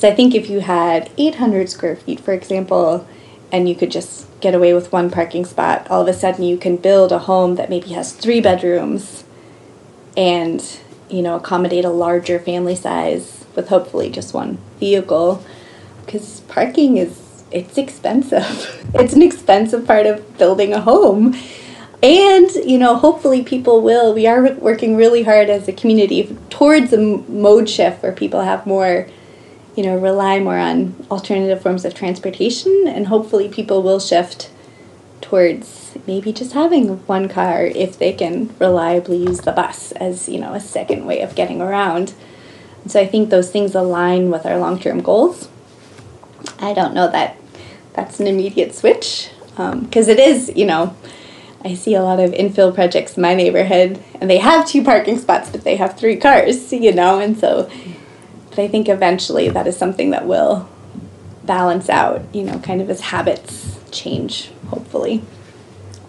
because 0.00 0.04
I 0.04 0.14
think 0.14 0.34
if 0.34 0.48
you 0.48 0.60
had 0.60 1.10
800 1.18 1.68
square 1.68 1.96
feet, 1.96 2.20
for 2.20 2.32
example, 2.32 3.06
and 3.52 3.68
you 3.68 3.74
could 3.74 3.90
just 3.90 4.26
get 4.40 4.54
away 4.54 4.72
with 4.72 4.92
one 4.92 5.10
parking 5.10 5.44
spot, 5.44 5.90
all 5.90 6.00
of 6.00 6.08
a 6.08 6.14
sudden 6.14 6.44
you 6.44 6.56
can 6.56 6.76
build 6.76 7.12
a 7.12 7.18
home 7.18 7.56
that 7.56 7.68
maybe 7.68 7.90
has 7.90 8.12
three 8.12 8.40
bedrooms 8.40 9.24
and, 10.16 10.78
you 11.10 11.20
know, 11.20 11.36
accommodate 11.36 11.84
a 11.84 11.90
larger 11.90 12.38
family 12.38 12.76
size 12.76 13.44
with 13.54 13.68
hopefully 13.68 14.08
just 14.08 14.32
one 14.32 14.58
vehicle. 14.78 15.44
Because 16.06 16.40
parking 16.48 16.96
is, 16.96 17.44
it's 17.50 17.76
expensive. 17.76 18.90
it's 18.94 19.12
an 19.12 19.22
expensive 19.22 19.86
part 19.86 20.06
of 20.06 20.38
building 20.38 20.72
a 20.72 20.80
home. 20.80 21.36
And, 22.02 22.50
you 22.64 22.78
know, 22.78 22.96
hopefully 22.96 23.42
people 23.42 23.82
will. 23.82 24.14
We 24.14 24.26
are 24.26 24.54
working 24.54 24.96
really 24.96 25.22
hard 25.22 25.50
as 25.50 25.68
a 25.68 25.72
community 25.72 26.36
towards 26.48 26.92
a 26.92 26.98
mode 26.98 27.68
shift 27.68 28.02
where 28.02 28.12
people 28.12 28.40
have 28.40 28.66
more 28.66 29.06
you 29.76 29.84
know, 29.84 29.96
rely 29.96 30.38
more 30.38 30.58
on 30.58 30.94
alternative 31.10 31.62
forms 31.62 31.84
of 31.84 31.94
transportation, 31.94 32.84
and 32.86 33.06
hopefully 33.06 33.48
people 33.48 33.82
will 33.82 34.00
shift 34.00 34.50
towards 35.20 35.96
maybe 36.06 36.32
just 36.32 36.52
having 36.52 36.98
one 37.06 37.28
car 37.28 37.64
if 37.64 37.98
they 37.98 38.12
can 38.12 38.54
reliably 38.58 39.16
use 39.16 39.40
the 39.40 39.52
bus 39.52 39.92
as, 39.92 40.28
you 40.28 40.40
know, 40.40 40.54
a 40.54 40.60
second 40.60 41.06
way 41.06 41.20
of 41.20 41.34
getting 41.34 41.60
around. 41.60 42.12
And 42.82 42.90
so 42.90 43.00
I 43.00 43.06
think 43.06 43.30
those 43.30 43.50
things 43.50 43.74
align 43.74 44.30
with 44.30 44.44
our 44.44 44.58
long-term 44.58 45.00
goals. 45.00 45.48
I 46.58 46.74
don't 46.74 46.94
know 46.94 47.10
that 47.10 47.36
that's 47.92 48.18
an 48.20 48.26
immediate 48.26 48.74
switch 48.74 49.30
because 49.50 50.08
um, 50.08 50.12
it 50.12 50.18
is, 50.18 50.52
you 50.54 50.66
know, 50.66 50.96
I 51.62 51.74
see 51.74 51.94
a 51.94 52.02
lot 52.02 52.20
of 52.20 52.30
infill 52.32 52.74
projects 52.74 53.16
in 53.16 53.22
my 53.22 53.34
neighborhood, 53.34 54.02
and 54.20 54.30
they 54.30 54.38
have 54.38 54.66
two 54.66 54.82
parking 54.82 55.18
spots, 55.18 55.50
but 55.50 55.62
they 55.64 55.76
have 55.76 55.98
three 55.98 56.16
cars, 56.16 56.72
you 56.72 56.92
know, 56.92 57.18
and 57.18 57.38
so 57.38 57.70
but 58.50 58.58
I 58.58 58.68
think 58.68 58.88
eventually 58.88 59.48
that 59.48 59.66
is 59.66 59.76
something 59.76 60.10
that 60.10 60.26
will 60.26 60.68
balance 61.44 61.88
out, 61.88 62.22
you 62.34 62.42
know, 62.42 62.58
kind 62.58 62.80
of 62.80 62.90
as 62.90 63.00
habits 63.00 63.78
change, 63.92 64.50
hopefully. 64.68 65.22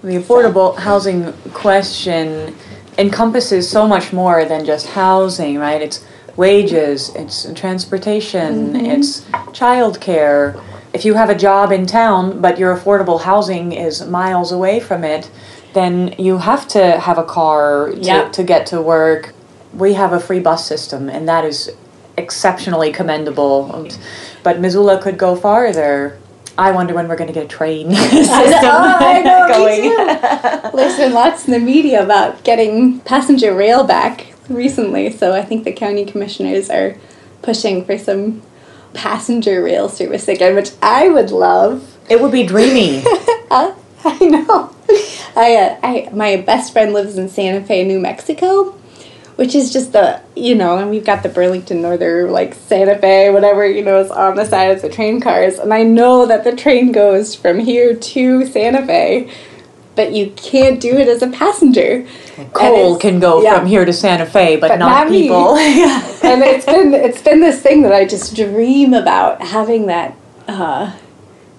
The 0.03 0.15
affordable 0.15 0.75
housing 0.75 1.33
question 1.53 2.55
encompasses 2.97 3.69
so 3.69 3.87
much 3.87 4.11
more 4.11 4.43
than 4.45 4.65
just 4.65 4.87
housing, 4.87 5.59
right? 5.59 5.81
It's 5.81 6.03
wages, 6.35 7.13
it's 7.15 7.51
transportation, 7.53 8.73
mm-hmm. 8.73 8.85
it's 8.87 9.21
childcare. 9.51 10.61
If 10.93 11.05
you 11.05 11.13
have 11.13 11.29
a 11.29 11.35
job 11.35 11.71
in 11.71 11.85
town, 11.85 12.41
but 12.41 12.59
your 12.59 12.75
affordable 12.75 13.21
housing 13.21 13.71
is 13.71 14.05
miles 14.05 14.51
away 14.51 14.79
from 14.79 15.03
it, 15.03 15.31
then 15.73 16.13
you 16.17 16.39
have 16.39 16.67
to 16.69 16.99
have 16.99 17.17
a 17.17 17.23
car 17.23 17.91
to, 17.91 17.97
yep. 17.97 18.33
to 18.33 18.43
get 18.43 18.65
to 18.67 18.81
work. 18.81 19.33
We 19.73 19.93
have 19.93 20.11
a 20.11 20.19
free 20.19 20.41
bus 20.41 20.67
system, 20.67 21.09
and 21.09 21.27
that 21.29 21.45
is 21.45 21.71
exceptionally 22.17 22.91
commendable. 22.91 23.87
But 24.43 24.59
Missoula 24.59 25.01
could 25.01 25.17
go 25.17 25.35
farther. 25.35 26.19
I 26.57 26.71
wonder 26.71 26.93
when 26.93 27.07
we're 27.07 27.15
going 27.15 27.29
to 27.29 27.33
get 27.33 27.45
a 27.45 27.47
train 27.47 27.93
system 27.95 28.29
I 28.33 29.21
know, 29.23 29.47
going. 30.61 30.73
Listen, 30.73 31.13
lots 31.13 31.45
in 31.45 31.53
the 31.53 31.59
media 31.59 32.03
about 32.03 32.43
getting 32.43 32.99
passenger 33.01 33.55
rail 33.55 33.85
back 33.85 34.33
recently, 34.49 35.11
so 35.11 35.33
I 35.33 35.41
think 35.41 35.63
the 35.63 35.71
county 35.71 36.05
commissioners 36.05 36.69
are 36.69 36.97
pushing 37.41 37.85
for 37.85 37.97
some 37.97 38.41
passenger 38.93 39.63
rail 39.63 39.89
service 39.89 40.27
again, 40.27 40.55
which 40.55 40.71
I 40.81 41.09
would 41.09 41.31
love. 41.31 41.97
It 42.09 42.21
would 42.21 42.31
be 42.31 42.45
dreamy. 42.45 43.03
uh, 43.51 43.73
I 44.03 44.25
know. 44.25 44.75
I, 45.35 45.55
uh, 45.55 45.79
I 45.83 46.09
my 46.11 46.37
best 46.37 46.73
friend 46.73 46.93
lives 46.93 47.17
in 47.17 47.29
Santa 47.29 47.65
Fe, 47.65 47.85
New 47.85 47.99
Mexico, 47.99 48.71
which 49.35 49.55
is 49.55 49.71
just 49.71 49.93
the 49.93 50.21
you 50.35 50.55
know, 50.55 50.77
and 50.77 50.89
we've 50.89 51.05
got 51.05 51.23
the 51.23 51.29
Burlington 51.29 51.81
Northern 51.81 52.31
like 52.31 52.53
Santa 52.53 52.97
Fe, 52.97 53.29
whatever 53.29 53.65
you 53.65 53.83
know 53.83 53.99
is 53.99 54.11
on 54.11 54.35
the 54.35 54.45
side 54.45 54.71
of 54.71 54.81
the 54.81 54.89
train 54.89 55.21
cars, 55.21 55.59
and 55.59 55.73
I 55.73 55.83
know 55.83 56.25
that 56.25 56.43
the 56.43 56.55
train 56.55 56.91
goes 56.91 57.35
from 57.35 57.59
here 57.59 57.95
to 57.95 58.45
Santa 58.45 58.85
Fe, 58.85 59.31
but 59.95 60.13
you 60.13 60.31
can't 60.35 60.79
do 60.79 60.97
it 60.97 61.07
as 61.07 61.21
a 61.21 61.27
passenger. 61.27 62.07
Coal 62.53 62.97
can 62.97 63.19
go 63.19 63.41
yeah. 63.41 63.59
from 63.59 63.67
here 63.67 63.85
to 63.85 63.93
Santa 63.93 64.25
Fe, 64.25 64.55
but, 64.55 64.69
but 64.69 64.77
not, 64.77 65.05
not 65.05 65.09
people. 65.09 65.55
and 65.57 66.41
it's 66.41 66.65
been 66.65 66.93
it's 66.93 67.21
been 67.21 67.41
this 67.41 67.61
thing 67.61 67.81
that 67.83 67.93
I 67.93 68.05
just 68.05 68.35
dream 68.35 68.93
about 68.93 69.41
having 69.41 69.87
that 69.87 70.15
uh, 70.47 70.95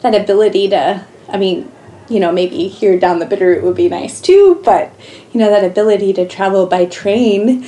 that 0.01 0.15
ability 0.15 0.69
to. 0.71 1.07
I 1.29 1.37
mean, 1.39 1.71
you 2.09 2.21
know, 2.21 2.33
maybe 2.33 2.69
here 2.69 2.99
down 2.99 3.19
the 3.19 3.27
Bitterroot 3.27 3.63
would 3.63 3.77
be 3.77 3.89
nice 3.89 4.21
too, 4.21 4.61
but 4.65 4.93
you 5.33 5.41
know, 5.41 5.51
that 5.51 5.65
ability 5.65 6.13
to 6.15 6.27
travel 6.27 6.67
by 6.67 6.87
train. 6.87 7.67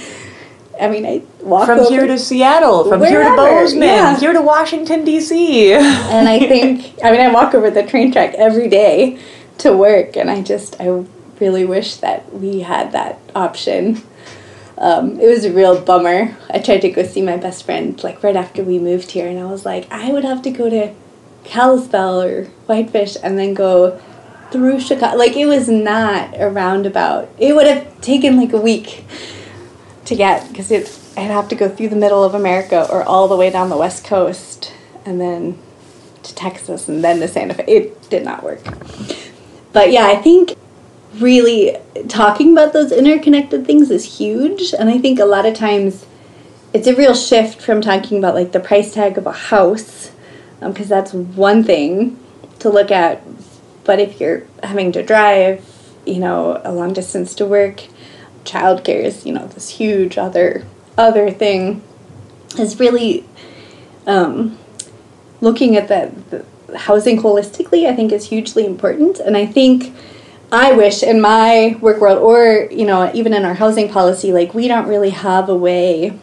I 0.81 0.89
mean, 0.89 1.07
I 1.07 1.23
walk 1.41 1.67
from 1.67 1.87
here 1.87 2.05
to 2.05 2.19
Seattle, 2.19 2.89
from 2.89 2.99
wherever, 2.99 3.23
here 3.23 3.31
to 3.31 3.37
Bozeman, 3.37 3.89
yeah. 3.89 4.19
here 4.19 4.33
to 4.33 4.43
Washington 4.43 5.05
D.C. 5.05 5.73
and 5.73 6.29
I 6.29 6.39
think, 6.49 6.99
I 7.05 7.13
mean, 7.13 7.21
I 7.21 7.31
walk 7.31 7.55
over 7.55 7.71
the 7.71 7.85
train 7.87 8.11
track 8.11 8.35
every 8.35 8.69
day 8.69 9.21
to 9.59 9.77
work, 9.77 10.17
and 10.17 10.31
I 10.31 10.43
just, 10.43 10.81
I 10.81 11.05
really 11.41 11.65
wish 11.65 11.97
that 11.97 12.33
we 12.33 12.61
had 12.61 12.93
that 12.93 13.19
option. 13.35 14.03
Um, 14.77 15.21
it 15.21 15.29
was 15.29 15.45
a 15.45 15.53
real 15.53 15.81
bummer. 15.81 16.37
I 16.51 16.59
tried 16.59 16.81
to 16.83 16.91
go 16.91 17.05
see 17.05 17.23
my 17.23 17.37
best 17.37 17.65
friend 17.65 18.03
like 18.03 18.23
right 18.23 18.37
after 18.37 18.63
we 18.63 18.79
moved 18.79 19.13
here, 19.13 19.29
and 19.29 19.39
I 19.39 19.45
was 19.45 19.65
like, 19.65 19.91
I 19.91 20.13
would 20.13 20.25
have 20.25 20.43
to 20.43 20.51
go 20.51 20.69
to 20.69 20.93
Kalispell 21.45 22.23
or 22.23 22.45
Whitefish 22.67 23.17
and 23.23 23.39
then 23.39 23.55
go 23.55 24.01
through 24.51 24.81
Chicago. 24.81 25.17
Like 25.17 25.37
it 25.37 25.47
was 25.47 25.69
not 25.69 26.41
a 26.41 26.49
roundabout. 26.49 27.29
It 27.39 27.55
would 27.55 27.67
have 27.67 28.01
taken 28.01 28.37
like 28.37 28.53
a 28.53 28.61
week 28.61 29.05
to 30.07 30.17
get 30.17 30.49
because 30.49 30.71
it 30.71 31.01
I'd 31.17 31.31
have 31.31 31.49
to 31.49 31.55
go 31.55 31.69
through 31.69 31.91
the 31.91 31.97
middle 31.97 32.25
of 32.25 32.35
America 32.35 32.89
or 32.91 33.05
all 33.05 33.29
the 33.29 33.37
way 33.37 33.51
down 33.51 33.69
the 33.69 33.77
west 33.77 34.05
coast 34.05 34.73
and 35.05 35.21
then 35.21 35.59
to 36.25 36.35
Texas 36.35 36.89
and 36.89 37.05
then 37.05 37.21
to 37.21 37.29
Santa 37.29 37.55
Fe. 37.55 37.65
It 37.69 38.11
did 38.11 38.25
not 38.25 38.43
work. 38.43 38.61
But 39.75 39.93
yeah, 39.93 40.07
I 40.07 40.17
think 40.17 40.57
really 41.17 41.77
talking 42.09 42.53
about 42.53 42.73
those 42.73 42.91
interconnected 42.91 43.67
things 43.67 43.91
is 43.91 44.19
huge 44.19 44.73
and 44.73 44.89
I 44.89 44.99
think 44.99 45.21
a 45.21 45.25
lot 45.25 45.47
of 45.47 45.55
times 45.55 46.07
it's 46.73 46.89
a 46.89 46.97
real 46.97 47.15
shift 47.15 47.63
from 47.63 47.81
talking 47.81 48.19
about 48.19 48.35
like 48.35 48.51
the 48.51 48.59
price 48.59 48.95
tag 48.95 49.17
of 49.17 49.27
a 49.27 49.33
house 49.33 50.11
because 50.61 50.91
um, 50.91 50.97
that's 50.97 51.13
one 51.13 51.63
thing 51.63 52.19
to 52.59 52.69
look 52.69 52.91
at 52.91 53.23
but 53.85 54.01
if 54.01 54.21
you're 54.21 54.45
having 54.63 54.93
to 54.93 55.03
drive, 55.03 55.65
you 56.07 56.19
know, 56.19 56.61
a 56.65 56.73
long 56.73 56.93
distance 56.93 57.35
to 57.37 57.47
work, 57.47 57.85
childcare 58.45 59.03
is, 59.03 59.25
you 59.25 59.33
know, 59.33 59.47
this 59.47 59.69
huge 59.69 60.19
other 60.19 60.65
other 60.97 61.31
thing. 61.31 61.83
is 62.59 62.81
really 62.81 63.25
um, 64.07 64.59
looking 65.41 65.77
at 65.77 65.89
that 65.89 66.13
housing 66.75 67.21
holistically. 67.21 67.87
I 67.87 67.95
think 67.95 68.13
is 68.13 68.29
hugely 68.29 68.67
important, 68.67 69.19
and 69.21 69.37
I 69.37 69.47
think 69.47 69.95
I 70.53 70.73
wish 70.73 71.03
in 71.03 71.21
my 71.21 71.77
work 71.81 72.01
world, 72.01 72.19
or 72.19 72.69
you 72.71 72.85
know, 72.85 73.11
even 73.15 73.35
in 73.35 73.45
our 73.45 73.55
housing 73.55 73.89
policy, 73.89 74.33
like 74.33 74.55
we 74.55 74.69
don't 74.69 74.87
really 74.87 75.11
have 75.11 75.49
a 75.49 75.55
way 75.55 76.19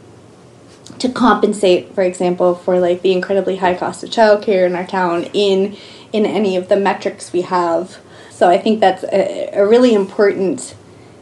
to 0.99 1.09
compensate, 1.09 1.93
for 1.95 2.03
example, 2.03 2.53
for 2.53 2.79
like 2.79 3.01
the 3.01 3.11
incredibly 3.11 3.57
high 3.57 3.75
cost 3.75 4.03
of 4.03 4.09
childcare 4.09 4.65
in 4.65 4.75
our 4.75 4.85
town 4.85 5.23
in 5.33 5.75
in 6.13 6.25
any 6.25 6.55
of 6.55 6.69
the 6.69 6.77
metrics 6.77 7.33
we 7.33 7.41
have. 7.41 7.97
So 8.29 8.49
I 8.49 8.57
think 8.57 8.79
that's 8.79 9.03
a, 9.03 9.49
a 9.53 9.67
really 9.67 9.93
important 9.93 10.75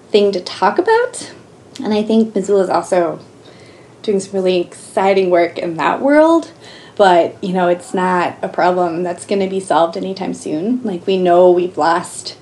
thing 0.09 0.31
to 0.31 0.41
talk 0.41 0.77
about, 0.77 1.33
and 1.83 1.93
I 1.93 2.03
think 2.03 2.35
Missoula 2.35 2.63
is 2.63 2.69
also 2.69 3.19
doing 4.01 4.19
some 4.19 4.33
really 4.33 4.59
exciting 4.59 5.29
work 5.29 5.57
in 5.57 5.75
that 5.75 6.01
world. 6.01 6.51
But 6.99 7.41
you 7.41 7.53
know, 7.53 7.67
it's 7.67 7.95
not 7.95 8.37
a 8.43 8.49
problem 8.49 9.01
that's 9.01 9.25
going 9.25 9.41
to 9.41 9.49
be 9.49 9.59
solved 9.59 9.97
anytime 9.97 10.35
soon. 10.35 10.83
Like 10.83 11.07
we 11.07 11.17
know 11.17 11.49
we've 11.49 11.77
lost 11.77 12.35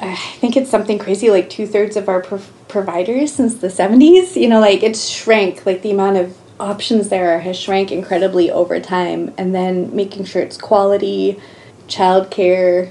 I 0.00 0.14
think 0.14 0.56
it's 0.56 0.70
something 0.70 0.98
crazy 0.98 1.30
like 1.30 1.48
two 1.48 1.66
thirds 1.66 1.96
of 1.96 2.08
our 2.08 2.20
pro- 2.20 2.42
providers 2.68 3.32
since 3.32 3.56
the 3.56 3.68
70s. 3.68 4.36
You 4.40 4.48
know, 4.48 4.60
like 4.60 4.82
it's 4.82 5.08
shrank, 5.08 5.64
like 5.66 5.82
the 5.82 5.90
amount 5.90 6.16
of 6.16 6.36
options 6.58 7.08
there 7.08 7.40
has 7.40 7.58
shrank 7.58 7.92
incredibly 7.92 8.50
over 8.50 8.80
time. 8.80 9.32
And 9.38 9.54
then 9.54 9.94
making 9.94 10.24
sure 10.24 10.42
it's 10.42 10.56
quality, 10.56 11.40
childcare, 11.88 12.90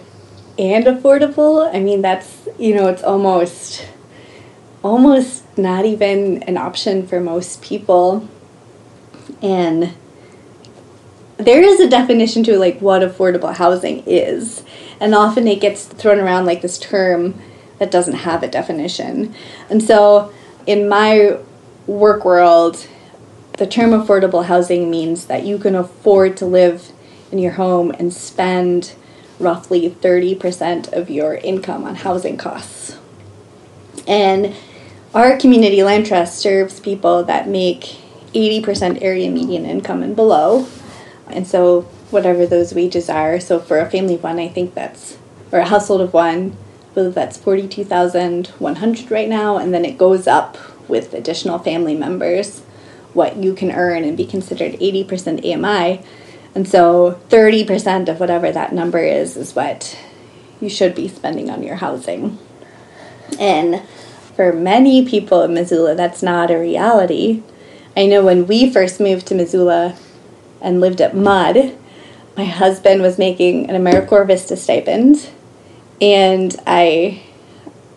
and 0.58 0.86
affordable. 0.86 1.74
I 1.74 1.80
mean, 1.80 2.02
that's, 2.02 2.48
you 2.58 2.74
know, 2.74 2.88
it's 2.88 3.04
almost, 3.04 3.86
almost 4.84 5.58
not 5.58 5.86
even 5.86 6.44
an 6.44 6.58
option 6.58 7.06
for 7.06 7.20
most 7.20 7.62
people. 7.62 8.28
And 9.42 9.94
there 11.38 11.62
is 11.62 11.80
a 11.80 11.90
definition 11.90 12.44
to 12.44 12.58
like 12.58 12.80
what 12.80 13.02
affordable 13.02 13.56
housing 13.56 14.04
is. 14.06 14.64
And 15.00 15.14
often 15.14 15.48
it 15.48 15.60
gets 15.60 15.86
thrown 15.86 16.20
around 16.20 16.46
like 16.46 16.62
this 16.62 16.78
term 16.78 17.40
that 17.80 17.92
doesn't 17.92 18.16
have 18.16 18.42
a 18.44 18.48
definition. 18.48 19.36
And 19.70 19.84
so 19.84 20.34
in 20.66 20.88
my 20.88 21.38
work 21.88 22.26
world 22.26 22.88
the 23.58 23.68
term 23.68 23.92
affordable 23.92 24.46
housing 24.46 24.90
means 24.90 25.28
that 25.28 25.46
you 25.46 25.58
can 25.58 25.76
afford 25.76 26.36
to 26.38 26.46
live 26.46 26.92
in 27.32 27.40
your 27.40 27.54
home 27.54 27.92
and 27.92 28.14
spend 28.14 28.94
roughly 29.40 29.90
30% 29.90 30.92
of 30.92 31.10
your 31.10 31.36
income 31.36 31.86
on 31.86 31.96
housing 31.96 32.38
costs. 32.38 32.98
And 34.08 34.54
our 35.14 35.38
community 35.38 35.84
land 35.84 36.06
trust 36.06 36.38
serves 36.38 36.80
people 36.80 37.24
that 37.24 37.48
make 37.48 37.98
80% 38.36 39.02
area 39.02 39.32
median 39.32 39.66
income 39.66 40.04
and 40.04 40.16
below 40.16 40.68
and 41.28 41.48
so, 41.48 41.82
whatever 42.12 42.46
those 42.46 42.74
wages 42.74 43.10
are, 43.10 43.40
so 43.40 43.60
for 43.60 43.80
a 43.80 43.90
family 43.90 44.16
of 44.16 44.24
one, 44.24 44.40
I 44.40 44.48
think 44.48 44.74
that's, 44.74 45.18
or 45.52 45.60
a 45.60 45.66
household 45.66 46.02
of 46.02 46.14
one, 46.14 46.56
I 46.92 46.94
believe 46.94 47.16
that's 47.16 47.38
42,100 47.38 49.12
right 49.12 49.28
now, 49.28 49.58
and 49.58 49.74
then 49.74 49.86
it 49.86 49.98
goes 49.98 50.28
up 50.28 50.58
with 50.88 51.14
additional 51.14 51.58
family 51.60 51.96
members 51.96 52.62
what 53.14 53.38
you 53.38 53.54
can 53.54 53.72
earn 53.72 54.04
and 54.04 54.18
be 54.18 54.26
considered 54.26 54.74
80% 54.74 55.40
AMI. 55.46 56.04
And 56.54 56.68
so 56.68 57.20
30% 57.30 58.10
of 58.10 58.20
whatever 58.20 58.52
that 58.52 58.74
number 58.74 59.00
is 59.00 59.38
is 59.38 59.56
what 59.56 59.98
you 60.60 60.70
should 60.70 60.94
be 60.94 61.08
spending 61.08 61.50
on 61.50 61.64
your 61.64 61.78
housing. 61.78 62.38
And 63.40 63.82
for 64.36 64.52
many 64.52 65.06
people 65.06 65.42
in 65.44 65.54
Missoula, 65.54 65.96
that's 65.96 66.22
not 66.22 66.52
a 66.52 66.58
reality. 66.58 67.42
I 67.96 68.06
know 68.06 68.24
when 68.24 68.48
we 68.48 68.72
first 68.72 69.00
moved 69.00 69.28
to 69.28 69.36
Missoula, 69.36 69.96
and 70.66 70.82
lived 70.82 71.00
at 71.00 71.16
Mud, 71.16 71.78
my 72.36 72.46
husband 72.46 73.02
was 73.02 73.18
making 73.18 73.70
an 73.70 73.82
AmeriCorps 73.82 74.28
Vista 74.28 74.58
stipend, 74.58 75.30
and 76.02 76.56
I 76.68 77.22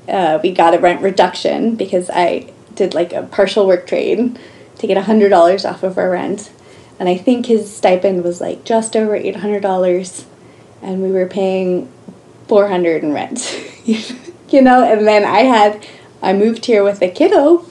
uh, 0.09 0.39
we 0.43 0.53
got 0.53 0.75
a 0.75 0.79
rent 0.79 1.03
reduction 1.03 1.75
because 1.75 2.11
I 2.11 2.51
did 2.75 2.95
like 2.95 3.13
a 3.13 3.23
partial 3.25 3.67
work 3.67 3.87
trade 3.87 4.39
to 4.79 4.87
get 4.87 4.97
hundred 4.99 5.31
dollars 5.31 5.65
off 5.65 5.83
of 5.83 5.99
our 5.99 6.11
rent, 6.11 6.53
and 7.01 7.09
I 7.09 7.17
think 7.17 7.47
his 7.47 7.75
stipend 7.75 8.23
was 8.23 8.41
like 8.41 8.65
just 8.65 8.95
over 8.95 9.17
eight 9.17 9.37
hundred 9.37 9.63
dollars, 9.63 10.27
and 10.83 11.03
we 11.03 11.11
were 11.11 11.27
paying 11.27 11.91
four 12.47 12.69
hundred 12.69 13.03
in 13.03 13.13
rent, 13.13 13.61
you 13.85 14.63
know. 14.63 14.85
And 14.85 15.07
then 15.09 15.25
I 15.25 15.41
had 15.41 15.87
I 16.23 16.33
moved 16.35 16.67
here 16.67 16.85
with 16.85 17.03
a 17.03 17.11
kiddo. 17.11 17.65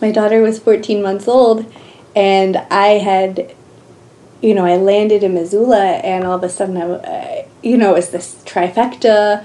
My 0.00 0.10
daughter 0.10 0.42
was 0.42 0.58
fourteen 0.58 1.02
months 1.02 1.28
old, 1.28 1.70
and 2.14 2.56
I 2.70 2.98
had 2.98 3.54
you 4.40 4.54
know, 4.54 4.64
I 4.64 4.76
landed 4.76 5.22
in 5.22 5.34
Missoula, 5.34 5.84
and 5.84 6.24
all 6.24 6.36
of 6.36 6.42
a 6.42 6.48
sudden, 6.48 6.76
I, 6.76 7.46
you 7.62 7.76
know, 7.76 7.94
it's 7.94 8.08
this 8.08 8.42
trifecta 8.44 9.44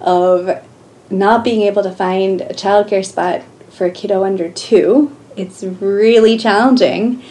of 0.00 0.62
not 1.10 1.44
being 1.44 1.62
able 1.62 1.82
to 1.82 1.90
find 1.90 2.42
a 2.42 2.52
childcare 2.52 3.04
spot 3.04 3.42
for 3.70 3.86
a 3.86 3.90
kiddo 3.90 4.24
under 4.24 4.50
two. 4.50 5.16
It's 5.36 5.62
really 5.62 6.36
challenging. 6.36 7.22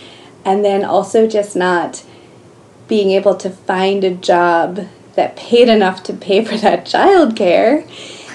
And 0.43 0.64
then 0.64 0.84
also 0.84 1.28
just 1.28 1.55
not 1.55 2.03
being 2.88 3.12
able 3.12 3.36
to 3.36 3.49
find 3.49 4.03
a 4.03 4.16
job 4.16 4.88
that 5.16 5.36
paid 5.36 5.68
enough 5.68 6.03
to 6.03 6.14
pay 6.14 6.43
for 6.43 6.58
that 6.58 6.86
childcare. 6.86 7.88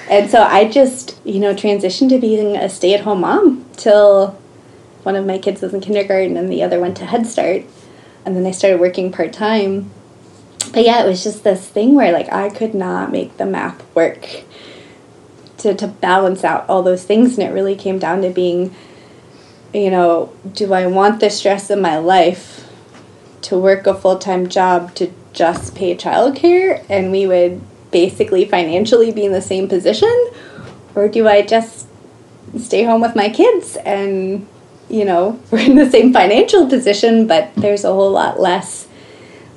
And 0.09 0.29
so 0.29 0.43
I 0.43 0.69
just, 0.69 1.19
you 1.23 1.39
know, 1.39 1.53
transitioned 1.53 2.09
to 2.09 2.19
being 2.19 2.55
a 2.55 2.69
stay 2.69 2.93
at 2.93 3.01
home 3.01 3.21
mom 3.21 3.65
till 3.77 4.39
one 5.03 5.15
of 5.15 5.25
my 5.25 5.37
kids 5.37 5.61
was 5.61 5.73
in 5.73 5.81
kindergarten 5.81 6.37
and 6.37 6.51
the 6.51 6.63
other 6.63 6.79
went 6.79 6.97
to 6.97 7.05
Head 7.05 7.25
Start. 7.25 7.63
And 8.25 8.35
then 8.35 8.45
I 8.45 8.51
started 8.51 8.79
working 8.79 9.11
part 9.11 9.33
time. 9.33 9.91
But 10.71 10.85
yeah, 10.85 11.03
it 11.03 11.07
was 11.07 11.23
just 11.23 11.43
this 11.43 11.67
thing 11.67 11.95
where 11.95 12.11
like 12.11 12.31
I 12.31 12.49
could 12.49 12.73
not 12.73 13.11
make 13.11 13.37
the 13.37 13.45
math 13.45 13.83
work 13.95 14.43
to 15.57 15.73
to 15.73 15.87
balance 15.87 16.43
out 16.43 16.67
all 16.69 16.83
those 16.83 17.03
things, 17.03 17.37
and 17.37 17.47
it 17.47 17.53
really 17.53 17.75
came 17.75 17.99
down 17.99 18.21
to 18.21 18.29
being, 18.29 18.73
you 19.73 19.89
know, 19.89 20.33
do 20.51 20.73
I 20.73 20.87
want 20.87 21.19
the 21.19 21.29
stress 21.29 21.69
in 21.69 21.81
my 21.81 21.97
life 21.97 22.69
to 23.43 23.57
work 23.57 23.87
a 23.87 23.93
full 23.93 24.17
time 24.17 24.47
job 24.47 24.93
to 24.95 25.11
just 25.33 25.75
pay 25.75 25.95
childcare, 25.95 26.85
and 26.89 27.11
we 27.11 27.25
would 27.27 27.61
basically 27.93 28.43
financially 28.43 29.11
be 29.11 29.23
in 29.23 29.31
the 29.31 29.41
same 29.41 29.69
position, 29.69 30.13
or 30.95 31.07
do 31.07 31.27
I 31.27 31.43
just 31.43 31.87
stay 32.59 32.83
home 32.83 33.01
with 33.01 33.15
my 33.15 33.29
kids 33.29 33.77
and 33.77 34.45
you 34.89 35.05
know, 35.05 35.39
we're 35.51 35.59
in 35.59 35.75
the 35.75 35.89
same 35.89 36.13
financial 36.13 36.67
position, 36.67 37.27
but 37.27 37.51
there's 37.55 37.83
a 37.83 37.93
whole 37.93 38.11
lot 38.11 38.39
less 38.39 38.87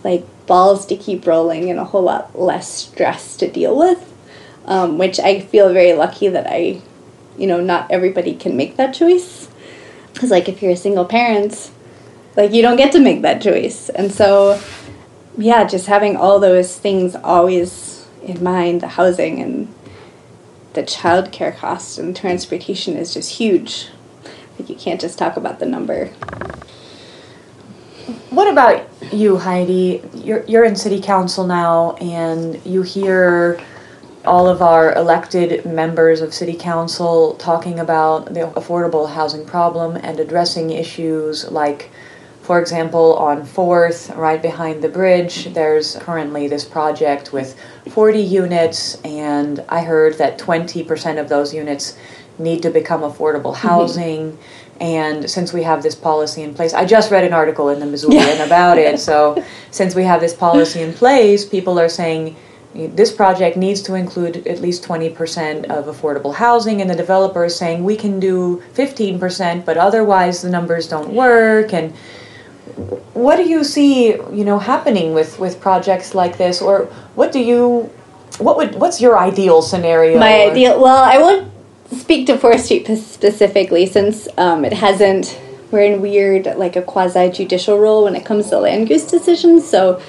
like 0.05 0.25
balls 0.47 0.87
to 0.87 0.97
keep 0.97 1.27
rolling 1.27 1.69
and 1.69 1.81
a 1.81 1.85
whole 1.85 2.03
lot 2.03 2.39
less 2.39 2.73
stress 2.73 3.37
to 3.37 3.51
deal 3.51 3.77
with. 3.77 4.13
Um, 4.67 4.99
which 4.99 5.21
I 5.21 5.41
feel 5.41 5.73
very 5.73 5.93
lucky 5.93 6.27
that 6.27 6.49
I, 6.49 6.83
you 7.39 7.47
know, 7.47 7.61
not 7.61 7.89
everybody 7.89 8.35
can 8.35 8.57
make 8.57 8.77
that 8.77 8.93
choice. 8.93 9.49
Because, 10.13 10.33
like, 10.33 10.49
if 10.49 10.61
you're 10.61 10.73
a 10.73 10.77
single 10.77 11.05
parent, 11.05 11.71
like, 12.37 12.53
you 12.53 12.63
don't 12.63 12.77
get 12.77 12.91
to 12.93 12.99
make 12.99 13.23
that 13.23 13.41
choice. 13.41 13.91
And 13.91 14.11
so, 14.11 14.61
yeah, 15.39 15.63
just 15.63 15.87
having 15.87 16.17
all 16.17 16.41
those 16.41 16.77
things 16.77 17.15
always 17.15 17.96
in 18.27 18.43
mind 18.43 18.81
the 18.81 18.89
housing 18.89 19.41
and 19.41 19.73
the 20.75 20.83
childcare 20.83 21.57
cost 21.57 21.99
and 21.99 22.15
transportation 22.15 22.97
is 22.97 23.15
just 23.15 23.39
huge. 23.39 23.89
Like 24.59 24.69
you 24.69 24.77
can't 24.77 25.01
just 25.01 25.19
talk 25.19 25.37
about 25.37 25.59
the 25.59 25.67
number. 25.67 26.09
What 28.31 28.49
about 28.49 28.87
you, 29.13 29.39
Heidi? 29.39 30.03
You're 30.15 30.45
you're 30.45 30.65
in 30.65 30.77
city 30.77 31.01
council 31.01 31.47
now, 31.47 31.93
and 31.93 32.65
you 32.67 32.83
hear 32.83 33.59
all 34.27 34.49
of 34.49 34.61
our 34.61 34.95
elected 34.95 35.65
members 35.65 36.21
of 36.21 36.35
city 36.35 36.55
council 36.55 37.35
talking 37.35 37.79
about 37.79 38.35
the 38.35 38.41
affordable 38.41 39.09
housing 39.09 39.47
problem 39.47 39.97
and 39.97 40.21
addressing 40.21 40.71
issues 40.71 41.51
like 41.51 41.91
for 42.47 42.61
example, 42.61 43.15
on 43.15 43.43
4th, 43.43 44.17
right 44.17 44.41
behind 44.41 44.81
the 44.81 44.89
bridge, 44.89 45.53
there's 45.53 45.97
currently 45.97 46.47
this 46.47 46.65
project 46.65 47.33
with 47.33 47.59
40 47.91 48.21
units, 48.21 49.03
and 49.03 49.65
I 49.69 49.83
heard 49.83 50.17
that 50.19 50.39
20% 50.39 51.21
of 51.21 51.29
those 51.29 51.53
units 51.53 51.99
need 52.39 52.63
to 52.63 52.71
become 52.71 53.01
affordable 53.01 53.53
mm-hmm. 53.53 53.67
housing. 53.67 54.33
Mm-hmm. 54.33 54.83
And 54.83 55.29
since 55.29 55.53
we 55.53 55.65
have 55.65 55.83
this 55.83 55.97
policy 55.97 56.43
in 56.43 56.55
place, 56.55 56.73
I 56.73 56.85
just 56.85 57.11
read 57.11 57.25
an 57.25 57.33
article 57.33 57.69
in 57.71 57.81
the 57.81 57.87
Missoulian 57.87 58.39
yeah. 58.39 58.45
about 58.45 58.79
it. 58.79 59.01
So, 59.07 59.45
since 59.73 59.97
we 59.97 60.05
have 60.05 60.21
this 60.21 60.35
policy 60.35 60.83
in 60.83 60.93
place, 60.93 61.45
people 61.45 61.81
are 61.81 61.89
saying 61.89 62.37
this 62.75 63.11
project 63.11 63.57
needs 63.57 63.83
to 63.83 63.95
include 63.95 64.47
at 64.47 64.61
least 64.61 64.85
20% 64.85 65.65
of 65.65 65.87
affordable 65.87 66.35
housing, 66.35 66.81
and 66.81 66.89
the 66.89 66.95
developer 66.95 67.45
is 67.45 67.57
saying 67.57 67.83
we 67.83 67.97
can 67.97 68.21
do 68.21 68.63
15%, 68.75 69.65
but 69.65 69.77
otherwise 69.77 70.43
the 70.43 70.51
numbers 70.51 70.87
don't 70.87 71.13
work. 71.13 71.73
And 71.73 71.93
what 73.15 73.37
do 73.37 73.43
you 73.49 73.65
see, 73.65 74.09
you 74.09 74.45
know, 74.45 74.59
happening 74.59 75.15
with, 75.15 75.39
with 75.39 75.61
projects 75.61 76.15
like 76.15 76.37
this, 76.39 76.61
or 76.61 76.87
what 77.15 77.33
do 77.33 77.41
you, 77.41 77.91
what 78.39 78.57
would, 78.57 78.75
what's 78.75 79.01
your 79.01 79.19
ideal 79.19 79.63
scenario? 79.63 80.19
My 80.19 80.51
ideal, 80.51 80.81
well, 80.81 81.03
I 81.03 81.19
won't 81.19 81.53
speak 81.93 82.27
to 82.27 82.37
Fourth 82.39 82.65
Street 82.65 82.87
specifically 82.99 83.87
since 83.87 84.29
um, 84.37 84.65
it 84.65 84.73
hasn't 84.73 85.41
we're 85.71 85.81
in 85.81 86.01
weird 86.01 86.47
like 86.57 86.77
a 86.77 86.83
quasi 86.83 87.29
judicial 87.29 87.79
role 87.79 88.05
when 88.05 88.15
it 88.15 88.25
comes 88.25 88.51
to 88.51 88.59
land 88.59 88.89
use 88.89 89.05
decisions. 89.05 89.69
So 89.69 90.01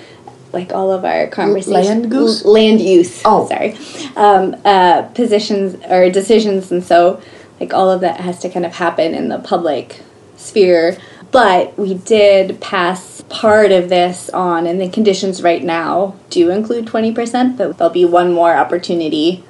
like 0.54 0.72
all 0.72 0.92
of 0.92 1.04
our 1.04 1.28
conversations 1.28 1.88
land 1.88 2.12
goose? 2.12 2.46
l- 2.46 2.54
land 2.54 2.80
use 2.80 3.22
Oh. 3.26 3.48
sorry 3.48 3.76
um, 4.16 4.56
uh, 4.64 5.04
positions 5.14 5.76
or 5.90 6.10
decisions 6.10 6.72
and 6.72 6.84
so 6.84 7.22
like 7.60 7.74
all 7.74 7.92
of 7.92 8.02
that 8.02 8.22
has 8.22 8.40
to 8.40 8.50
kind 8.50 8.66
of 8.66 8.74
happen 8.76 9.14
in 9.14 9.28
the 9.28 9.40
public 9.40 10.02
sphere 10.38 10.98
but 11.32 11.78
we 11.78 11.94
did 11.94 12.60
pass 12.62 13.22
part 13.30 13.72
of 13.72 13.90
this 13.90 14.30
on 14.30 14.66
and 14.66 14.80
the 14.80 14.90
conditions 14.90 15.44
right 15.44 15.64
now 15.64 16.16
do 16.30 16.50
include 16.50 16.86
20% 16.86 17.58
but 17.58 17.78
there'll 17.78 17.94
be 17.94 18.06
one 18.06 18.32
more 18.32 18.54
opportunity 18.56 19.44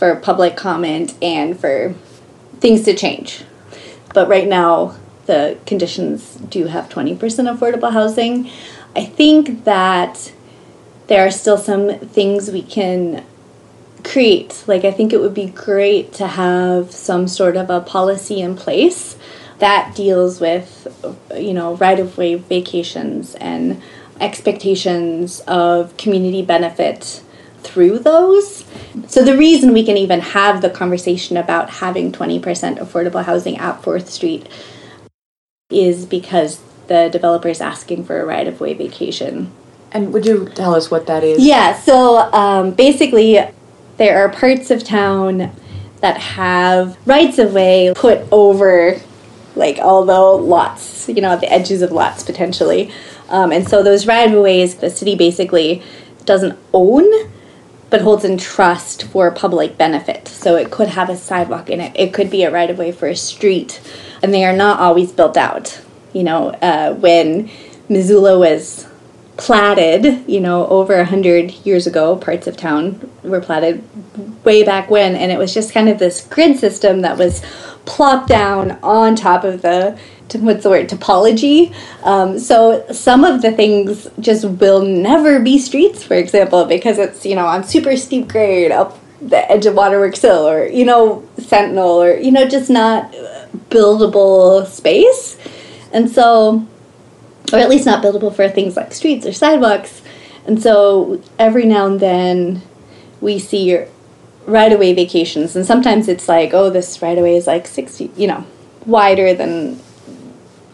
for 0.00 0.16
public 0.16 0.56
comment 0.56 1.14
and 1.20 1.60
for 1.60 1.94
things 2.58 2.84
to 2.84 2.94
change. 2.94 3.44
But 4.14 4.28
right 4.28 4.48
now 4.48 4.96
the 5.26 5.58
conditions 5.66 6.36
do 6.36 6.66
have 6.66 6.88
20% 6.88 7.18
affordable 7.18 7.92
housing. 7.92 8.50
I 8.96 9.04
think 9.04 9.64
that 9.64 10.32
there 11.06 11.26
are 11.26 11.30
still 11.30 11.58
some 11.58 11.98
things 11.98 12.50
we 12.50 12.62
can 12.62 13.24
create. 14.02 14.64
Like 14.66 14.84
i 14.86 14.90
think 14.90 15.12
it 15.12 15.20
would 15.20 15.34
be 15.34 15.46
great 15.46 16.14
to 16.14 16.26
have 16.26 16.90
some 16.90 17.28
sort 17.28 17.56
of 17.56 17.68
a 17.68 17.80
policy 17.80 18.40
in 18.40 18.56
place 18.56 19.16
that 19.60 19.94
deals 19.94 20.40
with 20.40 20.86
you 21.36 21.52
know 21.54 21.76
right 21.76 22.00
of 22.00 22.18
way 22.18 22.34
vacations 22.34 23.34
and 23.36 23.80
expectations 24.20 25.40
of 25.46 25.96
community 25.96 26.42
benefit 26.42 27.22
through 27.62 27.98
those 27.98 28.64
so 29.06 29.22
the 29.22 29.36
reason 29.36 29.72
we 29.72 29.84
can 29.84 29.96
even 29.96 30.20
have 30.20 30.60
the 30.62 30.70
conversation 30.70 31.36
about 31.36 31.70
having 31.70 32.10
20% 32.10 32.42
affordable 32.78 33.24
housing 33.24 33.56
at 33.58 33.80
4th 33.82 34.08
street 34.08 34.46
is 35.70 36.06
because 36.06 36.60
the 36.88 37.08
developer 37.10 37.48
is 37.48 37.60
asking 37.60 38.04
for 38.04 38.20
a 38.20 38.24
right 38.26 38.48
of 38.48 38.60
way 38.60 38.74
vacation 38.74 39.52
And 39.92 40.12
would 40.12 40.26
you 40.26 40.48
tell 40.54 40.74
us 40.74 40.90
what 40.90 41.06
that 41.06 41.22
is? 41.22 41.44
yeah, 41.44 41.78
so 41.78 42.18
um, 42.32 42.72
basically, 42.72 43.38
there 43.98 44.18
are 44.24 44.28
parts 44.28 44.70
of 44.70 44.82
town 44.84 45.50
that 46.00 46.16
have 46.16 46.96
rights 47.06 47.38
of 47.38 47.52
way 47.52 47.92
put 47.94 48.20
over, 48.32 48.98
like, 49.56 49.78
although 49.78 50.36
lots, 50.36 51.08
you 51.08 51.20
know, 51.20 51.32
at 51.32 51.40
the 51.40 51.52
edges 51.52 51.82
of 51.82 51.92
lots 51.92 52.22
potentially. 52.22 52.92
Um, 53.28 53.52
and 53.52 53.68
so 53.68 53.82
those 53.82 54.06
right 54.06 54.32
of 54.32 54.42
ways, 54.42 54.76
the 54.76 54.90
city 54.90 55.14
basically 55.14 55.82
doesn't 56.24 56.58
own, 56.72 57.30
but 57.88 58.00
holds 58.00 58.24
in 58.24 58.38
trust 58.38 59.04
for 59.04 59.30
public 59.30 59.76
benefit. 59.76 60.28
So 60.28 60.56
it 60.56 60.70
could 60.70 60.88
have 60.88 61.10
a 61.10 61.16
sidewalk 61.16 61.70
in 61.70 61.80
it, 61.80 61.92
it 61.94 62.14
could 62.14 62.30
be 62.30 62.44
a 62.44 62.50
right 62.50 62.70
of 62.70 62.78
way 62.78 62.92
for 62.92 63.08
a 63.08 63.16
street, 63.16 63.80
and 64.22 64.32
they 64.32 64.44
are 64.44 64.56
not 64.56 64.80
always 64.80 65.12
built 65.12 65.36
out. 65.36 65.80
You 66.12 66.24
know, 66.24 66.50
uh, 66.50 66.94
when 66.94 67.50
Missoula 67.88 68.38
was 68.38 68.86
platted, 69.36 70.28
you 70.28 70.38
know, 70.38 70.66
over 70.66 70.94
a 70.94 71.04
hundred 71.04 71.50
years 71.64 71.86
ago, 71.86 72.14
parts 72.16 72.46
of 72.46 72.56
town 72.56 73.10
were 73.22 73.40
platted 73.40 73.82
way 74.44 74.62
back 74.62 74.90
when, 74.90 75.16
and 75.16 75.32
it 75.32 75.38
was 75.38 75.54
just 75.54 75.72
kind 75.72 75.88
of 75.88 75.98
this 75.98 76.20
grid 76.26 76.58
system 76.58 77.00
that 77.00 77.16
was 77.16 77.42
plopped 77.90 78.28
down 78.28 78.78
on 78.84 79.16
top 79.16 79.42
of 79.42 79.62
the 79.62 79.98
what's 80.38 80.62
the 80.62 80.70
word 80.70 80.88
topology. 80.88 81.74
Um, 82.04 82.38
so 82.38 82.86
some 82.92 83.24
of 83.24 83.42
the 83.42 83.50
things 83.50 84.06
just 84.20 84.44
will 84.44 84.82
never 84.82 85.40
be 85.40 85.58
streets, 85.58 86.04
for 86.04 86.14
example, 86.14 86.64
because 86.66 86.98
it's 86.98 87.26
you 87.26 87.34
know 87.34 87.46
on 87.46 87.64
super 87.64 87.96
steep 87.96 88.28
grade 88.28 88.70
up 88.70 88.96
the 89.20 89.50
edge 89.50 89.66
of 89.66 89.74
Waterworks 89.74 90.22
Hill, 90.22 90.48
or 90.48 90.66
you 90.66 90.84
know 90.84 91.28
Sentinel, 91.38 92.00
or 92.00 92.14
you 92.14 92.30
know 92.30 92.46
just 92.48 92.70
not 92.70 93.12
buildable 93.70 94.64
space, 94.66 95.36
and 95.92 96.08
so 96.08 96.64
or 97.52 97.58
at 97.58 97.68
least 97.68 97.86
not 97.86 98.04
buildable 98.04 98.32
for 98.32 98.48
things 98.48 98.76
like 98.76 98.92
streets 98.92 99.26
or 99.26 99.32
sidewalks. 99.32 100.00
And 100.46 100.62
so 100.62 101.20
every 101.40 101.66
now 101.66 101.86
and 101.86 101.98
then 101.98 102.62
we 103.20 103.40
see 103.40 103.68
right 104.50 104.72
away 104.72 104.92
vacations, 104.92 105.56
and 105.56 105.64
sometimes 105.64 106.08
it's 106.08 106.28
like, 106.28 106.52
oh, 106.52 106.70
this 106.70 107.00
right 107.00 107.16
away 107.16 107.36
is 107.36 107.46
like 107.46 107.66
60, 107.66 108.10
you 108.16 108.26
know, 108.26 108.44
wider 108.86 109.32
than 109.34 109.80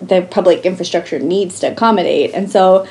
the 0.01 0.23
public 0.31 0.65
infrastructure 0.65 1.19
needs 1.19 1.61
to 1.61 1.73
accommodate. 1.73 2.33
And 2.35 2.51
so 2.51 2.87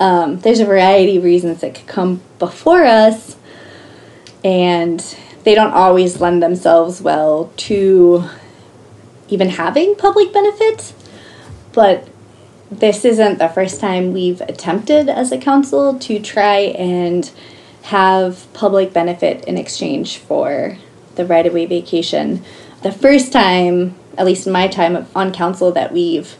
um, 0.00 0.38
there's 0.40 0.60
a 0.60 0.64
variety 0.64 1.16
of 1.16 1.24
reasons 1.24 1.60
that 1.60 1.74
could 1.74 1.86
come 1.86 2.22
before 2.38 2.84
us, 2.84 3.36
and 4.44 5.00
they 5.44 5.54
don't 5.54 5.72
always 5.72 6.20
lend 6.20 6.42
themselves 6.42 7.00
well 7.00 7.52
to 7.56 8.24
even 9.28 9.48
having 9.48 9.94
public 9.94 10.32
benefit. 10.32 10.92
But 11.72 12.08
this 12.70 13.04
isn't 13.04 13.38
the 13.38 13.48
first 13.48 13.80
time 13.80 14.12
we've 14.12 14.40
attempted 14.42 15.08
as 15.08 15.30
a 15.30 15.38
council 15.38 15.98
to 15.98 16.18
try 16.18 16.58
and 16.58 17.30
have 17.82 18.46
public 18.52 18.92
benefit 18.92 19.44
in 19.44 19.58
exchange 19.58 20.18
for 20.18 20.78
the 21.16 21.26
right 21.26 21.46
of 21.46 21.52
way 21.52 21.66
vacation. 21.66 22.44
The 22.82 22.92
first 22.92 23.32
time, 23.32 23.94
at 24.16 24.26
least 24.26 24.46
in 24.46 24.52
my 24.52 24.68
time 24.68 25.06
on 25.14 25.32
council, 25.32 25.72
that 25.72 25.92
we've 25.92 26.36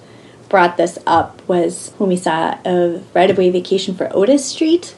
brought 0.48 0.76
this 0.76 0.98
up 1.06 1.46
was 1.48 1.92
when 1.98 2.08
we 2.08 2.16
saw 2.16 2.58
a 2.64 3.02
right 3.14 3.30
of 3.30 3.38
way 3.38 3.50
vacation 3.50 3.94
for 3.94 4.14
Otis 4.14 4.44
Street 4.44 4.94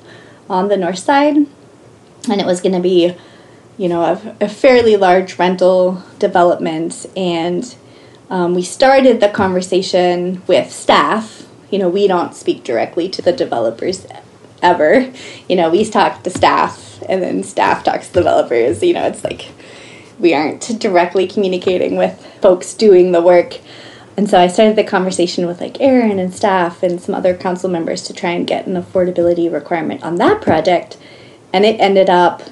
on 0.49 0.69
the 0.69 0.77
north 0.77 0.99
side. 0.99 1.37
And 1.37 2.41
it 2.41 2.47
was 2.47 2.61
going 2.61 2.75
to 2.75 2.81
be, 2.81 3.15
you 3.77 3.89
know, 3.89 4.03
a, 4.03 4.37
a 4.45 4.49
fairly 4.49 4.97
large 4.97 5.39
rental 5.39 6.03
development. 6.19 7.07
And 7.17 7.75
um, 8.31 8.55
we 8.55 8.63
started 8.63 9.21
the 9.21 9.29
conversation 9.29 10.43
with 10.47 10.73
staff. 10.73 11.47
You 11.71 11.79
know, 11.79 11.89
we 11.89 12.07
don't 12.07 12.35
speak 12.35 12.65
directly 12.65 13.09
to 13.11 13.23
the 13.23 13.33
developers 13.33 14.07
ever. 14.65 15.13
You 15.49 15.57
know, 15.57 15.71
we 15.71 15.85
talk 15.85 16.23
to 16.23 16.31
staff 16.31 17.03
and 17.09 17.23
then 17.23 17.43
staff 17.43 17.85
talks 17.85 18.09
to 18.09 18.15
developers. 18.15 18.83
You 18.83 18.95
know, 18.95 19.07
it's 19.07 19.23
like 19.23 19.49
we 20.19 20.35
aren't 20.35 20.81
directly 20.81 21.27
communicating 21.27 21.97
with 21.97 22.25
folks 22.41 22.75
doing 22.75 23.13
the 23.13 23.23
work. 23.23 23.59
And 24.17 24.31
so 24.31 24.39
I 24.39 24.47
started 24.47 24.77
the 24.77 24.85
conversation 24.85 25.47
with 25.47 25.61
like 25.61 25.81
Eran 25.81 26.19
and 26.19 26.33
staff 26.33 26.83
and 26.83 27.01
some 27.01 27.15
other 27.15 27.37
council 27.37 27.69
members 27.69 28.03
to 28.05 28.13
try 28.13 28.31
and 28.31 28.47
get 28.47 28.67
an 28.67 28.75
affordability 28.75 29.53
requirement 29.53 30.03
on 30.03 30.17
that 30.17 30.41
project. 30.41 30.97
And 31.53 31.65
it 31.65 31.79
ended 31.81 32.09
up 32.09 32.43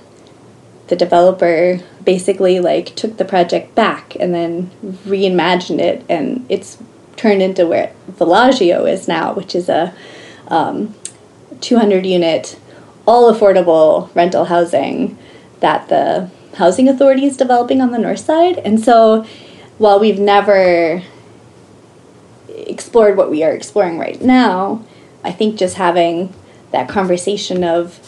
the 0.88 0.96
developer 0.96 1.80
basically 2.04 2.60
like 2.60 2.94
took 2.96 3.16
the 3.16 3.24
project 3.24 3.74
back 3.74 4.16
and 4.18 4.34
then 4.34 4.70
reimagined 5.06 5.78
it 5.78 6.04
and 6.08 6.44
it's 6.48 6.76
turned 7.16 7.40
into 7.40 7.66
where 7.66 7.92
Villaggio 8.10 8.90
is 8.90 9.06
now, 9.06 9.32
which 9.32 9.54
is 9.54 9.68
a 9.68 9.94
um, 10.48 10.94
200 11.62 12.04
unit 12.04 12.58
all 13.06 13.32
affordable 13.32 14.14
rental 14.14 14.44
housing 14.46 15.18
that 15.60 15.88
the 15.88 16.30
housing 16.56 16.88
authority 16.88 17.24
is 17.24 17.36
developing 17.36 17.80
on 17.80 17.90
the 17.90 17.98
north 17.98 18.20
side. 18.20 18.58
And 18.58 18.80
so 18.80 19.24
while 19.78 19.98
we've 19.98 20.18
never 20.18 21.02
explored 22.48 23.16
what 23.16 23.30
we 23.30 23.42
are 23.42 23.52
exploring 23.52 23.98
right 23.98 24.20
now, 24.20 24.84
I 25.24 25.32
think 25.32 25.56
just 25.56 25.76
having 25.76 26.32
that 26.72 26.88
conversation 26.88 27.64
of 27.64 27.98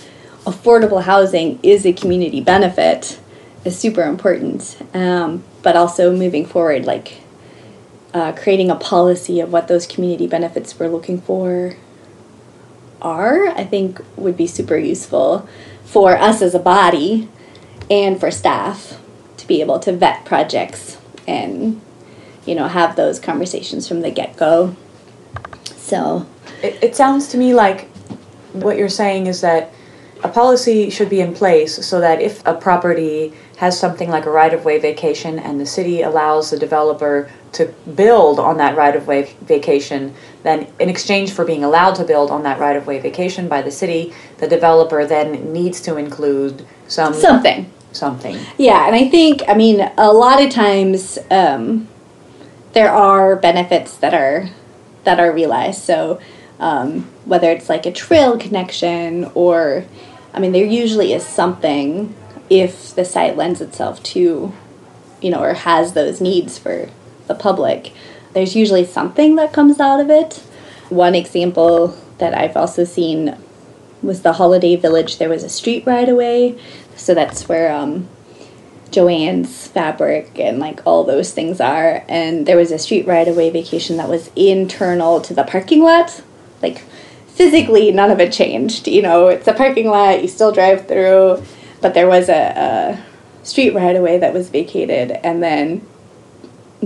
affordable 0.45 1.03
housing 1.03 1.59
is 1.63 1.87
a 1.87 1.93
community 1.93 2.41
benefit 2.41 3.19
is 3.65 3.79
super 3.79 4.03
important. 4.03 4.77
Um, 4.93 5.43
but 5.63 5.77
also 5.77 6.15
moving 6.15 6.45
forward, 6.45 6.85
like 6.85 7.21
uh, 8.13 8.33
creating 8.33 8.71
a 8.71 8.77
policy 8.77 9.41
of 9.41 9.53
what 9.53 9.69
those 9.69 9.87
community 9.87 10.27
benefits 10.27 10.79
we're 10.79 10.89
looking 10.89 11.21
for 11.21 11.75
are, 13.05 13.49
I 13.49 13.65
think 13.65 14.01
would 14.17 14.37
be 14.37 14.47
super 14.47 14.77
useful 14.77 15.49
for 15.85 16.17
us 16.17 16.43
as 16.43 16.55
a 16.55 16.59
body 16.59 17.29
and 17.91 18.19
for 18.19 18.31
staff 18.31 19.01
to 19.37 19.47
be 19.47 19.61
able 19.61 19.79
to 19.81 19.93
vet 19.93 20.25
projects 20.25 20.99
and 21.29 21.81
you 22.47 22.55
know 22.55 22.67
have 22.67 22.97
those 22.97 23.21
conversations 23.21 23.87
from 23.87 24.01
the 24.01 24.11
get-go. 24.11 24.75
So 25.77 26.27
It, 26.63 26.83
it 26.83 26.97
sounds 26.97 27.29
to 27.29 27.37
me 27.37 27.55
like 27.55 27.89
what 28.53 28.77
you're 28.77 28.89
saying 28.89 29.27
is 29.27 29.41
that 29.43 29.73
a 30.23 30.29
policy 30.29 30.89
should 30.89 31.11
be 31.11 31.21
in 31.21 31.35
place 31.35 31.87
so 31.87 32.01
that 32.01 32.23
if 32.23 32.45
a 32.47 32.55
property 32.55 33.35
has 33.59 33.79
something 33.79 34.09
like 34.09 34.25
a 34.25 34.31
right 34.31 34.55
of 34.55 34.65
way 34.65 34.79
vacation 34.79 35.39
and 35.39 35.61
the 35.61 35.67
city 35.67 36.01
allows 36.01 36.51
the 36.51 36.59
developer 36.59 37.31
to 37.55 37.67
build 37.95 38.39
on 38.39 38.59
that 38.59 38.77
right 38.77 38.95
of 38.95 39.07
way 39.07 39.35
vacation, 39.43 40.15
then 40.43 40.67
in 40.79 40.89
exchange 40.89 41.33
for 41.33 41.45
being 41.45 41.65
allowed 41.65 41.95
to 41.95 42.05
build 42.05 42.31
on 42.31 42.43
that 42.43 42.59
right 42.59 42.77
of 42.77 42.87
way 42.87 42.99
vacation 42.99 43.49
by 43.49 43.63
the 43.63 43.71
city, 43.71 44.13
the 44.39 44.49
developer 44.49 45.07
then 45.07 45.53
needs 45.53 45.81
to 45.81 45.97
include 45.97 46.67
some 46.87 47.15
something 47.15 47.71
something. 47.93 48.39
Yeah, 48.59 48.87
and 48.87 48.95
I 48.95 49.09
think, 49.09 49.43
I 49.49 49.55
mean, 49.55 49.81
a 49.97 50.13
lot 50.13 50.43
of 50.43 50.51
times 50.51 51.19
um, 51.31 51.89
there 52.73 52.91
are 52.91 53.37
benefits 53.37 53.97
that 53.99 54.15
are 54.15 54.51
that 55.05 55.21
are 55.21 55.33
realized. 55.33 55.83
So 55.83 56.21
um, 56.59 57.03
whether 57.25 57.51
it's 57.51 57.69
like 57.69 57.87
a 57.87 57.93
trail 57.93 58.39
connection 58.39 59.31
or, 59.35 59.85
I 60.33 60.41
mean, 60.41 60.53
there 60.53 60.65
usually 60.65 61.13
is 61.13 61.25
something 61.25 62.15
if 62.49 62.95
the 62.95 63.05
site 63.05 63.37
lends 63.37 63.61
itself 63.61 64.03
to, 64.03 64.53
you 65.21 65.31
know, 65.31 65.41
or 65.41 65.55
has 65.55 65.93
those 65.93 66.21
needs 66.21 66.59
for 66.59 66.89
the 67.27 67.35
public. 67.35 67.93
there's 68.35 68.57
usually 68.57 68.85
something 68.85 69.37
that 69.37 69.53
comes 69.53 69.79
out 69.81 70.01
of 70.01 70.11
it. 70.11 70.43
One 70.89 71.15
example 71.15 71.97
that 72.19 72.37
I've 72.37 72.57
also 72.57 72.85
seen 72.85 73.37
was 74.03 74.23
the 74.23 74.35
Holiday 74.35 74.77
Village. 74.77 75.19
There 75.19 75.29
was 75.29 75.45
a 75.45 75.49
street 75.49 75.87
right 75.87 76.09
away, 76.09 76.59
so 76.97 77.15
that's 77.15 77.49
where 77.49 77.73
um, 77.73 78.09
Joann's 78.91 79.69
fabric 79.69 80.39
and 80.39 80.59
like 80.59 80.81
all 80.87 81.05
those 81.05 81.33
things 81.33 81.61
are. 81.61 82.05
And 82.09 82.47
there 82.47 82.57
was 82.57 82.71
a 82.71 82.79
street 82.79 83.07
right 83.07 83.27
away 83.27 83.51
vacation 83.51 83.97
that 83.97 84.09
was 84.09 84.31
internal 84.37 85.21
to 85.23 85.35
the 85.35 85.45
parking 85.45 85.83
lot, 85.83 86.23
like 86.63 86.83
physically 87.29 87.91
none 87.91 88.11
of 88.11 88.21
it 88.21 88.33
changed. 88.33 88.87
You 88.87 89.03
know, 89.03 89.29
it's 89.29 89.49
a 89.49 89.55
parking 89.55 89.89
lot, 89.89 90.23
you 90.23 90.29
still 90.29 90.53
drive 90.53 90.87
through, 90.87 91.43
but 91.81 91.95
there 91.95 92.09
was 92.09 92.29
a, 92.29 93.03
a 93.43 93.45
street 93.45 93.75
right 93.75 93.97
away 93.97 94.19
that 94.19 94.33
was 94.33 94.49
vacated, 94.49 95.13
and 95.23 95.43
then 95.43 95.87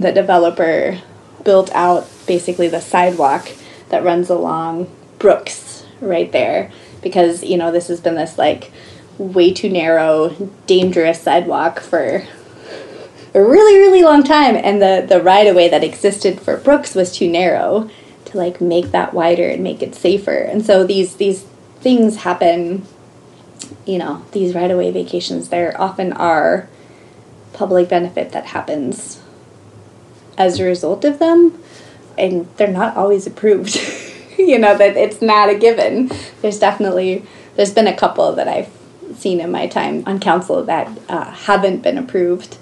the 0.00 0.12
developer 0.12 1.00
built 1.44 1.70
out 1.74 2.08
basically 2.26 2.68
the 2.68 2.80
sidewalk 2.80 3.50
that 3.88 4.04
runs 4.04 4.28
along 4.28 4.90
Brooks 5.18 5.84
right 6.00 6.30
there 6.30 6.70
because 7.02 7.42
you 7.42 7.56
know 7.56 7.72
this 7.72 7.88
has 7.88 8.00
been 8.00 8.14
this 8.14 8.38
like 8.38 8.70
way 9.16 9.52
too 9.52 9.68
narrow 9.68 10.30
dangerous 10.66 11.22
sidewalk 11.22 11.80
for 11.80 12.26
a 13.34 13.42
really 13.42 13.78
really 13.78 14.02
long 14.02 14.22
time. 14.22 14.56
And 14.56 14.80
the 14.80 15.04
the 15.08 15.22
right 15.22 15.46
of 15.46 15.56
way 15.56 15.68
that 15.68 15.84
existed 15.84 16.40
for 16.40 16.56
Brooks 16.56 16.94
was 16.94 17.12
too 17.12 17.28
narrow 17.28 17.90
to 18.26 18.36
like 18.36 18.60
make 18.60 18.90
that 18.90 19.14
wider 19.14 19.48
and 19.48 19.62
make 19.62 19.82
it 19.82 19.94
safer. 19.94 20.36
And 20.36 20.64
so 20.64 20.84
these 20.84 21.16
these 21.16 21.44
things 21.80 22.16
happen 22.16 22.86
you 23.86 23.98
know 23.98 24.24
these 24.32 24.54
right 24.54 24.70
of 24.70 24.78
way 24.78 24.90
vacations 24.90 25.48
there 25.48 25.78
often 25.80 26.12
are 26.12 26.68
public 27.52 27.88
benefit 27.88 28.32
that 28.32 28.46
happens 28.46 29.20
as 30.38 30.58
a 30.58 30.64
result 30.64 31.04
of 31.04 31.18
them 31.18 31.62
and 32.16 32.48
they're 32.56 32.68
not 32.68 32.96
always 32.96 33.26
approved. 33.26 33.78
You 34.38 34.56
know 34.56 34.78
that 34.78 34.96
it's 34.96 35.20
not 35.20 35.48
a 35.48 35.58
given. 35.58 36.12
There's 36.42 36.60
definitely 36.60 37.24
there's 37.56 37.72
been 37.72 37.88
a 37.88 37.96
couple 37.96 38.32
that 38.34 38.46
i've 38.46 38.70
seen 39.16 39.40
in 39.40 39.50
my 39.50 39.66
time 39.66 40.04
on 40.06 40.20
council 40.20 40.62
that 40.62 40.88
uh, 41.08 41.32
haven't 41.32 41.82
been 41.82 41.98
approved 41.98 42.56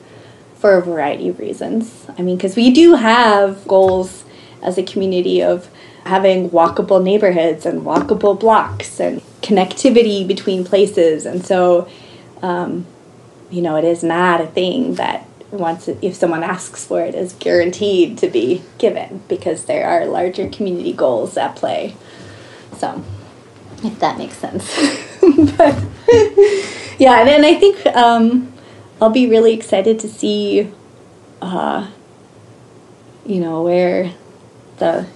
for 0.55 0.79
a 0.79 0.83
variety 0.83 1.29
of 1.29 1.39
reasons. 1.39 2.07
I 2.17 2.23
mean 2.23 2.37
because 2.37 2.57
we 2.57 2.71
do 2.71 2.95
have 2.95 3.69
goals 3.69 4.25
as 4.63 4.79
a 4.79 4.83
community 4.83 5.43
of 5.43 5.69
having 6.07 6.49
walkable 6.49 7.03
neighborhoods 7.03 7.67
and 7.67 7.83
walkable 7.83 8.41
blocks 8.41 8.99
and 8.99 9.21
connectivity 9.43 10.27
between 10.27 10.65
places. 10.65 11.27
And 11.27 11.45
so 11.45 11.91
um, 12.41 12.87
you 13.51 13.61
know 13.61 13.77
it 13.77 13.85
is 13.85 14.03
not 14.03 14.41
a 14.41 14.47
thing 14.47 14.95
that 14.95 15.29
once 15.59 15.89
if 15.89 16.15
someone 16.15 16.43
asks 16.43 16.85
for 16.85 17.01
it 17.01 17.15
is 17.15 17.33
guaranteed 17.35 18.19
to 18.19 18.29
be 18.29 18.63
given 18.79 19.23
because 19.29 19.65
there 19.65 19.87
are 19.87 20.07
larger 20.07 20.49
community 20.49 20.93
goals 20.93 21.37
at 21.37 21.57
play. 21.57 21.97
So 22.77 23.03
if 23.83 23.99
that 24.01 24.19
makes 24.19 24.37
sense. 24.37 25.03
But 25.57 25.83
yeah 26.99 27.21
and, 27.21 27.29
and 27.29 27.47
i 27.47 27.55
think 27.55 27.85
um, 27.87 28.53
i'll 29.01 29.11
be 29.11 29.29
really 29.29 29.53
excited 29.53 29.99
to 30.01 30.09
see 30.09 30.71
uh, 31.43 31.89
you 33.25 33.41
know 33.41 33.63
where 33.63 34.15
the 34.79 35.07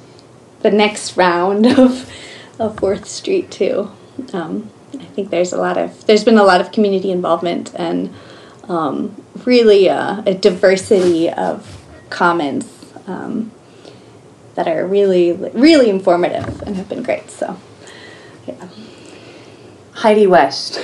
the 0.61 0.71
next 0.71 1.17
round 1.17 1.67
of 1.79 2.11
of 2.59 2.79
fourth 2.79 3.09
street 3.09 3.51
too. 3.51 3.91
Um, 4.35 4.71
i 4.95 5.05
think 5.05 5.31
there's 5.31 5.53
a 5.53 5.57
lot 5.57 5.79
of 5.79 6.05
there's 6.07 6.25
been 6.25 6.39
a 6.39 6.45
lot 6.45 6.61
of 6.61 6.73
community 6.73 7.11
involvement 7.11 7.73
and 7.75 8.13
um, 8.71 9.21
really 9.45 9.89
a, 9.89 10.23
a, 10.25 10.33
diversity 10.33 11.29
of 11.29 11.85
comments 12.09 12.95
um, 13.09 13.51
that 14.55 14.69
are 14.69 14.87
really, 14.87 15.33
really 15.33 15.91
informative 15.91 16.63
and 16.63 16.77
have 16.77 16.89
been 16.89 17.03
great. 17.03 17.29
So, 17.31 17.59
yeah. 18.47 18.69
Heidi 19.95 20.29
West, 20.29 20.81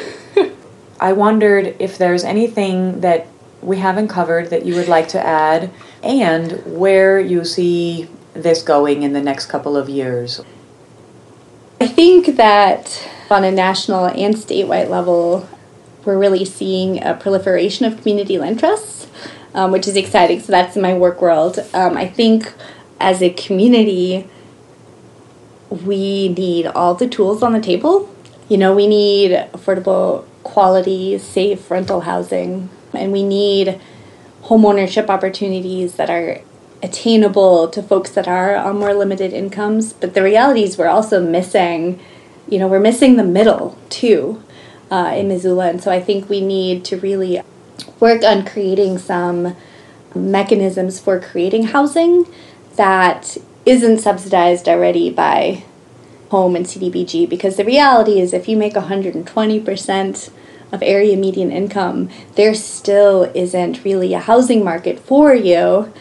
I 1.00 1.12
wondered 1.12 1.76
if 1.78 1.96
there's 1.96 2.24
anything 2.24 3.02
that 3.02 3.28
we 3.62 3.78
haven't 3.78 4.08
covered 4.08 4.50
that 4.50 4.66
you 4.66 4.74
would 4.74 4.88
like 4.88 5.08
to 5.08 5.24
add 5.24 5.70
and 6.02 6.78
where 6.78 7.20
you 7.20 7.44
see 7.44 8.08
this 8.34 8.62
going 8.62 9.04
in 9.04 9.12
the 9.12 9.20
next 9.20 9.46
couple 9.46 9.76
of 9.76 9.88
years. 9.88 10.40
I 11.80 11.86
think 11.86 12.36
that 12.36 13.08
on 13.30 13.44
a 13.44 13.52
national 13.52 14.06
and 14.06 14.34
statewide 14.34 14.88
level, 14.88 15.48
we're 16.06 16.18
really 16.18 16.44
seeing 16.44 17.02
a 17.02 17.14
proliferation 17.14 17.84
of 17.84 18.00
community 18.00 18.38
land 18.38 18.58
trusts, 18.58 19.08
um, 19.54 19.72
which 19.72 19.88
is 19.88 19.96
exciting. 19.96 20.40
So 20.40 20.52
that's 20.52 20.76
in 20.76 20.82
my 20.82 20.94
work 20.94 21.20
world. 21.20 21.58
Um, 21.74 21.96
I 21.96 22.06
think 22.06 22.54
as 23.00 23.20
a 23.20 23.30
community, 23.30 24.28
we 25.68 26.28
need 26.28 26.66
all 26.66 26.94
the 26.94 27.08
tools 27.08 27.42
on 27.42 27.52
the 27.52 27.60
table. 27.60 28.08
You 28.48 28.56
know, 28.56 28.74
we 28.74 28.86
need 28.86 29.32
affordable, 29.52 30.24
quality, 30.44 31.18
safe 31.18 31.68
rental 31.70 32.02
housing, 32.02 32.70
and 32.92 33.10
we 33.10 33.24
need 33.24 33.80
homeownership 34.44 35.08
opportunities 35.08 35.96
that 35.96 36.08
are 36.08 36.40
attainable 36.82 37.66
to 37.68 37.82
folks 37.82 38.10
that 38.12 38.28
are 38.28 38.54
on 38.54 38.78
more 38.78 38.94
limited 38.94 39.32
incomes. 39.32 39.92
But 39.92 40.14
the 40.14 40.22
reality 40.22 40.62
is, 40.62 40.78
we're 40.78 40.86
also 40.86 41.20
missing, 41.20 41.98
you 42.48 42.60
know, 42.60 42.68
we're 42.68 42.78
missing 42.78 43.16
the 43.16 43.24
middle 43.24 43.76
too 43.88 44.42
uh, 44.90 45.14
in 45.16 45.28
Missoula. 45.28 45.68
And 45.68 45.82
so 45.82 45.90
I 45.90 46.00
think 46.00 46.28
we 46.28 46.40
need 46.40 46.84
to 46.86 46.98
really 46.98 47.40
work 48.00 48.22
on 48.22 48.44
creating 48.44 48.98
some 48.98 49.56
mechanisms 50.14 50.98
for 50.98 51.20
creating 51.20 51.64
housing 51.64 52.26
that 52.76 53.36
isn't 53.64 53.98
subsidized 53.98 54.68
already 54.68 55.10
by 55.10 55.64
home 56.30 56.56
and 56.56 56.66
CDBG 56.66 57.28
because 57.28 57.56
the 57.56 57.64
reality 57.64 58.20
is 58.20 58.32
if 58.32 58.48
you 58.48 58.56
make 58.56 58.74
120% 58.74 60.30
of 60.72 60.82
area 60.82 61.16
median 61.16 61.52
income, 61.52 62.08
there 62.34 62.54
still 62.54 63.24
isn't 63.34 63.84
really 63.84 64.14
a 64.14 64.18
housing 64.18 64.64
market 64.64 64.98
for 64.98 65.34
you. 65.34 65.92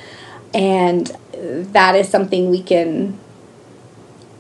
And 0.54 1.16
that 1.34 1.96
is 1.96 2.10
something 2.10 2.50
we 2.50 2.64
can 2.64 3.20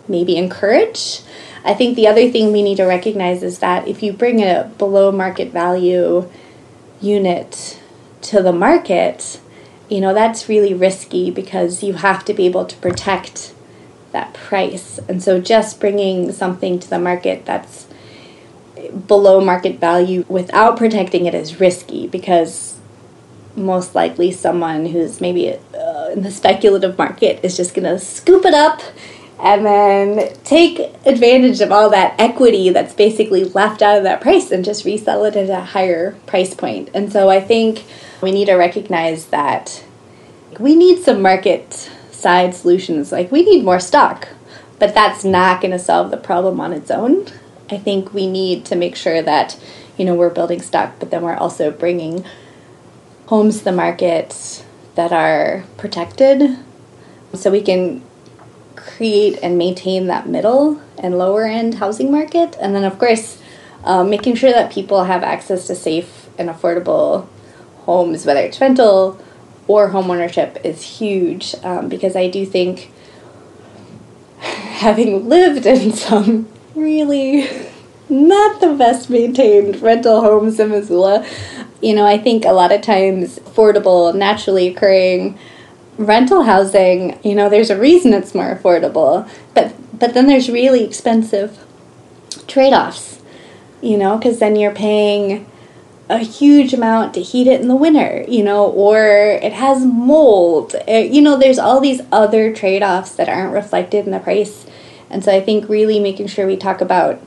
maybe 0.07 0.37
encourage 0.37 1.21
I 1.66 1.74
think 1.74 1.95
the 1.95 2.07
other 2.07 2.30
thing 2.30 2.53
we 2.53 2.61
need 2.61 2.78
to 2.78 2.86
recognize 2.86 3.41
is 3.41 3.57
that 3.59 3.88
if 3.88 4.03
you 4.03 4.13
bring 4.13 4.41
a 4.41 4.72
below 4.78 5.11
market 5.11 5.51
value 5.51 6.30
unit 7.01 7.82
to 8.22 8.43
the 8.43 8.53
market, 8.53 9.39
you 9.89 9.99
know, 9.99 10.13
that's 10.13 10.47
really 10.47 10.76
risky 10.76 11.32
because 11.32 11.82
you 11.84 11.93
have 11.93 12.24
to 12.26 12.36
be 12.36 12.45
able 12.45 12.66
to 12.66 12.76
protect 12.78 13.53
that 14.11 14.36
price. 14.36 14.99
And 15.09 15.24
so 15.24 15.41
just 15.41 15.80
bringing 15.80 16.32
something 16.32 16.80
to 16.80 16.88
the 16.88 16.99
market 16.99 17.45
that's 17.45 17.88
below 19.07 19.41
market 19.41 19.80
value 19.80 20.24
without 20.28 20.78
protecting 20.78 21.26
it 21.26 21.34
is 21.34 21.59
risky 21.59 22.07
because 22.07 22.78
most 23.55 23.95
likely 23.95 24.32
someone 24.32 24.86
who's 24.86 25.20
maybe 25.20 25.49
uh, 25.74 26.09
in 26.13 26.22
the 26.22 26.32
speculative 26.32 26.97
market 26.97 27.43
is 27.43 27.57
just 27.57 27.74
going 27.74 27.86
to 27.86 27.97
scoop 27.97 28.45
it 28.45 28.53
up 28.53 28.82
and 29.39 29.65
then 29.65 30.33
take 30.43 30.79
advantage 31.05 31.61
of 31.61 31.71
all 31.71 31.89
that 31.89 32.15
equity 32.19 32.69
that's 32.69 32.93
basically 32.93 33.43
left 33.43 33.81
out 33.81 33.97
of 33.97 34.03
that 34.03 34.21
price 34.21 34.51
and 34.51 34.63
just 34.63 34.86
resell 34.86 35.25
it 35.25 35.36
at 35.36 35.49
a 35.49 35.61
higher 35.61 36.13
price 36.25 36.53
point. 36.53 36.89
And 36.93 37.11
so 37.11 37.29
I 37.29 37.41
think 37.41 37.83
we 38.21 38.31
need 38.31 38.45
to 38.45 38.55
recognize 38.55 39.25
that 39.27 39.83
we 40.59 40.75
need 40.75 41.03
some 41.03 41.21
market 41.21 41.91
side 42.11 42.55
solutions. 42.55 43.11
Like 43.11 43.31
we 43.31 43.43
need 43.43 43.65
more 43.65 43.79
stock, 43.79 44.29
but 44.79 44.93
that's 44.93 45.25
not 45.25 45.61
going 45.61 45.71
to 45.71 45.79
solve 45.79 46.11
the 46.11 46.17
problem 46.17 46.59
on 46.59 46.71
its 46.71 46.89
own. 46.89 47.27
I 47.69 47.77
think 47.77 48.13
we 48.13 48.27
need 48.27 48.63
to 48.65 48.75
make 48.75 48.95
sure 48.95 49.21
that 49.21 49.59
you 49.97 50.05
know 50.05 50.15
we're 50.15 50.29
building 50.29 50.61
stock, 50.61 50.93
but 50.99 51.11
then 51.11 51.23
we're 51.23 51.36
also 51.36 51.71
bringing 51.71 52.25
homes 53.27 53.59
to 53.59 53.65
the 53.65 53.71
market 53.71 54.63
that 54.95 55.11
are 55.11 55.65
protected 55.77 56.57
so 57.33 57.51
we 57.51 57.61
can 57.61 58.01
create 58.86 59.39
and 59.41 59.57
maintain 59.57 60.07
that 60.07 60.27
middle 60.27 60.81
and 60.97 61.17
lower 61.17 61.45
end 61.45 61.75
housing 61.75 62.11
market. 62.11 62.55
And 62.59 62.75
then, 62.75 62.83
of 62.83 62.97
course, 62.99 63.41
um, 63.83 64.09
making 64.09 64.36
sure 64.36 64.51
that 64.51 64.71
people 64.71 65.03
have 65.03 65.23
access 65.23 65.67
to 65.67 65.75
safe 65.75 66.29
and 66.38 66.49
affordable 66.49 67.27
homes, 67.79 68.25
whether 68.25 68.39
it's 68.39 68.59
rental 68.59 69.19
or 69.67 69.89
homeownership, 69.89 70.63
is 70.65 70.81
huge 70.81 71.55
um, 71.63 71.89
because 71.89 72.15
I 72.15 72.29
do 72.29 72.45
think 72.45 72.91
having 74.39 75.27
lived 75.27 75.65
in 75.65 75.91
some 75.93 76.47
really 76.75 77.49
not 78.09 78.61
the 78.61 78.73
best 78.73 79.09
maintained 79.09 79.81
rental 79.81 80.21
homes 80.21 80.59
in 80.59 80.69
Missoula, 80.69 81.25
you 81.81 81.95
know, 81.95 82.05
I 82.05 82.17
think 82.17 82.45
a 82.45 82.51
lot 82.51 82.71
of 82.71 82.81
times 82.81 83.39
affordable, 83.39 84.13
naturally 84.15 84.67
occurring 84.67 85.38
rental 85.97 86.43
housing, 86.43 87.19
you 87.23 87.35
know, 87.35 87.49
there's 87.49 87.69
a 87.69 87.79
reason 87.79 88.13
it's 88.13 88.35
more 88.35 88.55
affordable, 88.55 89.29
but 89.53 89.73
but 89.97 90.13
then 90.13 90.27
there's 90.27 90.49
really 90.49 90.83
expensive 90.83 91.57
trade-offs, 92.47 93.21
you 93.81 93.97
know, 93.97 94.17
because 94.17 94.39
then 94.39 94.55
you're 94.55 94.73
paying 94.73 95.45
a 96.09 96.19
huge 96.19 96.73
amount 96.73 97.13
to 97.13 97.21
heat 97.21 97.47
it 97.47 97.61
in 97.61 97.67
the 97.67 97.75
winter, 97.75 98.23
you 98.27 98.43
know, 98.43 98.69
or 98.69 98.99
it 99.41 99.53
has 99.53 99.83
mold. 99.85 100.75
It, 100.87 101.09
uh, 101.09 101.13
you 101.13 101.21
know, 101.21 101.37
there's 101.37 101.57
all 101.57 101.79
these 101.79 102.01
other 102.11 102.53
trade 102.53 102.83
offs 102.83 103.15
that 103.15 103.29
aren't 103.29 103.53
reflected 103.53 104.05
in 104.05 104.11
the 104.11 104.19
price. 104.19 104.65
And 105.09 105.23
so 105.23 105.35
I 105.35 105.41
think 105.41 105.69
really 105.69 105.99
making 105.99 106.27
sure 106.27 106.45
we 106.45 106.57
talk 106.57 106.81
about 106.81 107.21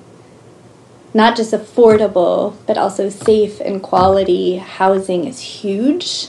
not 1.14 1.36
just 1.36 1.52
affordable, 1.52 2.54
but 2.66 2.78
also 2.78 3.08
safe 3.08 3.60
and 3.60 3.82
quality 3.82 4.56
housing 4.56 5.24
is 5.24 5.40
huge. 5.40 6.28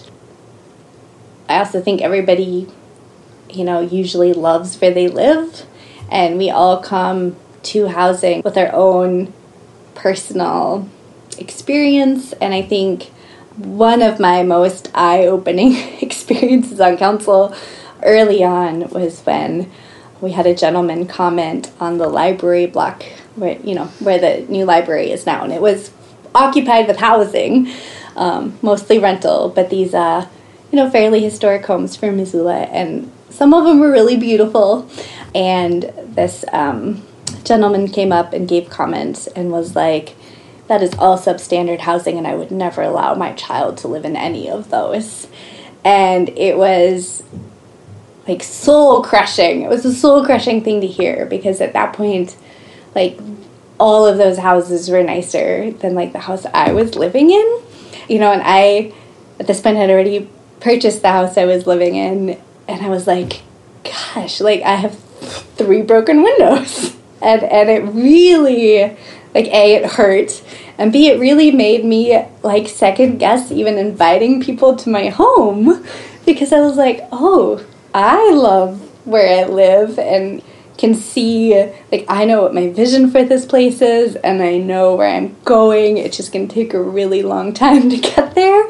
I 1.50 1.58
also 1.58 1.82
think 1.82 2.02
everybody, 2.02 2.68
you 3.50 3.64
know, 3.64 3.82
usually 3.82 4.34
loves 4.34 4.80
where 4.80 4.94
they 4.94 5.08
live, 5.08 5.66
and 6.10 6.38
we 6.38 6.50
all 6.50 6.78
come 6.78 7.36
to 7.64 7.88
housing 7.88 8.42
with 8.44 8.56
our 8.58 8.74
own 8.74 9.34
personal 9.96 10.88
experience. 11.38 12.34
And 12.34 12.54
I 12.54 12.62
think 12.62 13.06
one 13.58 14.02
of 14.02 14.20
my 14.20 14.44
most 14.44 14.90
eye 14.94 15.26
opening 15.26 15.76
experiences 16.02 16.80
on 16.80 16.98
council 16.98 17.54
early 18.04 18.44
on 18.44 18.88
was 18.90 19.22
when 19.22 19.70
we 20.22 20.32
had 20.32 20.46
a 20.46 20.56
gentleman 20.56 21.08
comment 21.08 21.72
on 21.80 21.98
the 21.98 22.08
library 22.08 22.66
block 22.66 23.04
where 23.36 23.58
you 23.60 23.74
know 23.74 23.86
where 24.00 24.20
the 24.20 24.46
new 24.52 24.66
library 24.66 25.12
is 25.12 25.26
now. 25.26 25.44
And 25.44 25.52
it 25.52 25.62
was 25.62 25.92
occupied 26.36 26.88
with 26.88 26.98
housing 26.98 27.72
um, 28.16 28.58
mostly 28.62 29.00
rental. 29.00 29.50
But 29.50 29.70
these 29.70 29.94
uh, 29.94 30.28
you 30.72 30.76
know 30.76 30.90
fairly 30.90 31.22
historic 31.22 31.66
homes 31.66 31.96
for 31.96 32.12
missoula 32.12 32.62
and 32.64 33.12
some 33.30 33.54
of 33.54 33.66
them 33.66 33.80
were 33.80 33.92
really 33.92 34.18
beautiful 34.18 34.90
and 35.34 35.84
this 36.16 36.44
um, 36.52 37.06
gentleman 37.44 37.88
came 37.88 38.12
up 38.12 38.34
and 38.34 38.48
gave 38.48 38.70
comments 38.70 39.28
and 39.28 39.52
was 39.52 39.76
like 39.76 40.16
that 40.68 40.84
is 40.84 40.94
all 40.96 41.18
substandard 41.18 41.80
housing 41.80 42.18
and 42.18 42.28
i 42.28 42.36
would 42.36 42.52
never 42.52 42.82
allow 42.82 43.14
my 43.14 43.34
child 43.34 43.78
to 43.78 43.88
live 43.88 44.06
in 44.06 44.16
any 44.16 44.50
of 44.50 44.70
those 44.70 45.28
and 45.84 46.30
it 46.30 46.58
was 46.58 47.24
like 48.30 48.44
soul 48.44 49.04
crushing. 49.04 49.64
It 49.64 49.70
was 49.70 49.84
a 49.86 49.94
soul 49.94 50.24
crushing 50.24 50.64
thing 50.64 50.82
to 50.82 50.88
hear 50.88 51.26
because 51.26 51.62
at 51.62 51.74
that 51.74 51.94
point, 51.94 52.38
like 52.94 53.20
all 53.80 54.06
of 54.06 54.18
those 54.18 54.38
houses 54.38 54.90
were 54.90 55.04
nicer 55.04 55.72
than 55.72 55.96
like 55.96 56.14
the 56.14 56.20
house 56.20 56.46
I 56.54 56.72
was 56.72 56.96
living 56.96 57.32
in. 57.32 57.62
You 58.08 58.20
know, 58.20 58.32
and 58.32 58.42
I 58.46 58.94
at 59.40 59.48
this 59.48 59.62
point 59.62 59.78
had 59.78 59.90
already 59.90 60.30
purchased 60.60 61.02
the 61.02 61.10
house 61.10 61.38
I 61.38 61.46
was 61.46 61.68
living 61.68 61.96
in 61.96 62.42
and 62.68 62.82
I 62.82 62.90
was 62.90 63.08
like, 63.08 63.42
gosh, 63.84 64.42
like 64.42 64.62
I 64.62 64.76
have 64.76 64.98
three 65.56 65.82
broken 65.82 66.24
windows. 66.24 66.96
And 67.22 67.44
and 67.44 67.70
it 67.70 67.82
really 67.82 68.96
like 69.36 69.48
A, 69.48 69.76
it 69.76 69.86
hurt, 69.86 70.42
and 70.78 70.94
B, 70.94 71.10
it 71.10 71.20
really 71.20 71.52
made 71.52 71.84
me 71.84 72.18
like 72.44 72.70
second 72.70 73.18
guess 73.18 73.52
even 73.52 73.78
inviting 73.78 74.42
people 74.42 74.78
to 74.78 74.90
my 74.90 75.10
home 75.10 75.84
because 76.26 76.54
I 76.54 76.62
was 76.62 76.78
like, 76.78 77.06
oh, 77.12 77.66
I 77.94 78.32
love 78.32 78.80
where 79.06 79.44
I 79.44 79.50
live 79.50 80.00
and 80.00 80.42
can 80.78 80.96
see 80.96 81.54
like 81.92 82.06
I 82.08 82.24
know 82.24 82.42
what 82.42 82.54
my 82.54 82.70
vision 82.70 83.12
for 83.12 83.26
this 83.26 83.46
place 83.46 83.82
is 83.82 84.16
and 84.16 84.42
I 84.42 84.58
know 84.58 84.96
where 84.96 85.14
I'm 85.14 85.36
going. 85.44 85.98
It's 85.98 86.16
just 86.16 86.32
going 86.32 86.48
to 86.48 86.56
take 86.56 86.74
a 86.74 86.82
really 86.82 87.22
long 87.22 87.54
time 87.54 87.90
to 87.90 87.98
get 87.98 88.34
there, 88.36 88.66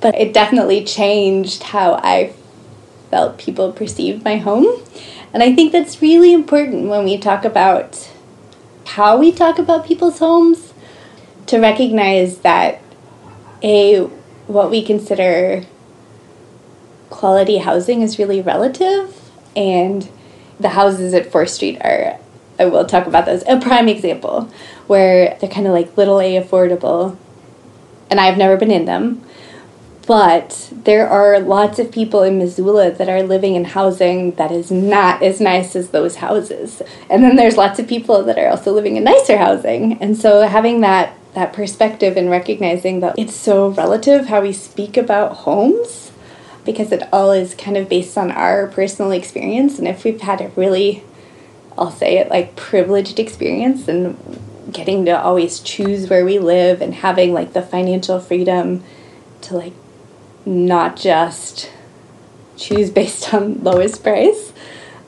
but 0.00 0.14
it 0.14 0.32
definitely 0.32 0.84
changed 0.84 1.62
how 1.62 1.94
I 1.94 2.32
felt 3.10 3.38
people 3.38 3.72
perceived 3.72 4.24
my 4.24 4.36
home. 4.36 4.66
And 5.32 5.42
I 5.42 5.54
think 5.54 5.72
that's 5.72 6.00
really 6.02 6.32
important 6.32 6.88
when 6.88 7.04
we 7.04 7.18
talk 7.18 7.44
about 7.44 8.10
how 8.86 9.16
we 9.16 9.30
talk 9.30 9.58
about 9.58 9.86
people's 9.86 10.18
homes 10.18 10.72
to 11.46 11.58
recognize 11.58 12.38
that 12.38 12.80
a 13.62 14.04
what 14.46 14.70
we 14.70 14.82
consider 14.82 15.64
quality 17.10 17.58
housing 17.58 18.02
is 18.02 18.18
really 18.18 18.40
relative, 18.40 19.30
and 19.54 20.08
the 20.58 20.70
houses 20.70 21.14
at 21.14 21.30
4th 21.30 21.50
Street 21.50 21.78
are, 21.82 22.18
I 22.58 22.64
will 22.66 22.84
talk 22.84 23.06
about 23.06 23.26
those, 23.26 23.42
a 23.46 23.60
prime 23.60 23.88
example 23.88 24.50
where 24.86 25.36
they're 25.40 25.50
kind 25.50 25.66
of 25.66 25.72
like 25.72 25.96
little 25.96 26.20
a 26.20 26.40
affordable, 26.40 27.16
and 28.10 28.18
I've 28.20 28.38
never 28.38 28.56
been 28.56 28.70
in 28.70 28.86
them. 28.86 29.22
But 30.10 30.72
there 30.72 31.08
are 31.08 31.38
lots 31.38 31.78
of 31.78 31.92
people 31.92 32.24
in 32.24 32.36
Missoula 32.36 32.90
that 32.90 33.08
are 33.08 33.22
living 33.22 33.54
in 33.54 33.64
housing 33.64 34.32
that 34.32 34.50
is 34.50 34.68
not 34.68 35.22
as 35.22 35.40
nice 35.40 35.76
as 35.76 35.90
those 35.90 36.16
houses. 36.16 36.82
And 37.08 37.22
then 37.22 37.36
there's 37.36 37.56
lots 37.56 37.78
of 37.78 37.86
people 37.86 38.24
that 38.24 38.36
are 38.36 38.48
also 38.48 38.72
living 38.72 38.96
in 38.96 39.04
nicer 39.04 39.38
housing. 39.38 40.02
And 40.02 40.16
so 40.16 40.48
having 40.48 40.80
that 40.80 41.16
that 41.34 41.52
perspective 41.52 42.16
and 42.16 42.28
recognizing 42.28 42.98
that 42.98 43.16
it's 43.16 43.36
so 43.36 43.68
relative 43.68 44.26
how 44.26 44.40
we 44.40 44.52
speak 44.52 44.96
about 44.96 45.32
homes 45.46 46.10
because 46.64 46.90
it 46.90 47.08
all 47.12 47.30
is 47.30 47.54
kind 47.54 47.76
of 47.76 47.88
based 47.88 48.18
on 48.18 48.32
our 48.32 48.66
personal 48.66 49.12
experience. 49.12 49.78
And 49.78 49.86
if 49.86 50.02
we've 50.02 50.20
had 50.20 50.40
a 50.40 50.48
really, 50.56 51.04
I'll 51.78 51.92
say 51.92 52.18
it 52.18 52.30
like 52.30 52.56
privileged 52.56 53.20
experience 53.20 53.86
and 53.86 54.18
getting 54.72 55.04
to 55.04 55.12
always 55.12 55.60
choose 55.60 56.10
where 56.10 56.24
we 56.24 56.40
live 56.40 56.82
and 56.82 56.94
having 56.94 57.32
like 57.32 57.52
the 57.52 57.62
financial 57.62 58.18
freedom 58.18 58.82
to 59.42 59.56
like 59.56 59.72
not 60.46 60.96
just 60.96 61.70
choose 62.56 62.90
based 62.90 63.32
on 63.32 63.60
lowest 63.62 64.02
price 64.02 64.52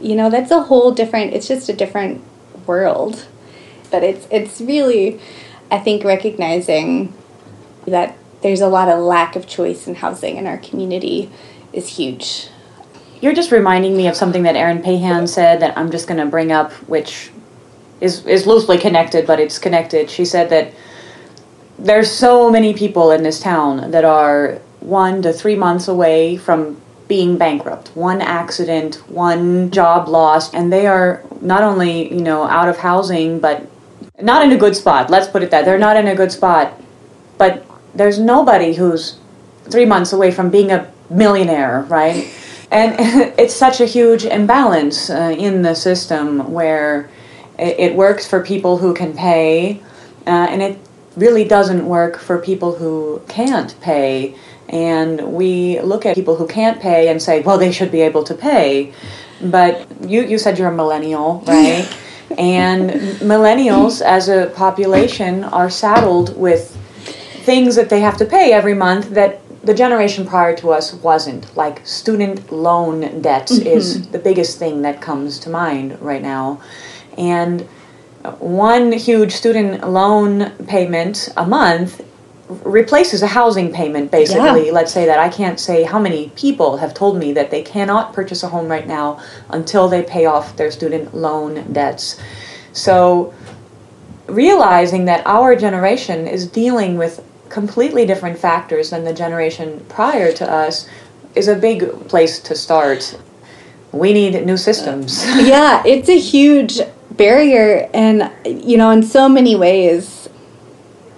you 0.00 0.14
know 0.14 0.30
that's 0.30 0.50
a 0.50 0.62
whole 0.64 0.92
different 0.92 1.32
it's 1.32 1.48
just 1.48 1.68
a 1.68 1.72
different 1.72 2.22
world 2.66 3.26
but 3.90 4.02
it's 4.02 4.26
it's 4.30 4.60
really 4.60 5.20
i 5.70 5.78
think 5.78 6.04
recognizing 6.04 7.12
that 7.86 8.16
there's 8.42 8.60
a 8.60 8.68
lot 8.68 8.88
of 8.88 8.98
lack 9.00 9.36
of 9.36 9.46
choice 9.46 9.86
in 9.86 9.94
housing 9.94 10.36
in 10.36 10.46
our 10.46 10.58
community 10.58 11.30
is 11.72 11.88
huge. 11.88 12.48
You're 13.20 13.34
just 13.34 13.52
reminding 13.52 13.96
me 13.96 14.08
of 14.08 14.16
something 14.16 14.42
that 14.42 14.56
Eran 14.56 14.82
Pehan 14.82 15.26
said 15.26 15.60
that 15.60 15.78
I'm 15.78 15.90
just 15.90 16.08
going 16.08 16.18
to 16.18 16.26
bring 16.26 16.50
up, 16.50 16.72
which 16.88 17.30
is 18.00 18.26
is 18.26 18.46
loosely 18.46 18.78
connected, 18.78 19.26
but 19.26 19.38
it's 19.38 19.58
connected. 19.58 20.10
She 20.10 20.24
said 20.24 20.50
that 20.50 20.72
there's 21.78 22.10
so 22.10 22.50
many 22.50 22.74
people 22.74 23.12
in 23.12 23.22
this 23.22 23.40
town 23.40 23.92
that 23.92 24.04
are 24.04 24.60
one 24.82 25.22
to 25.22 25.32
three 25.32 25.56
months 25.56 25.88
away 25.88 26.36
from 26.36 26.80
being 27.08 27.36
bankrupt. 27.36 27.88
One 27.94 28.20
accident, 28.20 28.96
one 29.08 29.70
job 29.70 30.08
lost, 30.08 30.54
and 30.54 30.72
they 30.72 30.86
are 30.86 31.22
not 31.40 31.62
only 31.62 32.12
you 32.12 32.22
know 32.22 32.44
out 32.44 32.68
of 32.68 32.78
housing, 32.78 33.38
but 33.38 33.68
not 34.20 34.44
in 34.44 34.52
a 34.52 34.56
good 34.56 34.76
spot. 34.76 35.10
Let's 35.10 35.28
put 35.28 35.42
it 35.42 35.50
that 35.50 35.64
they're 35.64 35.78
not 35.78 35.96
in 35.96 36.06
a 36.08 36.14
good 36.14 36.32
spot, 36.32 36.80
but 37.38 37.66
there's 37.94 38.18
nobody 38.18 38.74
who's 38.74 39.18
three 39.70 39.84
months 39.84 40.12
away 40.12 40.30
from 40.30 40.50
being 40.50 40.70
a 40.70 40.90
millionaire, 41.10 41.82
right? 41.88 42.32
And 42.70 42.94
it's 43.38 43.54
such 43.54 43.80
a 43.80 43.86
huge 43.86 44.24
imbalance 44.24 45.10
uh, 45.10 45.34
in 45.36 45.62
the 45.62 45.74
system 45.74 46.52
where 46.52 47.10
it, 47.58 47.94
works 47.94 48.26
for 48.26 48.42
people 48.42 48.78
who 48.78 48.94
can 48.94 49.14
pay, 49.14 49.80
uh, 50.26 50.48
and 50.50 50.62
it 50.62 50.78
really 51.16 51.44
doesn't 51.44 51.86
work 51.86 52.18
for 52.18 52.38
people 52.38 52.76
who 52.76 53.20
can't 53.28 53.78
pay. 53.80 54.34
And 54.72 55.34
we 55.34 55.80
look 55.80 56.06
at 56.06 56.14
people 56.14 56.36
who 56.36 56.46
can't 56.46 56.80
pay 56.80 57.08
and 57.08 57.20
say, 57.20 57.42
well, 57.42 57.58
they 57.58 57.70
should 57.70 57.92
be 57.92 58.00
able 58.00 58.24
to 58.24 58.34
pay. 58.34 58.92
But 59.42 59.86
you, 60.00 60.22
you 60.22 60.38
said 60.38 60.58
you're 60.58 60.70
a 60.70 60.74
millennial, 60.74 61.40
right? 61.46 61.88
and 62.38 62.90
millennials 63.20 64.00
as 64.00 64.28
a 64.28 64.50
population 64.56 65.44
are 65.44 65.68
saddled 65.68 66.36
with 66.36 66.76
things 67.44 67.74
that 67.74 67.90
they 67.90 68.00
have 68.00 68.16
to 68.16 68.24
pay 68.24 68.52
every 68.52 68.74
month 68.74 69.10
that 69.10 69.40
the 69.62 69.74
generation 69.74 70.26
prior 70.26 70.56
to 70.56 70.70
us 70.70 70.92
wasn't. 70.92 71.54
Like 71.56 71.86
student 71.86 72.50
loan 72.50 73.20
debts 73.20 73.52
mm-hmm. 73.52 73.66
is 73.66 74.08
the 74.08 74.18
biggest 74.18 74.58
thing 74.58 74.82
that 74.82 75.00
comes 75.00 75.38
to 75.40 75.50
mind 75.50 76.00
right 76.00 76.22
now. 76.22 76.60
And 77.16 77.62
one 78.38 78.92
huge 78.92 79.32
student 79.32 79.88
loan 79.88 80.50
payment 80.66 81.28
a 81.36 81.46
month 81.46 82.00
replaces 82.64 83.22
a 83.22 83.26
housing 83.26 83.72
payment 83.72 84.10
basically 84.10 84.66
yeah. 84.66 84.72
let's 84.72 84.92
say 84.92 85.06
that 85.06 85.18
i 85.18 85.28
can't 85.28 85.58
say 85.58 85.82
how 85.82 85.98
many 85.98 86.30
people 86.30 86.76
have 86.76 86.94
told 86.94 87.16
me 87.16 87.32
that 87.32 87.50
they 87.50 87.62
cannot 87.62 88.12
purchase 88.12 88.42
a 88.42 88.48
home 88.48 88.68
right 88.68 88.86
now 88.86 89.20
until 89.50 89.88
they 89.88 90.02
pay 90.02 90.26
off 90.26 90.56
their 90.56 90.70
student 90.70 91.14
loan 91.14 91.72
debts 91.72 92.20
so 92.72 93.32
realizing 94.26 95.04
that 95.04 95.26
our 95.26 95.54
generation 95.54 96.26
is 96.26 96.46
dealing 96.46 96.96
with 96.96 97.24
completely 97.48 98.06
different 98.06 98.38
factors 98.38 98.90
than 98.90 99.04
the 99.04 99.12
generation 99.12 99.84
prior 99.88 100.32
to 100.32 100.50
us 100.50 100.88
is 101.34 101.48
a 101.48 101.54
big 101.54 102.08
place 102.08 102.40
to 102.40 102.54
start. 102.54 103.18
We 103.92 104.12
need 104.12 104.46
new 104.46 104.56
systems. 104.56 105.24
yeah, 105.26 105.82
it's 105.84 106.08
a 106.08 106.18
huge 106.18 106.80
barrier, 107.10 107.90
and 107.92 108.30
you 108.44 108.78
know, 108.78 108.90
in 108.90 109.02
so 109.02 109.28
many 109.28 109.54
ways, 109.54 110.11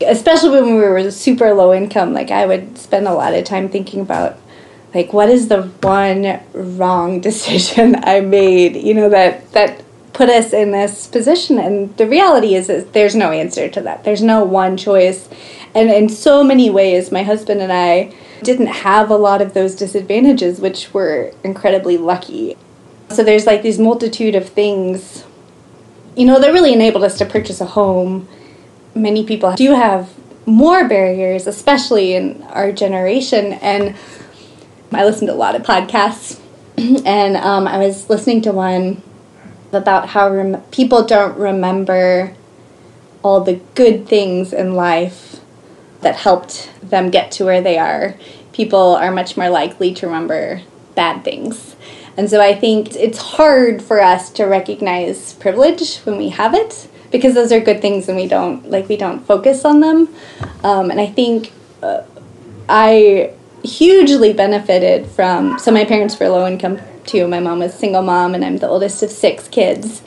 especially 0.00 0.60
when 0.60 0.74
we 0.74 0.80
were 0.80 1.10
super 1.10 1.52
low 1.52 1.72
income, 1.72 2.12
like 2.12 2.30
I 2.30 2.46
would 2.46 2.78
spend 2.78 3.06
a 3.06 3.14
lot 3.14 3.34
of 3.34 3.44
time 3.44 3.68
thinking 3.68 4.00
about 4.00 4.38
like 4.94 5.12
what 5.12 5.28
is 5.28 5.48
the 5.48 5.62
one 5.82 6.40
wrong 6.52 7.20
decision 7.28 7.96
I 8.04 8.20
made, 8.20 8.76
you 8.76 8.94
know, 8.94 9.08
that 9.10 9.52
that 9.52 9.82
put 10.12 10.28
us 10.28 10.52
in 10.52 10.70
this 10.70 11.08
position 11.08 11.58
and 11.58 11.96
the 11.96 12.06
reality 12.06 12.54
is, 12.54 12.68
is 12.68 12.84
there's 12.92 13.16
no 13.16 13.32
answer 13.32 13.68
to 13.68 13.80
that. 13.80 14.04
There's 14.04 14.22
no 14.22 14.44
one 14.44 14.76
choice 14.76 15.28
And 15.74 15.90
in 15.90 16.08
so 16.08 16.44
many 16.44 16.70
ways, 16.70 17.10
my 17.10 17.24
husband 17.24 17.60
and 17.60 17.72
I 17.72 18.14
didn't 18.42 18.68
have 18.68 19.10
a 19.10 19.16
lot 19.16 19.42
of 19.42 19.54
those 19.54 19.74
disadvantages, 19.74 20.60
which 20.60 20.94
were 20.94 21.32
incredibly 21.42 21.98
lucky. 21.98 22.56
So 23.10 23.24
there's 23.24 23.46
like 23.46 23.62
these 23.62 23.78
multitude 23.78 24.36
of 24.36 24.48
things, 24.48 25.24
you 26.16 26.26
know, 26.26 26.38
that 26.40 26.52
really 26.52 26.72
enabled 26.72 27.04
us 27.04 27.18
to 27.18 27.26
purchase 27.26 27.60
a 27.60 27.66
home. 27.66 28.28
Many 28.94 29.24
people 29.24 29.54
do 29.54 29.72
have 29.72 30.10
more 30.46 30.88
barriers, 30.88 31.46
especially 31.46 32.14
in 32.14 32.42
our 32.44 32.72
generation. 32.72 33.54
And 33.54 33.96
I 34.92 35.04
listened 35.04 35.28
to 35.28 35.34
a 35.34 35.36
lot 35.36 35.54
of 35.54 35.62
podcasts, 35.62 36.40
and 36.78 37.36
um, 37.36 37.66
I 37.66 37.78
was 37.78 38.08
listening 38.08 38.42
to 38.42 38.52
one 38.52 39.02
about 39.72 40.10
how 40.10 40.30
rem- 40.30 40.62
people 40.70 41.04
don't 41.04 41.36
remember 41.36 42.34
all 43.22 43.40
the 43.40 43.60
good 43.74 44.06
things 44.06 44.52
in 44.52 44.74
life 44.74 45.40
that 46.02 46.14
helped 46.14 46.70
them 46.82 47.10
get 47.10 47.32
to 47.32 47.44
where 47.44 47.60
they 47.60 47.78
are. 47.78 48.14
People 48.52 48.94
are 48.94 49.10
much 49.10 49.36
more 49.36 49.48
likely 49.48 49.92
to 49.94 50.06
remember 50.06 50.60
bad 50.94 51.24
things. 51.24 51.74
And 52.16 52.30
so 52.30 52.40
I 52.40 52.54
think 52.54 52.94
it's 52.94 53.18
hard 53.18 53.82
for 53.82 54.00
us 54.00 54.30
to 54.32 54.44
recognize 54.44 55.32
privilege 55.32 55.98
when 56.00 56.16
we 56.16 56.28
have 56.28 56.54
it 56.54 56.88
because 57.14 57.32
those 57.32 57.52
are 57.52 57.60
good 57.60 57.80
things 57.80 58.08
and 58.08 58.16
we 58.16 58.26
don't 58.26 58.68
like 58.68 58.88
we 58.88 58.96
don't 58.96 59.24
focus 59.24 59.64
on 59.64 59.78
them. 59.78 60.08
Um, 60.64 60.90
and 60.90 61.00
I 61.00 61.06
think 61.06 61.52
uh, 61.80 62.02
I 62.68 63.32
hugely 63.62 64.32
benefited 64.32 65.06
from 65.06 65.56
so 65.60 65.70
my 65.70 65.84
parents 65.84 66.18
were 66.18 66.28
low 66.28 66.44
income 66.44 66.80
too. 67.04 67.28
My 67.28 67.38
mom 67.38 67.60
was 67.60 67.72
single 67.72 68.02
mom 68.02 68.34
and 68.34 68.44
I'm 68.44 68.56
the 68.56 68.68
oldest 68.68 69.00
of 69.04 69.12
six 69.12 69.46
kids. 69.46 70.02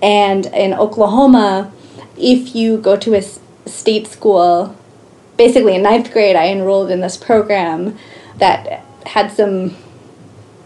And 0.00 0.46
in 0.46 0.72
Oklahoma, 0.72 1.72
if 2.16 2.54
you 2.54 2.78
go 2.78 2.96
to 2.96 3.14
a 3.14 3.22
state 3.68 4.06
school, 4.06 4.76
basically 5.36 5.74
in 5.74 5.82
ninth 5.82 6.12
grade, 6.12 6.36
I 6.36 6.46
enrolled 6.46 6.92
in 6.92 7.00
this 7.00 7.16
program 7.16 7.98
that 8.36 8.84
had 9.04 9.32
some 9.32 9.74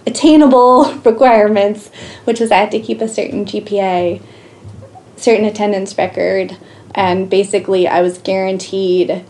attainable 0.07 0.93
requirements, 1.07 1.89
which 2.25 2.39
was 2.39 2.51
I 2.53 2.57
had 2.57 2.71
to 2.73 2.81
keep 2.81 3.01
a 3.01 3.09
certain 3.09 3.47
GPA, 3.47 4.21
certain 5.21 5.45
attendance 5.45 5.97
record, 5.97 6.57
and 6.95 7.31
basically 7.31 7.87
I 7.87 8.03
was 8.03 8.19
guaranteed 8.19 9.25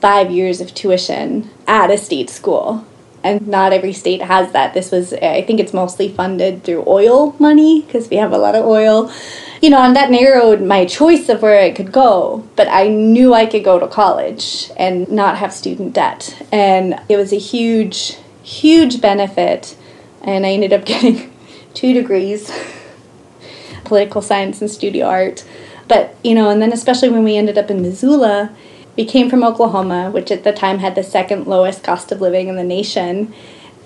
five 0.00 0.30
years 0.30 0.60
of 0.60 0.74
tuition 0.74 1.50
at 1.66 1.90
a 1.90 1.98
state 1.98 2.30
school. 2.30 2.84
And 3.24 3.46
not 3.46 3.72
every 3.72 3.92
state 3.92 4.20
has 4.22 4.50
that. 4.50 4.74
This 4.74 4.90
was, 4.90 5.12
I 5.12 5.42
think 5.42 5.60
it's 5.60 5.72
mostly 5.72 6.08
funded 6.08 6.64
through 6.64 6.82
oil 6.88 7.36
money 7.38 7.82
because 7.82 8.10
we 8.10 8.16
have 8.16 8.32
a 8.32 8.38
lot 8.38 8.56
of 8.56 8.66
oil. 8.66 9.12
You 9.60 9.70
know, 9.70 9.80
and 9.80 9.94
that 9.94 10.10
narrowed 10.10 10.60
my 10.60 10.86
choice 10.86 11.28
of 11.28 11.40
where 11.40 11.62
I 11.62 11.70
could 11.70 11.92
go. 11.92 12.44
But 12.56 12.66
I 12.66 12.88
knew 12.88 13.32
I 13.32 13.46
could 13.46 13.62
go 13.62 13.78
to 13.78 13.86
college 13.86 14.72
and 14.76 15.08
not 15.08 15.38
have 15.38 15.52
student 15.52 15.92
debt. 15.92 16.44
And 16.50 17.00
it 17.08 17.16
was 17.16 17.32
a 17.32 17.38
huge, 17.38 18.16
huge 18.42 19.00
benefit 19.00 19.76
and 20.22 20.46
I 20.46 20.50
ended 20.50 20.72
up 20.72 20.84
getting 20.86 21.32
two 21.74 21.92
degrees 21.92 22.50
political 23.92 24.22
science 24.22 24.62
and 24.62 24.70
studio 24.70 25.04
art. 25.04 25.44
But, 25.86 26.16
you 26.24 26.34
know, 26.34 26.48
and 26.48 26.62
then 26.62 26.72
especially 26.72 27.10
when 27.10 27.24
we 27.24 27.36
ended 27.36 27.58
up 27.58 27.70
in 27.70 27.82
Missoula, 27.82 28.50
we 28.96 29.04
came 29.04 29.28
from 29.28 29.44
Oklahoma, 29.44 30.10
which 30.10 30.30
at 30.30 30.44
the 30.44 30.52
time 30.52 30.78
had 30.78 30.94
the 30.94 31.02
second 31.02 31.46
lowest 31.46 31.84
cost 31.84 32.10
of 32.10 32.18
living 32.18 32.48
in 32.48 32.56
the 32.56 32.64
nation. 32.64 33.34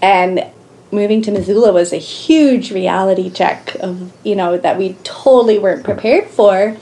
And 0.00 0.46
moving 0.92 1.22
to 1.22 1.32
Missoula 1.32 1.72
was 1.72 1.92
a 1.92 1.96
huge 1.96 2.70
reality 2.70 3.30
check 3.30 3.74
of, 3.80 4.12
you 4.24 4.36
know, 4.36 4.56
that 4.56 4.78
we 4.78 4.92
totally 5.02 5.58
weren't 5.58 5.82
prepared 5.82 6.28
for. 6.28 6.76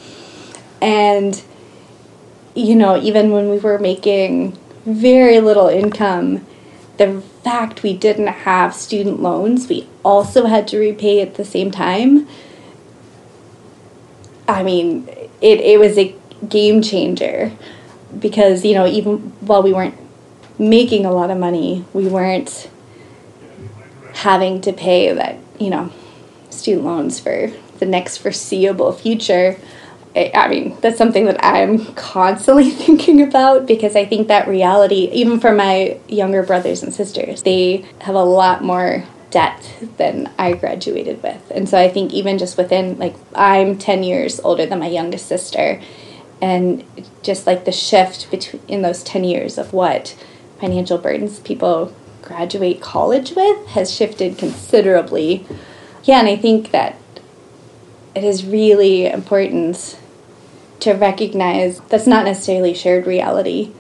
And, 0.83 1.43
you 2.55 2.75
know, 2.75 3.01
even 3.01 3.31
when 3.31 3.49
we 3.49 3.57
were 3.57 3.79
making 3.79 4.59
very 4.85 5.41
little 5.41 5.69
income, 5.69 6.47
the 6.99 7.23
fact 7.43 7.83
we 7.83 7.97
didn't 7.97 8.27
have 8.27 8.75
student 8.75 9.23
loans, 9.23 9.67
we 9.67 9.89
also 10.05 10.45
had 10.45 10.69
to 10.69 10.79
repay 10.79 11.23
at 11.23 11.37
the 11.37 11.45
same 11.47 11.71
time. 11.71 12.29
I 14.47 14.63
mean, 14.63 15.09
it, 15.41 15.61
it 15.61 15.81
was 15.81 15.97
a 15.99 16.15
game 16.49 16.83
changer 16.83 17.53
because, 18.19 18.65
you 18.65 18.75
know, 18.75 18.87
even 18.87 19.19
while 19.41 19.63
we 19.63 19.73
weren't 19.73 19.97
making 20.59 21.07
a 21.07 21.13
lot 21.13 21.31
of 21.31 21.39
money, 21.39 21.85
we 21.93 22.07
weren't 22.07 22.71
having 24.15 24.61
to 24.63 24.73
pay 24.73 25.13
that, 25.13 25.37
you 25.59 25.71
know, 25.71 25.91
student 26.51 26.85
loans 26.85 27.19
for 27.19 27.51
the 27.79 27.87
next 27.87 28.19
foreseeable 28.19 28.93
future. 28.93 29.59
I 30.17 30.47
mean, 30.47 30.77
that's 30.81 30.97
something 30.97 31.25
that 31.25 31.45
I'm 31.45 31.93
constantly 31.95 32.71
thinking 32.85 33.21
about 33.21 33.67
because 33.67 33.97
I 33.97 34.05
think 34.05 34.29
that 34.29 34.47
reality, 34.47 35.11
even 35.13 35.41
for 35.41 35.53
my 35.53 35.99
younger 36.09 36.45
brothers 36.45 36.83
and 36.83 36.95
sisters, 36.95 37.43
they 37.43 37.85
have 38.01 38.15
a 38.15 38.23
lot 38.23 38.63
more 38.63 39.05
debt 39.35 39.69
than 39.97 40.31
I 40.39 40.53
graduated 40.53 41.21
with. 41.21 41.51
And 41.51 41.69
so 41.69 41.77
I 41.77 41.89
think 41.89 42.13
even 42.13 42.39
just 42.39 42.57
within, 42.57 42.97
like, 43.01 43.17
I'm 43.35 43.77
10 43.77 44.05
years 44.05 44.39
older 44.41 44.65
than 44.65 44.79
my 44.79 44.87
youngest 44.87 45.27
sister. 45.27 45.83
And 46.41 46.85
just 47.25 47.45
like 47.45 47.65
the 47.65 47.73
shift 47.73 48.31
between 48.31 48.63
in 48.69 48.83
those 48.83 49.03
10 49.03 49.25
years 49.25 49.59
of 49.59 49.73
what 49.73 50.17
financial 50.61 50.99
burdens 50.99 51.41
people 51.41 51.93
graduate 52.23 52.81
college 52.81 53.33
with 53.33 53.67
has 53.69 53.93
shifted 53.93 54.39
considerably. 54.39 55.45
Yeah, 56.05 56.21
and 56.21 56.29
I 56.29 56.37
think 56.37 56.71
that 56.71 56.97
it 58.15 58.23
is 58.23 58.47
really 58.47 59.07
important 59.07 59.99
to 60.79 60.93
recognize 60.93 61.81
that's 61.89 62.07
not 62.07 62.25
necessarily 62.25 62.73
shared 62.73 63.05
reality. 63.05 63.73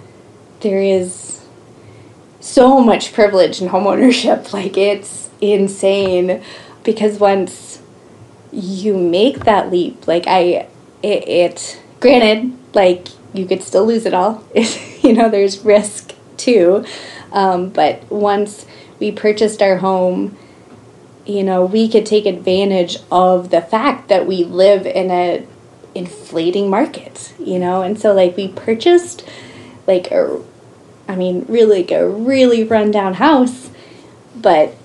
There 0.60 0.82
is 0.82 1.44
so 2.40 2.80
much 2.80 3.12
privilege 3.12 3.62
in 3.62 3.68
homeownership, 3.68 4.52
like 4.58 4.76
it's 4.76 5.23
insane 5.52 6.42
because 6.82 7.18
once 7.18 7.80
you 8.52 8.96
make 8.96 9.44
that 9.44 9.70
leap, 9.70 10.06
like 10.06 10.24
I 10.26 10.68
it, 11.02 11.28
it 11.28 11.82
granted, 12.00 12.56
like 12.74 13.08
you 13.32 13.46
could 13.46 13.62
still 13.62 13.86
lose 13.86 14.06
it 14.06 14.14
all. 14.14 14.44
you 15.02 15.12
know, 15.12 15.28
there's 15.28 15.64
risk 15.64 16.14
too. 16.36 16.84
Um, 17.32 17.70
but 17.70 18.10
once 18.10 18.64
we 19.00 19.10
purchased 19.10 19.60
our 19.60 19.78
home, 19.78 20.36
you 21.26 21.42
know, 21.42 21.64
we 21.64 21.88
could 21.88 22.06
take 22.06 22.26
advantage 22.26 22.98
of 23.10 23.50
the 23.50 23.60
fact 23.60 24.08
that 24.08 24.26
we 24.26 24.44
live 24.44 24.86
in 24.86 25.10
a 25.10 25.46
inflating 25.94 26.68
market, 26.68 27.32
you 27.38 27.58
know? 27.58 27.82
And 27.82 27.98
so, 27.98 28.12
like, 28.12 28.36
we 28.36 28.48
purchased, 28.48 29.24
like, 29.86 30.10
a, 30.10 30.40
I 31.08 31.16
mean, 31.16 31.44
really, 31.48 31.80
like, 31.80 31.90
a 31.90 32.08
really 32.08 32.64
rundown 32.64 33.14
house, 33.14 33.70
but 34.34 34.76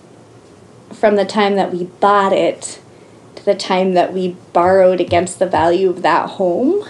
from 0.99 1.15
the 1.15 1.25
time 1.25 1.55
that 1.55 1.73
we 1.73 1.85
bought 1.85 2.33
it 2.33 2.79
to 3.35 3.45
the 3.45 3.55
time 3.55 3.93
that 3.93 4.13
we 4.13 4.35
borrowed 4.53 4.99
against 4.99 5.39
the 5.39 5.45
value 5.45 5.89
of 5.89 6.01
that 6.01 6.31
home, 6.31 6.87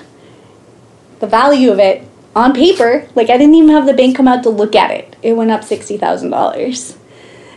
the 1.19 1.27
value 1.27 1.71
of 1.71 1.79
it 1.79 2.07
on 2.35 2.53
paper, 2.53 3.07
like, 3.15 3.29
I 3.29 3.37
didn't 3.37 3.55
even 3.55 3.69
have 3.69 3.85
the 3.85 3.93
bank 3.93 4.15
come 4.15 4.27
out 4.27 4.43
to 4.43 4.49
look 4.49 4.75
at 4.75 4.91
it, 4.91 5.15
it 5.21 5.33
went 5.33 5.51
up 5.51 5.61
$60,000. 5.61 6.97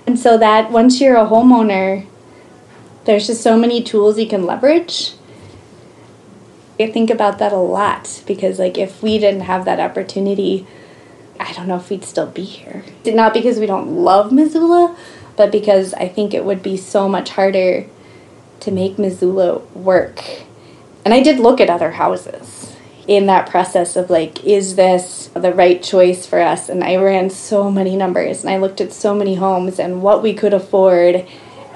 And 0.06 0.18
so, 0.18 0.36
that 0.38 0.70
once 0.72 1.00
you're 1.00 1.16
a 1.16 1.26
homeowner, 1.26 2.06
there's 3.04 3.26
just 3.26 3.42
so 3.42 3.56
many 3.56 3.82
tools 3.82 4.18
you 4.18 4.26
can 4.28 4.44
leverage 4.44 5.14
I 6.80 6.90
think 6.90 7.10
about 7.10 7.38
that 7.38 7.52
a 7.52 7.56
lot 7.56 8.22
because, 8.26 8.58
like, 8.58 8.78
if 8.78 9.02
we 9.02 9.18
didn't 9.18 9.42
have 9.42 9.64
that 9.66 9.78
opportunity, 9.78 10.66
I 11.38 11.52
don't 11.52 11.68
know 11.68 11.76
if 11.76 11.90
we'd 11.90 12.04
still 12.04 12.26
be 12.26 12.42
here. 12.44 12.84
Not 13.04 13.34
because 13.34 13.58
we 13.58 13.66
don't 13.66 13.96
love 13.96 14.32
Missoula, 14.32 14.96
but 15.36 15.52
because 15.52 15.94
I 15.94 16.08
think 16.08 16.34
it 16.34 16.44
would 16.44 16.62
be 16.62 16.76
so 16.76 17.08
much 17.08 17.30
harder 17.30 17.86
to 18.60 18.70
make 18.70 18.98
Missoula 18.98 19.58
work. 19.74 20.22
And 21.04 21.12
I 21.12 21.22
did 21.22 21.40
look 21.40 21.60
at 21.60 21.70
other 21.70 21.92
houses 21.92 22.76
in 23.08 23.26
that 23.26 23.48
process 23.48 23.96
of 23.96 24.10
like, 24.10 24.44
is 24.44 24.76
this 24.76 25.28
the 25.34 25.52
right 25.52 25.82
choice 25.82 26.26
for 26.26 26.40
us? 26.40 26.68
And 26.68 26.84
I 26.84 26.96
ran 26.96 27.30
so 27.30 27.70
many 27.70 27.96
numbers 27.96 28.42
and 28.42 28.50
I 28.50 28.58
looked 28.58 28.80
at 28.80 28.92
so 28.92 29.14
many 29.14 29.34
homes 29.34 29.78
and 29.78 30.02
what 30.02 30.22
we 30.22 30.34
could 30.34 30.54
afford. 30.54 31.26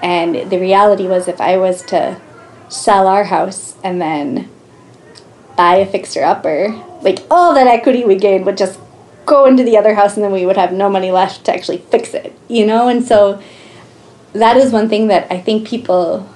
And 0.03 0.51
the 0.51 0.59
reality 0.59 1.09
was, 1.09 1.27
if 1.27 1.41
I 1.41 1.57
was 1.57 1.83
to 1.87 2.21
sell 2.69 3.09
our 3.09 3.25
house 3.25 3.75
and 3.83 4.01
then 4.01 4.49
buy 5.57 5.77
a 5.77 5.87
fixer 5.87 6.23
upper, 6.23 6.69
like 7.03 7.21
all 7.31 7.55
that 7.55 7.67
equity 7.67 8.05
we 8.05 8.17
gained 8.17 8.47
would 8.47 8.59
just 8.59 8.79
go 9.27 9.45
into 9.45 9.65
the 9.65 9.77
other 9.77 9.95
house 9.95 10.15
and 10.15 10.25
then 10.25 10.33
we 10.33 10.47
would 10.47 10.57
have 10.57 10.73
no 10.73 10.89
money 10.89 11.11
left 11.11 11.45
to 11.45 11.53
actually 11.53 11.79
fix 11.79 12.15
it, 12.15 12.33
you 12.49 12.65
know? 12.65 12.89
And 12.89 13.05
so 13.05 13.43
that 14.33 14.57
is 14.57 14.73
one 14.73 14.89
thing 14.89 15.09
that 15.09 15.31
I 15.31 15.41
think 15.41 15.67
people 15.67 16.29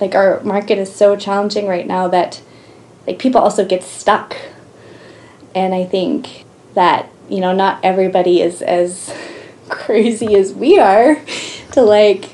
like 0.00 0.14
our 0.14 0.40
market 0.40 0.78
is 0.78 0.94
so 0.94 1.14
challenging 1.14 1.66
right 1.68 1.86
now 1.86 2.08
that 2.08 2.40
like 3.06 3.18
people 3.18 3.40
also 3.40 3.64
get 3.64 3.82
stuck. 3.82 4.36
And 5.54 5.74
I 5.74 5.84
think 5.84 6.44
that, 6.74 7.10
you 7.28 7.40
know, 7.40 7.52
not 7.54 7.84
everybody 7.84 8.40
is 8.40 8.62
as 8.62 9.14
crazy 9.68 10.34
as 10.34 10.54
we 10.54 10.78
are 10.78 11.16
to 11.72 11.82
like 11.82 12.30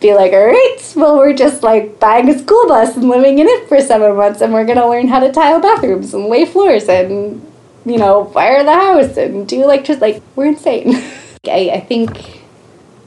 be 0.00 0.14
like, 0.14 0.32
all 0.32 0.46
right, 0.46 0.92
well, 0.96 1.18
we're 1.18 1.34
just 1.34 1.62
like 1.62 2.00
buying 2.00 2.28
a 2.30 2.38
school 2.38 2.66
bus 2.68 2.96
and 2.96 3.08
living 3.08 3.38
in 3.38 3.46
it 3.46 3.68
for 3.68 3.80
seven 3.82 4.16
months, 4.16 4.40
and 4.40 4.50
we're 4.50 4.64
gonna 4.64 4.88
learn 4.88 5.08
how 5.08 5.20
to 5.20 5.30
tile 5.30 5.60
bathrooms 5.60 6.14
and 6.14 6.24
lay 6.24 6.46
floors 6.46 6.88
and 6.88 7.42
you 7.84 7.98
know, 7.98 8.26
fire 8.26 8.62
the 8.64 8.74
house 8.74 9.16
and 9.16 9.48
do 9.48 9.62
electricity. 9.62 10.12
Like, 10.12 10.22
we're 10.36 10.46
insane. 10.46 10.94
I, 11.46 11.70
I 11.74 11.80
think 11.80 12.42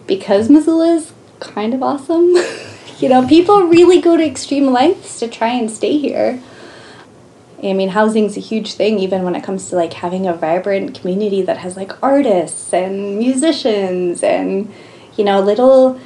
because 0.07 0.49
Missoula 0.49 0.95
is 0.95 1.13
kind 1.39 1.73
of 1.73 1.83
awesome, 1.83 2.35
you 2.99 3.09
know, 3.09 3.27
people 3.27 3.63
really 3.63 4.01
go 4.01 4.17
to 4.17 4.25
extreme 4.25 4.71
lengths 4.71 5.19
to 5.19 5.27
try 5.27 5.49
and 5.49 5.69
stay 5.69 5.97
here. 5.97 6.41
I 7.61 7.71
mean, 7.71 7.89
housing's 7.89 8.35
a 8.35 8.41
huge 8.41 8.73
thing, 8.73 8.99
even 8.99 9.23
when 9.23 9.35
it 9.35 9.43
comes 9.43 9.69
to 9.69 9.77
like 9.77 9.93
having 9.93 10.27
a 10.27 10.33
vibrant 10.33 10.99
community 10.99 11.41
that 11.43 11.59
has 11.59 11.77
like 11.77 12.01
artists 12.03 12.73
and 12.73 13.17
musicians 13.17 14.21
and, 14.21 14.71
you 15.15 15.23
know, 15.23 15.39
little 15.39 15.99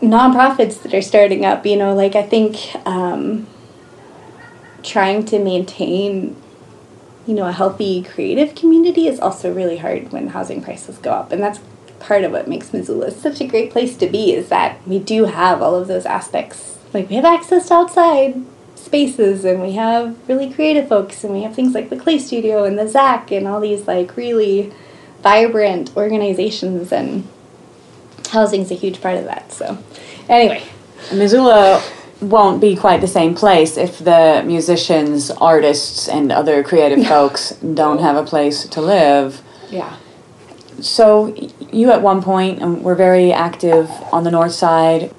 nonprofits 0.00 0.82
that 0.82 0.94
are 0.94 1.02
starting 1.02 1.44
up. 1.44 1.66
You 1.66 1.76
know, 1.76 1.94
like 1.94 2.16
I 2.16 2.22
think 2.22 2.56
um, 2.86 3.46
trying 4.82 5.26
to 5.26 5.38
maintain, 5.38 6.36
you 7.26 7.34
know, 7.34 7.46
a 7.46 7.52
healthy 7.52 8.02
creative 8.02 8.54
community 8.54 9.08
is 9.08 9.18
also 9.18 9.52
really 9.52 9.78
hard 9.78 10.12
when 10.12 10.28
housing 10.28 10.62
prices 10.62 10.98
go 10.98 11.10
up. 11.10 11.32
And 11.32 11.42
that's 11.42 11.60
part 11.98 12.24
of 12.24 12.32
what 12.32 12.48
makes 12.48 12.72
Missoula 12.72 13.10
such 13.10 13.40
a 13.40 13.46
great 13.46 13.70
place 13.70 13.96
to 13.96 14.06
be 14.06 14.32
is 14.32 14.48
that 14.48 14.86
we 14.86 14.98
do 14.98 15.24
have 15.24 15.60
all 15.60 15.74
of 15.74 15.88
those 15.88 16.06
aspects. 16.06 16.78
Like 16.92 17.08
we 17.08 17.16
have 17.16 17.24
access 17.24 17.68
to 17.68 17.74
outside 17.74 18.44
spaces 18.74 19.44
and 19.44 19.60
we 19.60 19.72
have 19.72 20.16
really 20.28 20.52
creative 20.52 20.88
folks 20.88 21.24
and 21.24 21.32
we 21.32 21.42
have 21.42 21.54
things 21.54 21.74
like 21.74 21.90
the 21.90 21.96
Clay 21.96 22.18
Studio 22.18 22.64
and 22.64 22.78
the 22.78 22.84
ZACC 22.84 23.36
and 23.36 23.48
all 23.48 23.60
these 23.60 23.88
like 23.88 24.16
really 24.16 24.72
vibrant 25.22 25.96
organizations 25.96 26.92
and 26.92 27.26
housing's 28.30 28.70
a 28.70 28.74
huge 28.74 29.00
part 29.00 29.16
of 29.16 29.24
that. 29.24 29.52
So 29.52 29.78
anyway. 30.28 30.62
Missoula 31.12 31.82
won't 32.20 32.60
be 32.60 32.76
quite 32.76 33.00
the 33.00 33.08
same 33.08 33.34
place 33.34 33.76
if 33.76 33.98
the 33.98 34.42
musicians, 34.46 35.30
artists, 35.30 36.08
and 36.08 36.32
other 36.32 36.62
creative 36.62 37.06
folks 37.06 37.50
don't 37.50 38.00
have 38.00 38.16
a 38.16 38.24
place 38.24 38.66
to 38.66 38.80
live. 38.80 39.42
Yeah. 39.70 39.96
So 40.80 41.34
you 41.72 41.90
at 41.90 42.02
one 42.02 42.22
point 42.22 42.62
um, 42.62 42.82
were 42.82 42.94
very 42.94 43.32
active 43.32 43.90
on 44.12 44.24
the 44.24 44.30
north 44.30 44.52
side 44.52 45.14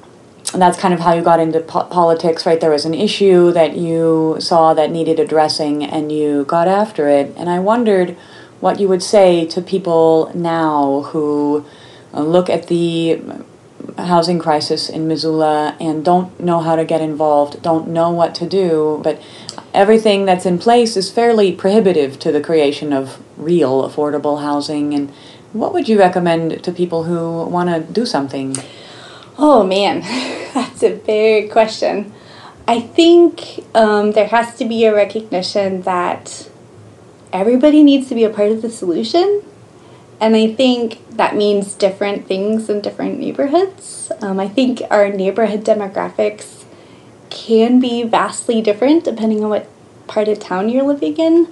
and 0.53 0.61
that's 0.61 0.77
kind 0.77 0.93
of 0.93 1.01
how 1.01 1.13
you 1.13 1.21
got 1.21 1.39
into 1.39 1.59
po- 1.59 1.83
politics, 1.85 2.45
right? 2.45 2.59
There 2.59 2.71
was 2.71 2.85
an 2.85 2.93
issue 2.93 3.51
that 3.51 3.75
you 3.75 4.37
saw 4.39 4.73
that 4.73 4.91
needed 4.91 5.19
addressing, 5.19 5.83
and 5.83 6.11
you 6.11 6.45
got 6.45 6.67
after 6.67 7.09
it. 7.09 7.33
And 7.35 7.49
I 7.49 7.59
wondered 7.59 8.15
what 8.59 8.79
you 8.79 8.87
would 8.87 9.03
say 9.03 9.45
to 9.47 9.61
people 9.61 10.31
now 10.33 11.01
who 11.07 11.65
uh, 12.13 12.21
look 12.21 12.49
at 12.49 12.67
the 12.67 13.21
housing 13.97 14.39
crisis 14.39 14.89
in 14.89 15.07
Missoula 15.07 15.75
and 15.79 16.03
don't 16.03 16.39
know 16.39 16.59
how 16.59 16.75
to 16.75 16.85
get 16.85 17.01
involved, 17.01 17.61
don't 17.61 17.87
know 17.87 18.11
what 18.11 18.35
to 18.35 18.47
do, 18.47 18.99
but 19.03 19.21
everything 19.73 20.25
that's 20.25 20.45
in 20.45 20.59
place 20.59 20.97
is 20.97 21.11
fairly 21.11 21.51
prohibitive 21.51 22.19
to 22.19 22.31
the 22.31 22.41
creation 22.41 22.93
of 22.93 23.21
real 23.37 23.87
affordable 23.87 24.41
housing. 24.41 24.93
And 24.93 25.11
what 25.53 25.73
would 25.73 25.89
you 25.89 25.99
recommend 25.99 26.63
to 26.63 26.71
people 26.71 27.03
who 27.03 27.45
want 27.49 27.69
to 27.69 27.91
do 27.91 28.05
something? 28.05 28.55
Oh 29.37 29.63
man, 29.63 30.01
that's 30.53 30.83
a 30.83 30.95
big 30.95 31.51
question. 31.51 32.13
I 32.67 32.81
think 32.81 33.63
um, 33.73 34.11
there 34.11 34.27
has 34.27 34.57
to 34.57 34.65
be 34.65 34.83
a 34.85 34.93
recognition 34.93 35.83
that 35.83 36.49
everybody 37.31 37.81
needs 37.81 38.09
to 38.09 38.15
be 38.15 38.23
a 38.23 38.29
part 38.29 38.51
of 38.51 38.61
the 38.61 38.69
solution. 38.69 39.43
And 40.19 40.35
I 40.35 40.53
think 40.53 40.99
that 41.17 41.35
means 41.35 41.73
different 41.73 42.27
things 42.27 42.69
in 42.69 42.81
different 42.81 43.19
neighborhoods. 43.19 44.11
Um, 44.21 44.39
I 44.39 44.47
think 44.47 44.81
our 44.89 45.09
neighborhood 45.09 45.63
demographics 45.63 46.63
can 47.29 47.79
be 47.79 48.03
vastly 48.03 48.61
different 48.61 49.03
depending 49.03 49.43
on 49.43 49.49
what 49.49 49.67
part 50.07 50.27
of 50.27 50.39
town 50.39 50.69
you're 50.69 50.83
living 50.83 51.17
in. 51.17 51.47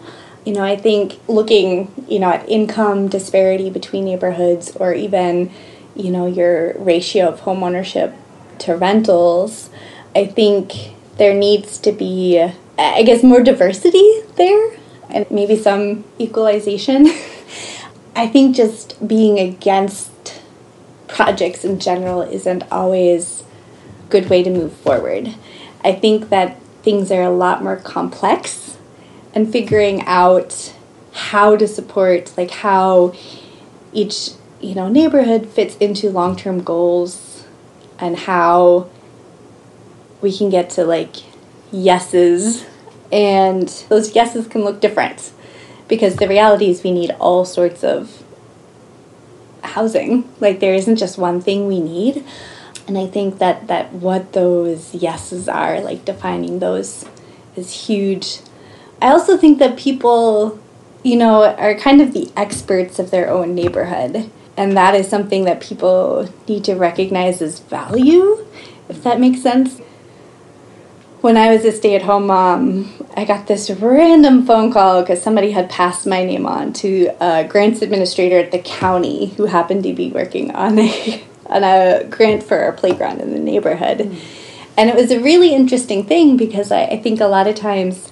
You 0.46 0.54
know, 0.54 0.64
I 0.64 0.76
think 0.76 1.20
looking, 1.28 1.92
you 2.08 2.20
know, 2.20 2.30
at 2.30 2.48
income 2.48 3.08
disparity 3.08 3.70
between 3.70 4.06
neighborhoods 4.06 4.76
or 4.76 4.94
even 4.94 5.52
you 5.96 6.12
know 6.12 6.28
your 6.28 6.78
ratio 6.78 7.30
of 7.30 7.40
home 7.42 7.64
ownership 7.64 8.14
to 8.60 8.76
rentals 8.76 9.70
i 10.16 10.26
think 10.26 10.94
there 11.18 11.34
needs 11.34 11.78
to 11.78 11.92
be 11.92 12.40
i 12.78 13.02
guess 13.04 13.24
more 13.24 13.42
diversity 13.42 14.22
there 14.36 14.78
and 15.10 15.30
maybe 15.32 15.56
some 15.56 16.04
equalization 16.20 17.06
i 18.16 18.28
think 18.28 18.56
just 18.56 19.08
being 19.08 19.40
against 19.40 20.12
projects 21.08 21.64
in 21.64 21.80
general 21.80 22.22
isn't 22.22 22.64
always 22.72 23.44
a 24.06 24.10
good 24.10 24.30
way 24.30 24.44
to 24.44 24.50
move 24.50 24.74
forward. 24.74 25.34
I 25.84 25.94
think 25.94 26.30
that 26.30 26.62
things 26.84 27.12
are 27.12 27.22
a 27.22 27.30
lot 27.30 27.64
more 27.64 27.78
complex 27.78 28.78
and 29.34 29.52
figuring 29.52 30.02
out 30.04 30.74
how 31.14 31.56
to 31.56 31.68
support 31.68 32.34
like 32.38 32.52
how 32.52 33.14
each 33.94 34.32
you 34.60 34.76
know 34.76 34.90
neighborhood 34.90 35.48
fits 35.48 35.78
into 35.78 36.10
long-term 36.10 36.64
goals 36.64 37.46
and 37.98 38.18
how 38.18 38.90
we 40.22 40.36
can 40.36 40.50
get 40.50 40.70
to 40.72 40.84
like 40.84 41.16
yeses. 41.72 42.66
And 43.12 43.70
those 43.90 44.16
yeses 44.16 44.48
can 44.48 44.64
look 44.64 44.82
different 44.82 45.32
because 45.88 46.16
the 46.18 46.28
reality 46.28 46.70
is 46.70 46.84
we 46.84 46.92
need 46.92 47.12
all 47.20 47.46
sorts 47.46 47.84
of 47.84 48.24
housing. 49.64 50.30
Like 50.40 50.60
there 50.60 50.74
isn't 50.74 50.98
just 50.98 51.18
one 51.18 51.42
thing 51.42 51.68
we 51.68 51.80
need. 51.80 52.24
And 52.88 52.98
i 53.00 53.08
think 53.08 53.40
that 53.40 53.68
that 53.68 53.92
what 53.94 54.34
those 54.34 54.94
yeses 54.94 55.50
are 55.50 55.82
like 55.82 56.06
defining 56.06 56.60
those 56.60 57.06
is 57.56 57.88
huge. 57.88 58.40
I 59.02 59.08
also 59.10 59.38
think 59.38 59.60
that 59.60 59.78
people 59.78 60.60
you 61.04 61.16
know 61.18 61.44
are 61.56 61.76
kind 61.76 62.02
of 62.02 62.14
the 62.14 62.32
experts 62.38 63.00
of 63.00 63.12
their 63.12 63.30
own 63.30 63.56
neighborhood. 63.56 64.30
And 64.58 64.78
that 64.78 64.96
is 64.96 65.10
something 65.10 65.44
that 65.46 65.60
people 65.60 66.30
need 66.48 66.64
to 66.64 66.76
recognize 66.76 67.42
as 67.42 67.60
value, 67.60 68.48
if 68.88 69.04
that 69.04 69.20
makes 69.20 69.42
sense. 69.42 69.82
When 71.26 71.38
I 71.38 71.50
was 71.50 71.66
a 71.66 71.72
stay 71.72 71.96
at 71.96 72.04
home 72.04 72.28
mom, 72.28 72.94
I 73.18 73.26
got 73.26 73.48
this 73.48 73.72
random 73.72 74.46
phone 74.46 74.72
call 74.72 75.02
because 75.02 75.24
somebody 75.24 75.50
had 75.50 75.72
passed 75.72 76.06
my 76.06 76.24
name 76.24 76.46
on 76.46 76.72
to 76.74 77.10
a 77.20 77.44
grants 77.46 77.82
administrator 77.82 78.38
at 78.38 78.52
the 78.52 78.60
county 78.60 79.30
who 79.30 79.48
happened 79.48 79.82
to 79.86 79.94
be 79.96 80.12
working 80.12 80.54
on 80.54 80.78
a, 80.78 81.24
on 81.48 81.64
a 81.64 82.04
grant 82.12 82.44
for 82.44 82.60
our 82.60 82.74
playground 82.74 83.22
in 83.22 83.34
the 83.34 83.40
neighborhood. 83.40 84.02
Mm. 84.02 84.20
And 84.78 84.88
it 84.88 84.96
was 84.96 85.10
a 85.10 85.20
really 85.20 85.52
interesting 85.52 86.06
thing 86.06 86.38
because 86.38 86.72
I, 86.72 86.84
I 86.84 87.02
think 87.02 87.20
a 87.20 87.26
lot 87.26 87.48
of 87.48 87.56
times 87.56 88.12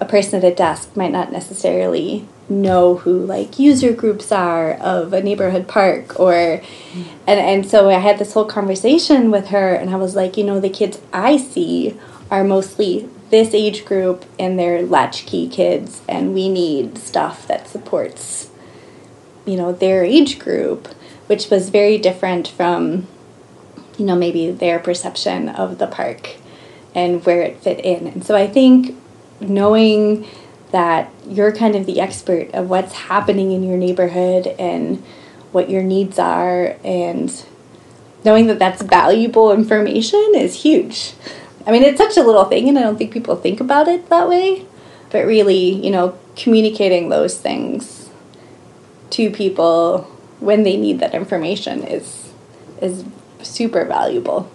a 0.00 0.06
person 0.06 0.42
at 0.42 0.50
a 0.50 0.54
desk 0.54 0.96
might 0.96 1.12
not 1.12 1.30
necessarily 1.30 2.26
know 2.48 2.96
who 2.96 3.26
like 3.26 3.58
user 3.58 3.92
groups 3.92 4.32
are 4.32 4.72
of 4.74 5.12
a 5.12 5.22
neighborhood 5.22 5.66
park 5.66 6.18
or 6.20 6.62
and 7.26 7.40
and 7.40 7.66
so 7.66 7.88
I 7.88 7.94
had 7.94 8.18
this 8.18 8.34
whole 8.34 8.44
conversation 8.44 9.30
with 9.30 9.48
her 9.48 9.74
and 9.74 9.90
I 9.90 9.96
was 9.96 10.14
like, 10.14 10.36
you 10.36 10.44
know, 10.44 10.60
the 10.60 10.68
kids 10.68 11.00
I 11.12 11.36
see 11.38 11.98
are 12.34 12.42
mostly 12.42 13.08
this 13.30 13.54
age 13.54 13.84
group 13.84 14.24
and 14.40 14.58
they're 14.58 14.82
latchkey 14.82 15.48
kids 15.48 16.02
and 16.08 16.34
we 16.34 16.48
need 16.48 16.98
stuff 16.98 17.46
that 17.46 17.68
supports 17.68 18.50
you 19.46 19.56
know 19.56 19.70
their 19.70 20.02
age 20.02 20.40
group 20.40 20.88
which 21.28 21.48
was 21.48 21.68
very 21.68 21.96
different 21.96 22.48
from 22.48 23.06
you 23.98 24.04
know 24.04 24.16
maybe 24.16 24.50
their 24.50 24.80
perception 24.80 25.48
of 25.48 25.78
the 25.78 25.86
park 25.86 26.34
and 26.92 27.24
where 27.24 27.40
it 27.40 27.56
fit 27.58 27.78
in 27.84 28.08
and 28.08 28.24
so 28.26 28.34
i 28.34 28.48
think 28.48 28.96
knowing 29.38 30.26
that 30.72 31.08
you're 31.28 31.52
kind 31.52 31.76
of 31.76 31.86
the 31.86 32.00
expert 32.00 32.52
of 32.52 32.68
what's 32.68 32.94
happening 32.94 33.52
in 33.52 33.62
your 33.62 33.76
neighborhood 33.76 34.48
and 34.58 35.00
what 35.52 35.70
your 35.70 35.84
needs 35.84 36.18
are 36.18 36.76
and 36.82 37.44
knowing 38.24 38.48
that 38.48 38.58
that's 38.58 38.82
valuable 38.82 39.52
information 39.52 40.32
is 40.34 40.62
huge. 40.62 41.12
I 41.66 41.72
mean, 41.72 41.82
it's 41.82 41.98
such 41.98 42.16
a 42.16 42.22
little 42.22 42.44
thing 42.44 42.68
and 42.68 42.78
I 42.78 42.82
don't 42.82 42.96
think 42.96 43.12
people 43.12 43.36
think 43.36 43.60
about 43.60 43.88
it 43.88 44.08
that 44.10 44.28
way, 44.28 44.66
but 45.10 45.26
really, 45.26 45.72
you 45.72 45.90
know, 45.90 46.18
communicating 46.36 47.08
those 47.08 47.38
things 47.38 48.10
to 49.10 49.30
people 49.30 50.02
when 50.40 50.62
they 50.62 50.76
need 50.76 50.98
that 51.00 51.14
information 51.14 51.84
is 51.84 52.32
is 52.82 53.04
super 53.42 53.84
valuable 53.84 54.50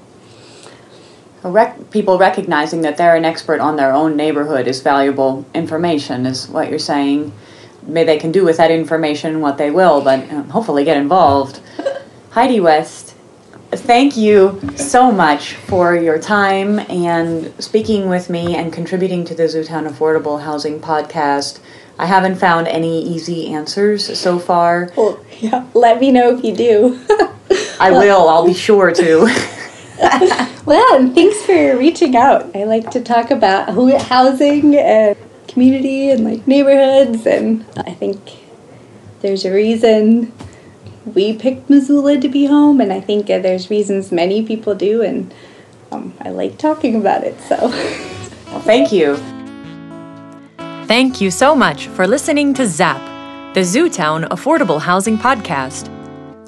rec- 1.43 1.91
people 1.91 2.17
recognizing 2.17 2.81
that 2.81 2.97
they're 2.97 3.15
an 3.15 3.25
expert 3.25 3.59
on 3.59 3.75
their 3.75 3.93
own 3.93 4.15
neighborhood 4.15 4.67
is 4.67 4.81
valuable 4.81 5.45
information, 5.53 6.25
is 6.25 6.47
what 6.47 6.69
you're 6.69 6.79
saying. 6.79 7.31
Maybe 7.83 8.05
they 8.05 8.19
can 8.19 8.31
do 8.31 8.43
with 8.43 8.57
that 8.57 8.71
information 8.71 9.41
what 9.41 9.57
they 9.57 9.71
will, 9.71 10.01
but 10.01 10.29
um, 10.31 10.49
hopefully 10.49 10.83
get 10.83 10.97
involved. 10.97 11.61
Heidi 12.31 12.59
West, 12.59 13.15
thank 13.71 14.17
you 14.17 14.59
so 14.75 15.11
much 15.11 15.53
for 15.53 15.95
your 15.95 16.19
time 16.19 16.79
and 16.79 17.53
speaking 17.63 18.09
with 18.09 18.29
me 18.29 18.55
and 18.55 18.73
contributing 18.73 19.23
to 19.25 19.35
the 19.35 19.43
Zootown 19.43 19.87
Affordable 19.87 20.41
Housing 20.41 20.79
Podcast. 20.79 21.59
I 21.97 22.05
haven't 22.05 22.35
found 22.35 22.67
any 22.67 23.03
easy 23.03 23.53
answers 23.53 24.17
so 24.17 24.39
far. 24.39 24.91
Well, 24.95 25.23
yeah, 25.39 25.67
let 25.73 25.99
me 25.99 26.11
know 26.11 26.35
if 26.35 26.43
you 26.43 26.55
do. 26.55 26.99
I 27.79 27.91
will, 27.91 28.27
I'll 28.27 28.45
be 28.45 28.53
sure 28.53 28.91
to. 28.91 29.21
well, 30.65 30.95
and 30.95 31.13
thanks 31.13 31.41
for 31.43 31.77
reaching 31.77 32.15
out. 32.15 32.55
I 32.55 32.63
like 32.63 32.89
to 32.91 33.01
talk 33.01 33.31
about 33.31 33.69
housing 34.03 34.75
and 34.75 35.17
community 35.47 36.09
and 36.09 36.23
like 36.23 36.47
neighborhoods. 36.47 37.25
And 37.25 37.65
I 37.77 37.91
think 37.91 38.19
there's 39.21 39.45
a 39.45 39.53
reason 39.53 40.31
we 41.05 41.33
picked 41.33 41.69
Missoula 41.69 42.19
to 42.19 42.29
be 42.29 42.45
home, 42.45 42.81
and 42.81 42.91
I 42.91 42.99
think 42.99 43.27
there's 43.27 43.69
reasons 43.69 44.11
many 44.11 44.45
people 44.45 44.75
do, 44.75 45.01
and 45.01 45.33
um, 45.91 46.13
I 46.19 46.29
like 46.29 46.57
talking 46.57 46.95
about 46.95 47.23
it. 47.23 47.39
So, 47.41 47.55
well, 48.51 48.61
thank 48.61 48.91
you. 48.91 49.17
Thank 50.87 51.21
you 51.21 51.31
so 51.31 51.55
much 51.55 51.87
for 51.87 52.07
listening 52.07 52.53
to 52.55 52.67
ZAP, 52.67 52.99
the 53.53 53.61
Zootown 53.61 54.27
Affordable 54.29 54.81
Housing 54.81 55.17
Podcast. 55.17 55.87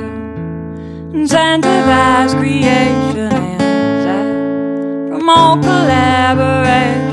Incentivize 1.14 2.38
creation 2.38 3.32
and 3.32 4.04
zap. 4.04 5.18
From 5.18 5.30
all 5.30 5.56
collaboration 5.58 7.07